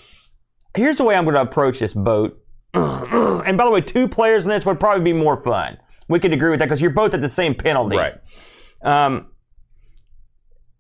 here's 0.75 0.97
the 0.97 1.03
way 1.03 1.15
I'm 1.15 1.25
going 1.25 1.36
to 1.36 1.41
approach 1.41 1.80
this 1.80 1.93
boat. 1.93 2.39
and 2.73 3.58
by 3.58 3.65
the 3.65 3.71
way, 3.71 3.82
two 3.82 4.08
players 4.08 4.45
in 4.45 4.49
this 4.51 4.65
would 4.65 4.80
probably 4.80 5.03
be 5.03 5.13
more 5.13 5.41
fun. 5.41 5.77
We 6.08 6.19
could 6.21 6.32
agree 6.32 6.51
with 6.51 6.60
that 6.60 6.65
because 6.67 6.82
you're 6.82 6.91
both 6.91 7.13
at 7.13 7.19
the 7.21 7.27
same 7.30 7.53
penalties. 7.53 7.99
Right. 7.99 8.15
Um, 9.06 9.27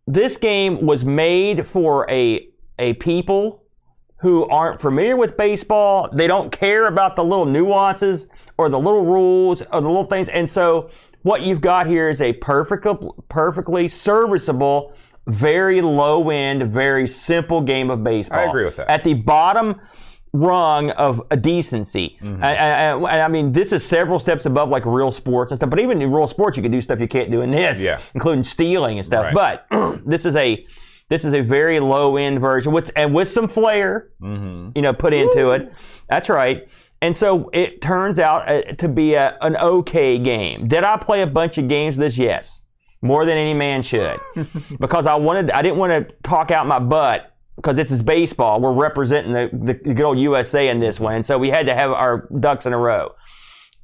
this 0.07 0.37
game 0.37 0.85
was 0.85 1.03
made 1.03 1.67
for 1.67 2.09
a 2.09 2.49
a 2.79 2.93
people 2.93 3.63
who 4.19 4.45
aren't 4.45 4.81
familiar 4.81 5.15
with 5.15 5.37
baseball. 5.37 6.09
They 6.11 6.27
don't 6.27 6.51
care 6.51 6.87
about 6.87 7.15
the 7.15 7.23
little 7.23 7.45
nuances 7.45 8.27
or 8.57 8.69
the 8.69 8.79
little 8.79 9.05
rules 9.05 9.61
or 9.61 9.81
the 9.81 9.87
little 9.87 10.05
things. 10.05 10.29
And 10.29 10.49
so 10.49 10.89
what 11.21 11.41
you've 11.41 11.61
got 11.61 11.85
here 11.87 12.09
is 12.09 12.21
a 12.21 12.33
perfect, 12.33 12.87
perfectly 13.29 13.87
serviceable, 13.87 14.93
very 15.27 15.81
low 15.81 16.29
end, 16.29 16.71
very 16.71 17.07
simple 17.07 17.61
game 17.61 17.91
of 17.91 18.03
baseball. 18.03 18.39
I 18.39 18.43
agree 18.43 18.65
with 18.65 18.77
that. 18.77 18.89
At 18.89 19.03
the 19.03 19.13
bottom 19.13 19.79
rung 20.39 20.91
of 20.91 21.21
a 21.31 21.37
decency. 21.37 22.17
Mm-hmm. 22.21 22.43
And- 22.43 23.05
and 23.05 23.21
I 23.21 23.27
mean, 23.27 23.51
this 23.51 23.71
is 23.71 23.83
several 23.85 24.19
steps 24.19 24.45
above 24.45 24.69
like 24.69 24.85
real 24.85 25.11
sports 25.11 25.51
and 25.51 25.59
stuff. 25.59 25.69
But 25.69 25.79
even 25.79 26.01
in 26.01 26.11
real 26.11 26.27
sports, 26.27 26.57
you 26.57 26.63
can 26.63 26.71
do 26.71 26.81
stuff 26.81 26.99
you 26.99 27.07
can't 27.07 27.31
do 27.31 27.41
in 27.41 27.51
this, 27.51 27.81
Yeah. 27.81 27.99
including 28.13 28.43
stealing 28.43 28.97
and 28.97 29.05
stuff. 29.05 29.33
Right. 29.33 29.59
But 29.69 30.01
this 30.05 30.25
is 30.25 30.35
a 30.35 30.65
this 31.09 31.23
is 31.23 31.33
a 31.33 31.39
very 31.41 31.79
low 31.79 32.17
end 32.17 32.41
version 32.41 32.73
with 32.73 32.91
and 32.95 33.13
with 33.13 33.29
some 33.31 33.47
flair, 33.47 34.09
hmm 34.19 34.69
you 34.75 34.81
know, 34.81 34.93
put 34.93 35.13
into 35.13 35.49
it. 35.51 35.71
That's 36.09 36.27
right. 36.29 36.67
And 37.01 37.15
so 37.15 37.49
it 37.53 37.79
turns 37.81 38.17
out 38.19 38.49
uh, 38.49 38.61
to 38.73 38.87
be 38.87 39.13
a, 39.13 39.37
an 39.41 39.55
okay 39.55 40.17
game. 40.17 40.67
Did 40.67 40.83
I 40.83 40.97
play 40.97 41.21
a 41.21 41.27
bunch 41.27 41.57
of 41.59 41.67
games 41.67 41.95
this? 41.95 42.17
Yes, 42.17 42.59
more 43.03 43.23
than 43.23 43.37
any 43.37 43.53
man 43.53 43.83
should, 43.83 44.19
because 44.79 45.05
I 45.05 45.15
wanted. 45.15 45.51
I 45.51 45.61
didn't 45.61 45.77
want 45.77 45.91
to 46.09 46.13
talk 46.23 46.49
out 46.51 46.65
my 46.67 46.79
butt 46.79 47.31
because 47.57 47.75
this 47.75 47.91
is 47.91 48.01
baseball. 48.01 48.61
We're 48.61 48.71
representing 48.71 49.33
the, 49.33 49.49
the 49.53 49.73
good 49.73 50.05
old 50.05 50.17
USA 50.19 50.69
in 50.69 50.79
this 50.79 50.99
one, 50.99 51.15
and 51.15 51.25
so 51.25 51.37
we 51.37 51.49
had 51.49 51.65
to 51.67 51.75
have 51.75 51.91
our 51.91 52.27
ducks 52.39 52.65
in 52.65 52.71
a 52.73 52.77
row. 52.77 53.13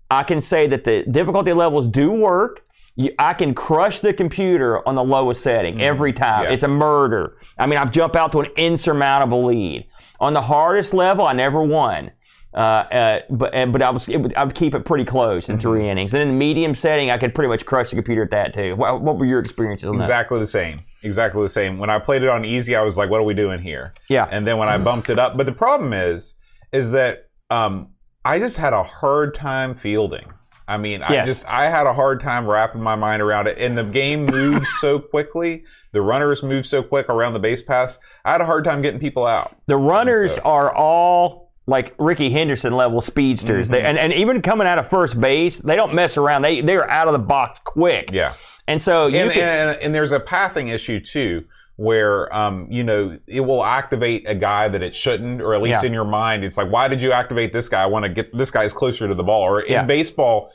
I 0.10 0.24
can 0.24 0.40
say 0.42 0.68
that 0.68 0.84
the 0.86 1.04
difficulty 1.10 1.52
levels 1.54 1.88
do 1.88 2.12
work. 2.12 2.62
You, 2.96 3.12
I 3.18 3.34
can 3.34 3.56
crush 3.56 4.00
the 4.00 4.14
computer 4.14 4.88
on 4.88 4.94
the 4.96 5.04
lowest 5.04 5.42
setting 5.42 5.82
every 5.82 6.14
time. 6.14 6.44
Mm-hmm. 6.44 6.50
Yeah. 6.50 6.54
It's 6.54 6.64
a 6.64 6.68
murder. 6.68 7.38
I 7.58 7.66
mean, 7.66 7.80
I 7.80 7.86
jump 7.86 8.16
out 8.16 8.32
to 8.34 8.40
an 8.42 8.52
insurmountable 8.56 9.44
lead. 9.46 9.88
On 10.20 10.34
the 10.34 10.42
hardest 10.42 10.94
level, 10.94 11.26
I 11.26 11.34
never 11.34 11.62
won. 11.64 12.12
Uh, 12.54 12.58
uh, 12.58 13.20
but 13.32 13.52
and, 13.56 13.74
but 13.74 13.82
I 13.82 13.90
was 13.90 14.08
it 14.08 14.18
would, 14.18 14.36
I 14.36 14.44
would 14.44 14.54
keep 14.54 14.76
it 14.76 14.86
pretty 14.86 15.06
close 15.06 15.50
in 15.50 15.56
Mm-hmm. 15.56 15.62
three 15.62 15.90
innings. 15.90 16.14
And 16.14 16.22
in 16.22 16.28
the 16.30 16.36
medium 16.36 16.76
setting, 16.76 17.10
I 17.10 17.18
could 17.18 17.34
pretty 17.34 17.48
much 17.50 17.66
crush 17.66 17.90
the 17.90 17.96
computer 17.96 18.22
at 18.22 18.30
that 18.30 18.54
too. 18.54 18.76
What, 18.76 19.02
what 19.02 19.18
were 19.18 19.26
your 19.26 19.40
experiences 19.40 19.90
on 19.90 19.98
that? 19.98 20.04
Exactly 20.04 20.38
the 20.38 20.46
same. 20.46 20.82
Exactly 21.04 21.42
the 21.42 21.50
same. 21.50 21.78
When 21.78 21.90
I 21.90 22.00
played 22.00 22.24
it 22.24 22.30
on 22.30 22.46
easy, 22.46 22.76
I 22.76 22.82
was 22.82 22.98
like, 22.98 23.10
"What 23.10 23.20
are 23.20 23.24
we 23.26 23.34
doing 23.34 23.60
here?" 23.62 23.94
Yeah. 24.10 24.28
And 24.32 24.48
then 24.48 24.58
when 24.58 24.70
I 24.70 24.78
bumped 24.78 25.10
it 25.10 25.20
up, 25.20 25.36
but 25.38 25.46
the 25.46 25.52
problem 25.52 25.94
is, 25.94 26.36
is 26.72 26.92
that 26.92 27.30
um, 27.50 27.90
I 28.26 28.40
just 28.40 28.58
had 28.58 28.74
a 28.74 28.84
hard 28.84 29.36
time 29.36 29.76
fielding. 29.76 30.32
I 30.66 30.78
mean, 30.78 31.04
I 31.04 31.26
just 31.26 31.46
I 31.46 31.70
had 31.70 31.88
a 31.88 31.94
hard 31.94 32.22
time 32.22 32.48
wrapping 32.48 32.82
my 32.82 32.96
mind 32.96 33.22
around 33.22 33.48
it, 33.48 33.58
and 33.58 33.78
the 33.78 33.84
game 33.84 34.26
moves 34.26 34.70
so 34.80 34.98
quickly. 34.98 35.66
The 35.92 36.02
runners 36.02 36.42
move 36.42 36.66
so 36.66 36.82
quick 36.82 37.10
around 37.10 37.34
the 37.34 37.40
base 37.40 37.62
paths. 37.62 38.00
I 38.24 38.32
had 38.32 38.42
a 38.42 38.46
hard 38.46 38.64
time 38.64 38.82
getting 38.82 39.00
people 39.00 39.26
out. 39.26 39.56
The 39.68 39.76
runners 39.76 40.36
So- 40.36 40.42
are 40.44 40.74
all 40.74 41.43
like 41.66 41.94
Rickey 41.98 42.30
Henderson 42.30 42.74
level 42.74 43.02
speedsters. 43.02 43.68
Mm-hmm. 43.68 43.74
They, 43.74 43.82
and, 43.84 43.98
and 43.98 44.14
even 44.14 44.42
coming 44.42 44.68
out 44.68 44.80
of 44.80 44.90
first 44.90 45.20
base, 45.20 45.60
they 45.60 45.76
don't 45.76 45.94
mess 45.94 46.18
around. 46.18 46.42
They 46.42 46.62
they're 46.62 46.90
out 46.90 47.08
of 47.08 47.14
the 47.14 47.20
box 47.20 47.60
quick. 47.64 48.10
Yeah. 48.12 48.34
And 48.68 48.82
so 48.82 49.08
you 49.08 49.20
and, 49.20 49.32
can, 49.32 49.70
and, 49.70 49.82
and 49.82 49.96
there's 49.96 50.12
a 50.12 50.20
pathing 50.20 50.70
issue 50.70 51.00
too, 51.00 51.46
where 51.76 52.34
um, 52.36 52.68
you 52.70 52.84
know 52.84 53.18
it 53.28 53.42
will 53.42 53.64
activate 53.64 54.28
a 54.28 54.36
guy 54.36 54.68
that 54.68 54.82
it 54.82 54.96
shouldn't, 54.96 55.42
or 55.42 55.54
at 55.54 55.62
least 55.62 55.84
Yeah. 55.84 55.88
in 55.88 55.94
your 55.94 56.06
mind, 56.06 56.44
it's 56.44 56.58
like, 56.58 56.72
why 56.72 56.88
did 56.88 57.02
you 57.02 57.12
activate 57.12 57.54
this 57.54 57.70
guy? 57.70 57.82
I 57.82 57.88
want 57.88 58.04
to 58.04 58.10
get 58.10 58.36
this 58.38 58.52
guy's 58.52 58.74
closer 58.74 59.08
to 59.08 59.16
the 59.16 59.24
ball. 59.24 59.42
Or 59.42 59.62
in 59.62 59.72
Yeah. 59.72 59.84
baseball, 59.84 60.52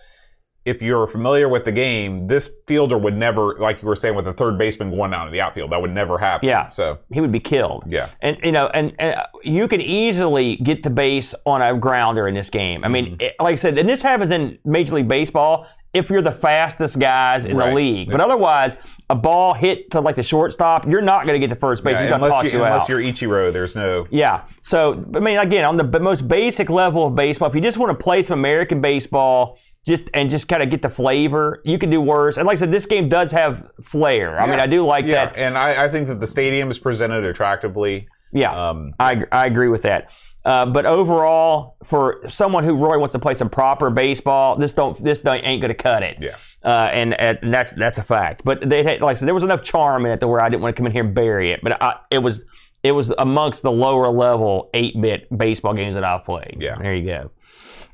if 0.64 0.82
you're 0.82 1.06
familiar 1.06 1.48
with 1.48 1.64
the 1.64 1.72
game, 1.72 2.26
this 2.26 2.50
fielder 2.66 2.98
would 2.98 3.16
never, 3.16 3.56
like 3.58 3.80
you 3.80 3.88
were 3.88 3.96
saying, 3.96 4.14
with 4.14 4.26
the 4.26 4.34
third 4.34 4.58
baseman 4.58 4.90
going 4.90 5.10
down 5.12 5.24
to 5.26 5.32
the 5.32 5.40
outfield, 5.40 5.72
that 5.72 5.80
would 5.80 5.92
never 5.94 6.18
happen. 6.18 6.48
Yeah. 6.48 6.66
So 6.66 6.98
He 7.12 7.20
would 7.20 7.32
be 7.32 7.40
killed. 7.40 7.84
yeah, 7.86 8.10
And 8.20 8.36
you 8.42 8.52
know, 8.52 8.66
and, 8.74 8.92
and 8.98 9.16
you 9.44 9.66
can 9.68 9.80
easily 9.80 10.56
get 10.56 10.82
to 10.82 10.90
base 10.90 11.34
on 11.46 11.62
a 11.62 11.74
grounder 11.78 12.28
in 12.28 12.34
this 12.34 12.50
game. 12.50 12.84
I 12.84 12.88
mean, 12.88 13.06
Mm-hmm. 13.12 13.20
it- 13.22 13.34
like 13.40 13.52
I 13.52 13.56
said, 13.56 13.78
and 13.78 13.88
this 13.88 14.02
happens 14.02 14.30
in 14.32 14.58
Major 14.64 14.96
League 14.96 15.08
Baseball 15.08 15.66
if 15.94 16.10
you're 16.10 16.20
the 16.20 16.32
fastest 16.32 16.98
guys 16.98 17.46
in 17.46 17.52
the 17.56 17.64
Right. 17.64 17.74
league. 17.74 18.10
But 18.10 18.20
otherwise, 18.20 18.76
a 19.08 19.14
ball 19.14 19.54
hit 19.54 19.90
to 19.92 20.00
like 20.02 20.16
the 20.16 20.22
shortstop, 20.22 20.86
you're 20.86 21.00
not 21.00 21.24
going 21.26 21.40
to 21.40 21.44
get 21.44 21.52
to 21.54 21.58
first 21.58 21.82
base. 21.82 21.94
Yeah, 21.96 22.02
He's 22.02 22.08
going 22.10 22.20
to 22.20 22.26
unless, 22.26 22.44
you, 22.52 22.58
you, 22.58 22.64
unless 22.64 22.82
out. 22.82 22.88
you're 22.90 23.00
Ichiro, 23.00 23.50
there's 23.50 23.74
no. 23.74 24.06
Yeah. 24.10 24.42
So, 24.60 25.02
I 25.14 25.18
mean, 25.20 25.38
again, 25.38 25.64
on 25.64 25.78
the 25.78 25.98
most 25.98 26.28
basic 26.28 26.68
level 26.68 27.06
of 27.06 27.14
baseball, 27.14 27.48
if 27.48 27.54
you 27.54 27.62
just 27.62 27.78
want 27.78 27.98
to 27.98 28.02
play 28.04 28.20
some 28.20 28.38
American 28.38 28.82
baseball, 28.82 29.56
just 29.88 30.10
and 30.14 30.30
just 30.30 30.46
kind 30.46 30.62
of 30.62 30.70
get 30.70 30.82
the 30.82 30.90
flavor, 30.90 31.60
you 31.64 31.78
can 31.78 31.90
do 31.90 32.00
worse. 32.00 32.36
And 32.36 32.46
like 32.46 32.58
I 32.58 32.60
said, 32.60 32.70
this 32.70 32.86
game 32.86 33.08
does 33.08 33.32
have 33.32 33.70
flair. 33.82 34.38
I 34.38 34.46
mean, 34.48 34.60
I 34.60 34.66
do 34.66 34.84
like 34.84 35.06
yeah, 35.06 35.26
that. 35.26 35.36
and 35.36 35.58
I, 35.58 35.84
I 35.84 35.88
think 35.88 36.06
that 36.08 36.20
the 36.20 36.26
stadium 36.26 36.70
is 36.70 36.78
presented 36.78 37.24
attractively. 37.24 38.06
Yeah. 38.32 38.52
Um, 38.52 38.94
I, 39.00 39.24
I 39.32 39.46
agree 39.46 39.68
with 39.68 39.82
that. 39.82 40.10
Uh, 40.44 40.66
but 40.66 40.86
overall, 40.86 41.76
for 41.84 42.20
someone 42.28 42.64
who 42.64 42.74
really 42.74 42.98
wants 42.98 43.12
to 43.12 43.18
play 43.18 43.34
some 43.34 43.50
proper 43.50 43.90
baseball, 43.90 44.56
this 44.56 44.72
don't 44.72 45.02
this 45.02 45.20
don't, 45.20 45.42
ain't 45.44 45.60
going 45.60 45.68
to 45.68 45.82
cut 45.82 46.02
it. 46.02 46.18
Yeah. 46.20 46.36
Uh, 46.62 46.90
and, 46.92 47.14
and 47.18 47.52
that's 47.52 47.72
that's 47.72 47.98
a 47.98 48.02
fact. 48.02 48.42
But 48.44 48.68
they 48.68 48.82
had, 48.82 49.00
like 49.00 49.16
I 49.16 49.18
said, 49.18 49.26
there 49.26 49.34
was 49.34 49.42
enough 49.44 49.62
charm 49.62 50.06
in 50.06 50.12
it 50.12 50.20
to 50.20 50.28
where 50.28 50.42
I 50.42 50.48
didn't 50.48 50.62
want 50.62 50.76
to 50.76 50.80
come 50.80 50.86
in 50.86 50.92
here 50.92 51.04
and 51.04 51.14
bury 51.14 51.52
it. 51.52 51.60
But 51.62 51.82
I, 51.82 51.96
it 52.10 52.18
was 52.18 52.44
it 52.82 52.92
was 52.92 53.12
amongst 53.18 53.62
the 53.62 53.72
lower 53.72 54.10
level 54.10 54.70
eight 54.74 55.00
bit 55.00 55.26
baseball 55.36 55.74
games 55.74 55.94
that 55.94 56.04
I've 56.04 56.24
played. 56.24 56.58
Yeah. 56.60 56.76
There 56.78 56.94
you 56.94 57.06
go. 57.06 57.30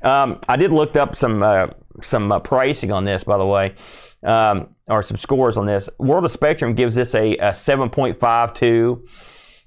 Um, 0.05 0.39
I 0.47 0.55
did 0.55 0.71
look 0.71 0.95
up 0.95 1.17
some 1.17 1.41
uh, 1.43 1.67
some 2.03 2.31
uh, 2.31 2.39
pricing 2.39 2.91
on 2.91 3.05
this, 3.05 3.23
by 3.23 3.37
the 3.37 3.45
way, 3.45 3.75
um, 4.23 4.69
or 4.87 5.01
some 5.03 5.17
scores 5.17 5.57
on 5.57 5.65
this. 5.65 5.89
World 5.97 6.25
of 6.25 6.31
Spectrum 6.31 6.75
gives 6.75 6.95
this 6.95 7.15
a, 7.15 7.35
a 7.37 7.55
seven 7.55 7.89
point 7.89 8.19
five 8.19 8.53
two. 8.53 9.05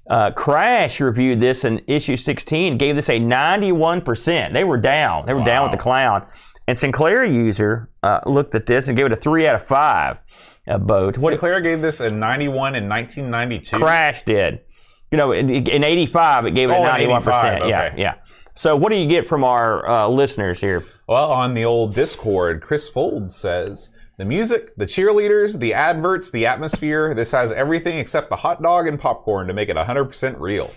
Uh, 0.09 0.31
Crash 0.31 0.99
reviewed 0.99 1.39
this 1.39 1.63
in 1.63 1.81
issue 1.85 2.17
16, 2.17 2.79
gave 2.79 2.95
this 2.95 3.09
a 3.09 3.19
91%. 3.19 4.53
They 4.53 4.63
were 4.63 4.77
down. 4.79 5.27
They 5.27 5.35
were 5.35 5.43
down 5.43 5.69
with 5.69 5.71
the 5.71 5.83
clown. 5.83 6.25
And 6.67 6.79
Sinclair 6.79 7.23
user 7.25 7.91
uh, 8.01 8.21
looked 8.25 8.55
at 8.55 8.65
this 8.65 8.87
and 8.87 8.97
gave 8.97 9.05
it 9.05 9.11
a 9.11 9.15
3 9.15 9.45
out 9.45 9.55
of 9.61 9.67
5. 9.67 10.17
Uh, 10.67 10.77
boat. 10.79 11.17
What 11.19 11.31
Sinclair 11.31 11.61
gave 11.61 11.83
this 11.83 11.99
a 11.99 12.09
91 12.09 12.73
in 12.75 12.89
1992. 12.89 13.77
Crash 13.77 14.23
did. 14.23 14.61
You 15.11 15.17
know, 15.19 15.31
in, 15.31 15.49
in 15.49 15.83
85, 15.83 16.47
it 16.47 16.51
gave 16.55 16.71
it 16.71 16.73
Oh, 16.73 16.83
a 16.83 16.89
91%. 16.89 17.01
85, 17.11 17.69
Yeah, 17.69 17.93
yeah. 17.95 18.13
So, 18.59 18.75
what 18.75 18.89
do 18.89 18.97
you 18.97 19.07
get 19.07 19.25
from 19.25 19.45
our 19.45 19.87
uh, 19.87 20.09
listeners 20.09 20.59
here? 20.59 20.83
Well, 21.07 21.31
on 21.31 21.53
the 21.53 21.63
old 21.63 21.95
Discord, 21.95 22.61
Chris 22.61 22.89
Fold 22.89 23.31
says 23.31 23.89
the 24.17 24.25
music, 24.25 24.75
the 24.75 24.83
cheerleaders, 24.83 25.59
the 25.59 25.73
adverts, 25.73 26.29
the 26.29 26.45
atmosphere. 26.45 27.13
This 27.13 27.31
has 27.31 27.53
everything 27.53 27.97
except 27.97 28.29
the 28.29 28.35
hot 28.35 28.61
dog 28.61 28.85
and 28.85 28.99
popcorn 28.99 29.47
to 29.47 29.53
make 29.53 29.69
it 29.69 29.77
100% 29.77 30.41
real. 30.41 30.73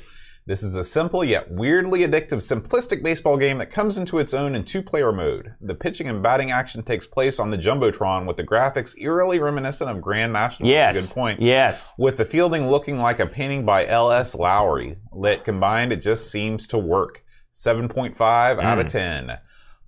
This 0.46 0.62
is 0.62 0.76
a 0.76 0.84
simple 0.84 1.24
yet 1.24 1.50
weirdly 1.50 2.06
addictive, 2.06 2.38
simplistic 2.38 3.02
baseball 3.02 3.36
game 3.36 3.58
that 3.58 3.72
comes 3.72 3.98
into 3.98 4.20
its 4.20 4.32
own 4.32 4.54
in 4.54 4.64
two 4.64 4.80
player 4.80 5.10
mode. 5.10 5.54
The 5.60 5.74
pitching 5.74 6.08
and 6.08 6.22
batting 6.22 6.52
action 6.52 6.84
takes 6.84 7.08
place 7.08 7.40
on 7.40 7.50
the 7.50 7.58
Jumbotron 7.58 8.28
with 8.28 8.36
the 8.36 8.44
graphics 8.44 8.96
eerily 8.96 9.40
reminiscent 9.40 9.90
of 9.90 10.00
Grand 10.00 10.32
National. 10.32 10.68
Yes. 10.68 11.00
Good 11.00 11.12
point. 11.12 11.42
Yes. 11.42 11.90
With 11.98 12.16
the 12.16 12.24
fielding 12.24 12.68
looking 12.68 12.98
like 12.98 13.18
a 13.18 13.26
painting 13.26 13.64
by 13.64 13.84
L.S. 13.88 14.36
Lowry. 14.36 14.98
Lit 15.10 15.42
combined, 15.42 15.92
it 15.92 16.00
just 16.00 16.30
seems 16.30 16.64
to 16.68 16.78
work. 16.78 17.24
7.5 17.52 18.62
out 18.62 18.78
of 18.78 18.88
10. 18.88 19.38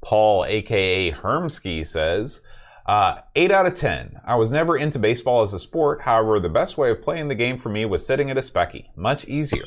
Paul, 0.03 0.44
aka 0.44 1.11
Hermsky, 1.11 1.87
says, 1.87 2.42
uh, 2.87 3.20
8 3.35 3.50
out 3.50 3.66
of 3.66 3.74
10. 3.74 4.20
I 4.27 4.37
was 4.37 4.50
never 4.50 4.77
into 4.77 4.98
baseball 4.98 5.42
as 5.42 5.55
a 5.55 5.59
sport. 5.59 6.03
However, 6.03 6.38
the 6.38 6.50
best 6.50 6.77
way 6.77 6.90
of 6.90 7.00
playing 7.00 7.29
the 7.29 7.35
game 7.35 7.57
for 7.57 7.70
me 7.70 7.87
was 7.87 8.07
sitting 8.07 8.31
at 8.31 8.37
a 8.37 8.42
specky. 8.42 8.88
Much 8.94 9.27
easier. 9.27 9.64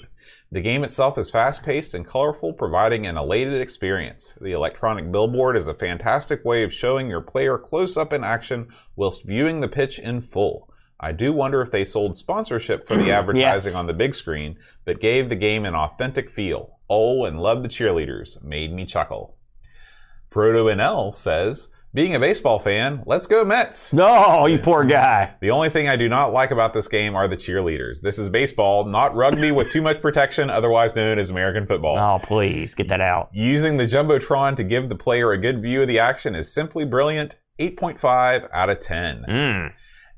The 0.51 0.61
game 0.61 0.83
itself 0.83 1.17
is 1.17 1.31
fast 1.31 1.63
paced 1.63 1.93
and 1.93 2.07
colorful, 2.07 2.53
providing 2.53 3.07
an 3.07 3.17
elated 3.17 3.59
experience. 3.59 4.35
The 4.39 4.51
electronic 4.51 5.11
billboard 5.11 5.57
is 5.57 5.67
a 5.67 5.73
fantastic 5.73 6.45
way 6.45 6.63
of 6.63 6.73
showing 6.73 7.09
your 7.09 7.21
player 7.21 7.57
close 7.57 7.97
up 7.97 8.13
in 8.13 8.23
action 8.23 8.67
whilst 8.95 9.25
viewing 9.25 9.59
the 9.59 9.67
pitch 9.67 9.97
in 9.97 10.21
full. 10.21 10.69
I 10.99 11.11
do 11.11 11.33
wonder 11.33 11.61
if 11.61 11.71
they 11.71 11.83
sold 11.83 12.17
sponsorship 12.17 12.87
for 12.87 12.95
the 12.95 13.11
advertising 13.11 13.75
on 13.75 13.87
the 13.87 13.93
big 13.93 14.15
screen, 14.15 14.57
but 14.85 15.01
gave 15.01 15.29
the 15.29 15.35
game 15.35 15.65
an 15.65 15.75
authentic 15.75 16.29
feel. 16.29 16.76
Oh, 16.89 17.25
and 17.25 17.39
love 17.39 17.63
the 17.63 17.69
cheerleaders. 17.69 18.41
Made 18.43 18.73
me 18.73 18.85
chuckle. 18.85 19.37
Frodo 20.31 20.73
NL 20.73 21.13
says, 21.13 21.69
being 21.93 22.13
a 22.13 22.19
baseball 22.19 22.59
fan, 22.59 23.01
let's 23.05 23.27
go 23.27 23.43
Mets. 23.43 23.91
No, 23.91 24.45
you 24.45 24.59
poor 24.59 24.83
guy. 24.83 25.33
The 25.41 25.49
only 25.49 25.69
thing 25.69 25.87
I 25.87 25.95
do 25.95 26.07
not 26.07 26.31
like 26.31 26.51
about 26.51 26.73
this 26.73 26.87
game 26.87 27.15
are 27.15 27.27
the 27.27 27.37
cheerleaders. 27.37 28.01
This 28.01 28.19
is 28.19 28.29
baseball, 28.29 28.85
not 28.85 29.15
rugby 29.15 29.51
with 29.51 29.71
too 29.71 29.81
much 29.81 30.01
protection, 30.01 30.49
otherwise 30.49 30.95
known 30.95 31.17
as 31.17 31.29
American 31.29 31.65
football. 31.65 31.97
Oh, 31.97 32.19
please 32.23 32.75
get 32.75 32.89
that 32.89 33.01
out. 33.01 33.29
Using 33.33 33.77
the 33.77 33.85
Jumbotron 33.85 34.55
to 34.57 34.63
give 34.63 34.89
the 34.89 34.95
player 34.95 35.31
a 35.31 35.39
good 35.39 35.61
view 35.61 35.81
of 35.81 35.87
the 35.87 35.97
action 35.97 36.35
is 36.35 36.53
simply 36.53 36.85
brilliant. 36.85 37.35
8.5 37.59 38.47
out 38.53 38.69
of 38.69 38.79
10. 38.79 39.25
Mm. 39.27 39.71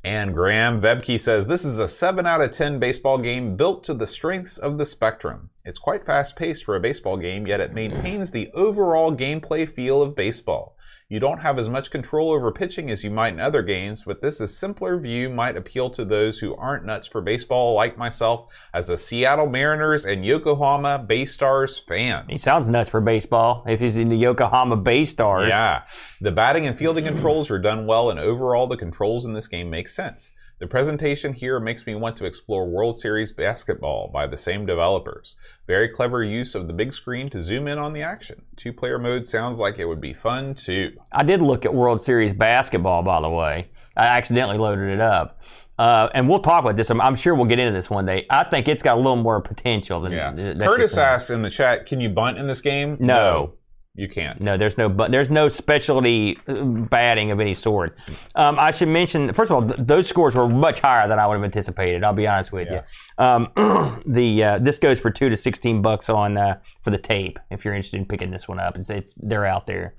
And 0.03 0.33
Graham 0.33 0.79
Vebke 0.79 1.19
says 1.19 1.47
this 1.47 1.65
is 1.65 1.77
a 1.77 1.87
7 1.87 2.25
out 2.25 2.39
of 2.39 2.51
10 2.51 2.79
baseball 2.79 3.17
game 3.17 3.57
built 3.57 3.83
to 3.83 3.93
the 3.93 4.07
strengths 4.07 4.57
of 4.57 4.77
the 4.77 4.85
spectrum. 4.85 5.49
It's 5.65 5.77
quite 5.77 6.05
fast 6.05 6.37
paced 6.37 6.63
for 6.63 6.77
a 6.77 6.79
baseball 6.79 7.17
game, 7.17 7.45
yet 7.45 7.59
it 7.59 7.73
maintains 7.73 8.31
the 8.31 8.49
overall 8.53 9.11
gameplay 9.11 9.69
feel 9.69 10.01
of 10.01 10.15
baseball. 10.15 10.77
You 11.11 11.19
don't 11.19 11.39
have 11.39 11.57
as 11.57 11.67
much 11.67 11.89
control 11.89 12.29
over 12.29 12.51
pitching 12.51 12.91
as 12.91 13.03
you 13.03 13.09
might 13.09 13.33
in 13.33 13.39
other 13.39 13.63
games, 13.63 14.03
but 14.05 14.21
this 14.21 14.39
is 14.39 14.55
simpler 14.55 14.99
view 14.99 15.27
might 15.27 15.57
appeal 15.57 15.89
to 15.89 16.05
those 16.05 16.37
who 16.37 16.55
aren't 16.55 16.85
nuts 16.85 17.07
for 17.07 17.19
baseball 17.19 17.73
like 17.73 17.97
myself 17.97 18.53
as 18.75 18.91
a 18.91 18.97
Seattle 18.97 19.49
Mariners 19.49 20.05
and 20.05 20.23
Yokohama 20.23 20.99
Bay 20.99 21.25
Stars 21.25 21.79
fan. 21.79 22.25
He 22.29 22.37
sounds 22.37 22.67
nuts 22.67 22.91
for 22.91 23.01
baseball 23.01 23.63
if 23.65 23.79
he's 23.79 23.97
in 23.97 24.09
the 24.09 24.17
Yokohama 24.17 24.77
Bay 24.77 25.03
Stars. 25.03 25.47
Yeah. 25.49 25.81
The 26.21 26.31
batting 26.31 26.67
and 26.67 26.77
fielding 26.77 27.05
controls 27.05 27.49
are 27.49 27.57
done 27.57 27.87
well, 27.87 28.11
and 28.11 28.19
overall, 28.19 28.67
the 28.67 28.77
controls 28.77 29.25
in 29.25 29.33
this 29.33 29.47
game 29.47 29.71
make 29.71 29.87
sense. 29.87 30.33
The 30.59 30.67
presentation 30.67 31.31
here 31.31 31.57
makes 31.61 31.87
me 31.87 31.95
want 31.95 32.17
to 32.17 32.25
explore 32.25 32.67
World 32.67 32.99
Series 32.99 33.31
basketball 33.31 34.09
by 34.13 34.27
the 34.27 34.35
same 34.35 34.65
developers. 34.65 35.37
Very 35.67 35.87
clever 35.87 36.21
use 36.21 36.53
of 36.53 36.67
the 36.67 36.73
big 36.73 36.93
screen 36.93 37.29
to 37.29 37.41
zoom 37.41 37.69
in 37.69 37.77
on 37.77 37.93
the 37.93 38.01
action. 38.01 38.41
Two 38.57 38.73
player 38.73 38.99
mode 38.99 39.25
sounds 39.25 39.57
like 39.57 39.79
it 39.79 39.85
would 39.85 40.01
be 40.01 40.13
fun 40.13 40.53
too. 40.53 40.91
I 41.13 41.23
did 41.23 41.41
look 41.41 41.63
at 41.63 41.73
World 41.73 42.01
Series 42.01 42.33
basketball, 42.33 43.03
by 43.03 43.21
the 43.21 43.29
way. 43.29 43.69
I 43.95 44.07
accidentally 44.07 44.57
loaded 44.57 44.89
it 44.89 44.99
up. 44.99 45.39
Uh, 45.77 46.09
and 46.13 46.27
we'll 46.27 46.41
talk 46.41 46.61
about 46.61 46.75
this. 46.75 46.89
I'm, 46.89 46.99
I'm 46.99 47.15
sure 47.15 47.33
we'll 47.33 47.45
get 47.45 47.59
into 47.59 47.71
this 47.71 47.89
one 47.89 48.05
day. 48.05 48.25
I 48.29 48.43
think 48.43 48.67
it's 48.67 48.83
got 48.83 48.95
a 48.95 48.99
little 48.99 49.15
more 49.15 49.39
potential 49.39 50.01
than 50.01 50.11
Yeah. 50.11 50.33
Curtis 50.55 50.97
asks 50.97 51.29
in 51.29 51.41
the 51.41 51.49
chat, 51.49 51.85
can 51.85 52.01
you 52.01 52.09
bunt 52.09 52.37
in 52.37 52.47
this 52.47 52.59
game? 52.59 52.97
No. 52.99 53.53
You 53.99 54.07
can't. 54.07 54.39
No, 54.39 54.57
there's 54.57 54.77
no 54.77 54.87
but 54.89 55.11
there's 55.11 55.29
no 55.29 55.49
specialty 55.49 56.37
uh, 56.47 56.63
batting 56.63 57.31
of 57.31 57.39
any 57.39 57.53
sort. 57.53 57.97
Um, 58.35 58.57
I 58.59 58.71
should 58.71 58.87
mention 58.87 59.33
first 59.33 59.51
of 59.51 59.55
all, 59.55 59.67
th- 59.67 59.79
those 59.85 60.07
scores 60.07 60.35
were 60.35 60.47
much 60.47 60.79
higher 60.79 61.07
than 61.07 61.19
I 61.19 61.27
would 61.27 61.35
have 61.35 61.43
anticipated. 61.43 62.03
I'll 62.03 62.13
be 62.13 62.27
honest 62.27 62.51
with 62.51 62.69
Yeah. 62.71 62.81
you. 63.19 63.25
Um, 63.25 64.01
the 64.05 64.43
uh, 64.43 64.59
this 64.59 64.79
goes 64.79 64.99
for 64.99 65.11
two 65.11 65.29
to 65.29 65.37
sixteen 65.37 65.81
bucks 65.81 66.09
on 66.09 66.37
uh, 66.37 66.59
for 66.83 66.91
the 66.91 66.97
tape. 66.97 67.39
If 67.51 67.65
you're 67.65 67.73
interested 67.75 67.97
in 67.97 68.05
picking 68.05 68.31
this 68.31 68.47
one 68.47 68.59
up, 68.59 68.77
it's, 68.77 68.89
it's 68.89 69.13
they're 69.17 69.45
out 69.45 69.67
there, 69.67 69.95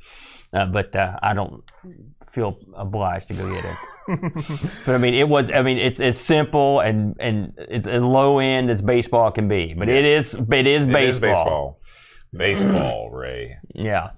uh, 0.54 0.66
but 0.66 0.94
uh, 0.96 1.18
I 1.22 1.34
don't 1.34 1.62
feel 2.32 2.58
obliged 2.76 3.28
to 3.28 3.34
go 3.34 3.52
get 3.52 3.64
it. 3.64 3.76
but 4.86 4.94
I 4.94 4.98
mean, 4.98 5.14
it 5.14 5.28
was. 5.28 5.50
I 5.50 5.62
mean, 5.62 5.78
it's 5.78 6.00
as 6.00 6.18
simple 6.18 6.80
and 6.80 7.16
and 7.20 7.52
it's 7.58 7.86
as 7.86 8.02
low 8.02 8.38
end 8.38 8.70
as 8.70 8.80
baseball 8.82 9.30
can 9.30 9.46
be. 9.48 9.74
But 9.74 9.88
it 9.88 10.04
is. 10.04 10.34
It 10.34 10.66
is 10.66 10.86
baseball. 10.86 11.02
It 11.02 11.08
is 11.08 11.18
baseball. 11.18 11.79
Baseball, 12.32 13.10
Ray. 13.10 13.58
Yeah. 13.74 14.10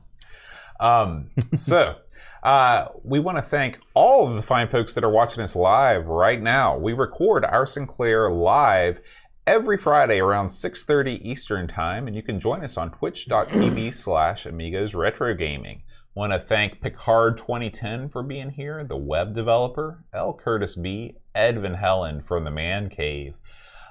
Um, 0.80 1.30
so, 1.56 1.96
uh, 2.42 2.88
we 3.04 3.20
want 3.20 3.38
to 3.38 3.42
thank 3.42 3.78
all 3.94 4.28
of 4.28 4.36
the 4.36 4.42
fine 4.42 4.68
folks 4.68 4.94
that 4.94 5.04
are 5.04 5.10
watching 5.10 5.42
us 5.42 5.54
live 5.54 6.06
right 6.06 6.40
now. 6.40 6.76
We 6.76 6.92
record 6.92 7.44
our 7.44 7.66
Sinclair 7.66 8.30
live 8.30 9.00
every 9.46 9.76
Friday 9.76 10.18
around 10.18 10.48
6.30 10.48 11.24
Eastern 11.24 11.68
Time, 11.68 12.06
and 12.06 12.16
you 12.16 12.22
can 12.22 12.40
join 12.40 12.64
us 12.64 12.76
on 12.76 12.90
twitch.tv 12.90 13.94
slash 13.94 14.46
Amigos 14.46 14.94
Retro 14.94 15.34
Gaming. 15.34 15.82
Want 16.14 16.32
to 16.32 16.38
thank 16.38 16.80
Picard 16.80 17.38
2010 17.38 18.10
for 18.10 18.22
being 18.22 18.50
here, 18.50 18.84
the 18.84 18.96
web 18.96 19.34
developer, 19.34 20.04
L. 20.12 20.34
Curtis 20.34 20.74
B., 20.74 21.16
Edvin 21.34 21.78
Helen 21.78 22.22
from 22.22 22.44
the 22.44 22.50
Man 22.50 22.90
Cave. 22.90 23.34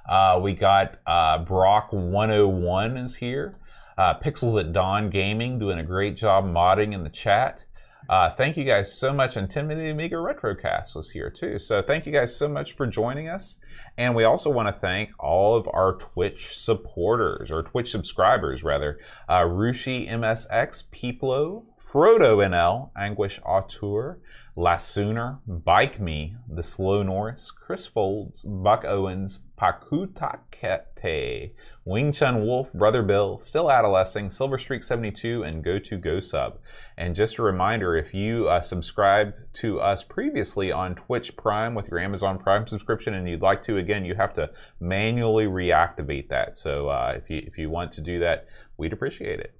Uh, 0.08 0.40
we 0.42 0.54
got 0.54 0.98
uh, 1.08 1.40
Brock 1.40 1.92
101 1.92 2.98
is 2.98 3.16
here. 3.16 3.58
Uh, 3.98 4.14
Pixels 4.20 4.60
at 4.60 4.74
Dawn 4.74 5.10
Gaming 5.10 5.60
doing 5.60 5.80
a 5.80 5.84
great 5.84 6.16
job 6.16 6.46
modding 6.46 6.94
in 6.94 7.04
the 7.04 7.10
chat. 7.10 7.66
Uh, 8.10 8.30
thank 8.30 8.58
you 8.58 8.64
guys 8.64 8.94
so 8.94 9.14
much. 9.14 9.38
And 9.38 9.50
10 9.50 9.68
Minute 9.68 9.90
Amiga 9.90 10.16
Retrocast 10.16 10.96
was 10.96 11.12
here 11.12 11.30
too. 11.30 11.60
So 11.60 11.82
thank 11.82 12.06
you 12.06 12.12
guys 12.12 12.36
so 12.36 12.48
much 12.48 12.74
for 12.74 12.88
joining 12.88 13.30
us. 13.30 13.58
And 13.98 14.16
we 14.16 14.24
also 14.24 14.50
want 14.50 14.68
to 14.68 14.80
thank 14.80 15.12
all 15.20 15.56
of 15.56 15.68
our 15.72 15.94
Twitch 15.94 16.58
supporters, 16.58 17.52
or 17.52 17.64
Twitch 17.64 17.92
subscribers 17.92 18.64
rather. 18.64 19.00
Uh, 19.30 19.42
Rushi 19.42 20.10
MSX, 20.10 20.84
Peeplo, 20.92 21.64
Frodo 21.92 22.38
NL, 22.38 22.90
Anguish 22.98 23.40
Auteur, 23.46 24.20
Lasooner, 24.58 25.40
Bike 25.48 26.00
Me, 26.00 26.36
The 26.50 26.64
Slow 26.64 27.04
Norris, 27.04 27.52
Chris 27.52 27.88
Folds, 27.88 28.44
Buck 28.44 28.84
Owens, 28.84 29.40
Pakutakete, 29.58 31.54
Wing 31.86 32.12
Chun 32.12 32.46
Wolf, 32.46 32.72
Brother 32.74 33.02
Bill, 33.02 33.40
Still 33.40 33.72
Adolescing, 33.72 34.30
Silver 34.30 34.58
Streak 34.58 34.84
72, 34.84 35.44
and 35.44 35.64
Go 35.64 35.80
to 35.80 35.98
Go 35.98 36.20
Sub. 36.20 36.60
And 36.98 37.16
just 37.16 37.38
a 37.38 37.44
reminder 37.44 37.96
if 37.96 38.14
you 38.14 38.50
uh, 38.50 38.60
subscribed 38.62 39.40
to 39.54 39.80
us 39.80 40.04
previously 40.04 40.70
on 40.70 40.96
Twitch 40.96 41.38
Prime 41.38 41.74
with 41.74 41.88
your 41.88 42.00
Amazon 42.00 42.38
Prime 42.38 42.68
subscription 42.68 43.14
and 43.14 43.30
you'd 43.30 43.42
like 43.42 43.64
to, 43.64 43.78
again, 43.78 44.04
you 44.04 44.16
have 44.16 44.34
to 44.34 44.50
manually 44.82 45.46
reactivate 45.46 46.28
that. 46.28 46.58
So 46.58 46.90
uh, 46.90 47.14
if, 47.16 47.30
you, 47.30 47.38
if 47.38 47.58
you 47.58 47.70
want 47.70 47.94
to 47.94 48.02
do 48.02 48.20
that, 48.20 48.48
we'd 48.78 48.94
appreciate 48.94 49.40
it. 49.40 49.56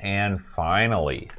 And 0.00 0.42
finally, 0.44 1.30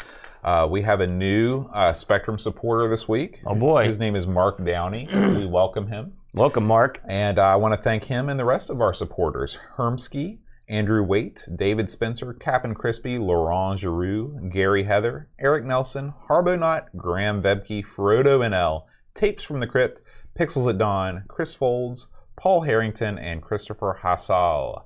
uh, 0.44 0.68
we 0.70 0.82
have 0.82 1.00
a 1.00 1.08
new 1.08 1.70
uh, 1.74 1.94
Spectrum 1.94 2.38
supporter 2.38 2.90
this 2.90 3.08
week. 3.08 3.42
Oh 3.46 3.56
boy. 3.56 3.86
His 3.86 3.98
name 3.98 4.16
is 4.16 4.28
Mark 4.28 4.64
Downey. 4.64 5.08
we 5.14 5.46
welcome 5.46 5.88
him. 5.88 6.14
Welcome, 6.34 6.66
Mark. 6.66 7.00
And 7.08 7.40
uh, 7.40 7.44
I 7.44 7.56
want 7.56 7.74
to 7.76 7.82
thank 7.82 8.06
him 8.06 8.28
and 8.28 8.40
the 8.40 8.46
rest 8.46 8.70
of 8.70 8.82
our 8.82 8.94
supporters 8.94 9.60
Hermsky, 9.78 10.40
Andrew 10.68 11.04
Waite, 11.04 11.48
David 11.54 11.90
Spencer, 11.92 12.34
Cap'n 12.34 12.74
Crispy, 12.74 13.18
Laurent 13.18 13.80
Giroux, 13.80 14.50
Gary 14.52 14.84
Heather, 14.84 15.30
Eric 15.40 15.66
Nelson, 15.66 16.14
Harbonaut, 16.28 16.86
Graham 16.96 17.42
Vebke, 17.42 17.86
Frodo 17.86 18.40
NL, 18.40 18.84
Tapes 19.14 19.44
from 19.44 19.60
the 19.60 19.68
Crypt, 19.68 20.02
Pixels 20.38 20.68
at 20.68 20.78
Dawn, 20.78 21.24
Chris 21.28 21.54
Folds, 21.54 22.08
Paul 22.36 22.62
Harrington, 22.62 23.20
and 23.20 23.42
Christopher 23.42 24.00
Hassal. 24.02 24.84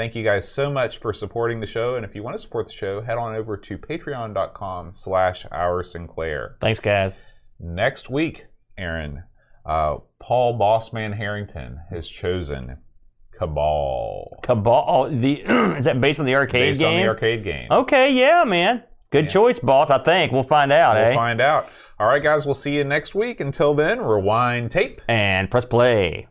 Thank 0.00 0.14
you 0.14 0.24
guys 0.24 0.48
so 0.48 0.70
much 0.70 0.96
for 0.96 1.12
supporting 1.12 1.60
the 1.60 1.66
show. 1.66 1.94
And 1.94 2.06
if 2.06 2.14
you 2.14 2.22
want 2.22 2.34
to 2.34 2.40
support 2.40 2.68
the 2.68 2.72
show, 2.72 3.02
head 3.02 3.18
on 3.18 3.34
over 3.36 3.58
to 3.58 3.76
patreon.com 3.76 4.94
slash 4.94 5.44
our 5.52 5.82
Sinclair. 5.82 6.56
Thanks, 6.58 6.80
guys. 6.80 7.12
Next 7.58 8.08
week, 8.08 8.46
Aaron, 8.78 9.24
uh, 9.66 9.96
Paul 10.18 10.58
Bossman 10.58 11.18
Harrington 11.18 11.80
has 11.90 12.08
chosen 12.08 12.78
Cabal. 13.38 14.40
Cabal. 14.42 15.10
The 15.10 15.32
is 15.76 15.84
that 15.84 16.00
based 16.00 16.18
on 16.18 16.24
the 16.24 16.34
arcade 16.34 16.70
Based 16.70 16.80
game? 16.80 16.94
on 16.94 16.96
the 17.02 17.06
arcade 17.06 17.44
game. 17.44 17.66
Okay, 17.70 18.10
yeah, 18.14 18.44
man. 18.44 18.82
Good 19.12 19.28
choice, 19.28 19.58
boss. 19.58 19.90
I 19.90 20.02
think 20.02 20.32
we'll 20.32 20.44
find 20.44 20.72
out, 20.72 20.96
We'll 20.96 21.04
eh? 21.12 21.14
find 21.14 21.42
out. 21.42 21.68
All 21.98 22.06
right, 22.06 22.22
guys, 22.22 22.46
we'll 22.46 22.54
see 22.54 22.74
you 22.74 22.84
next 22.84 23.14
week. 23.14 23.40
Until 23.40 23.74
then, 23.74 24.00
rewind 24.00 24.70
tape. 24.70 25.02
and 25.08 25.50
press 25.50 25.66
play. 25.66 26.26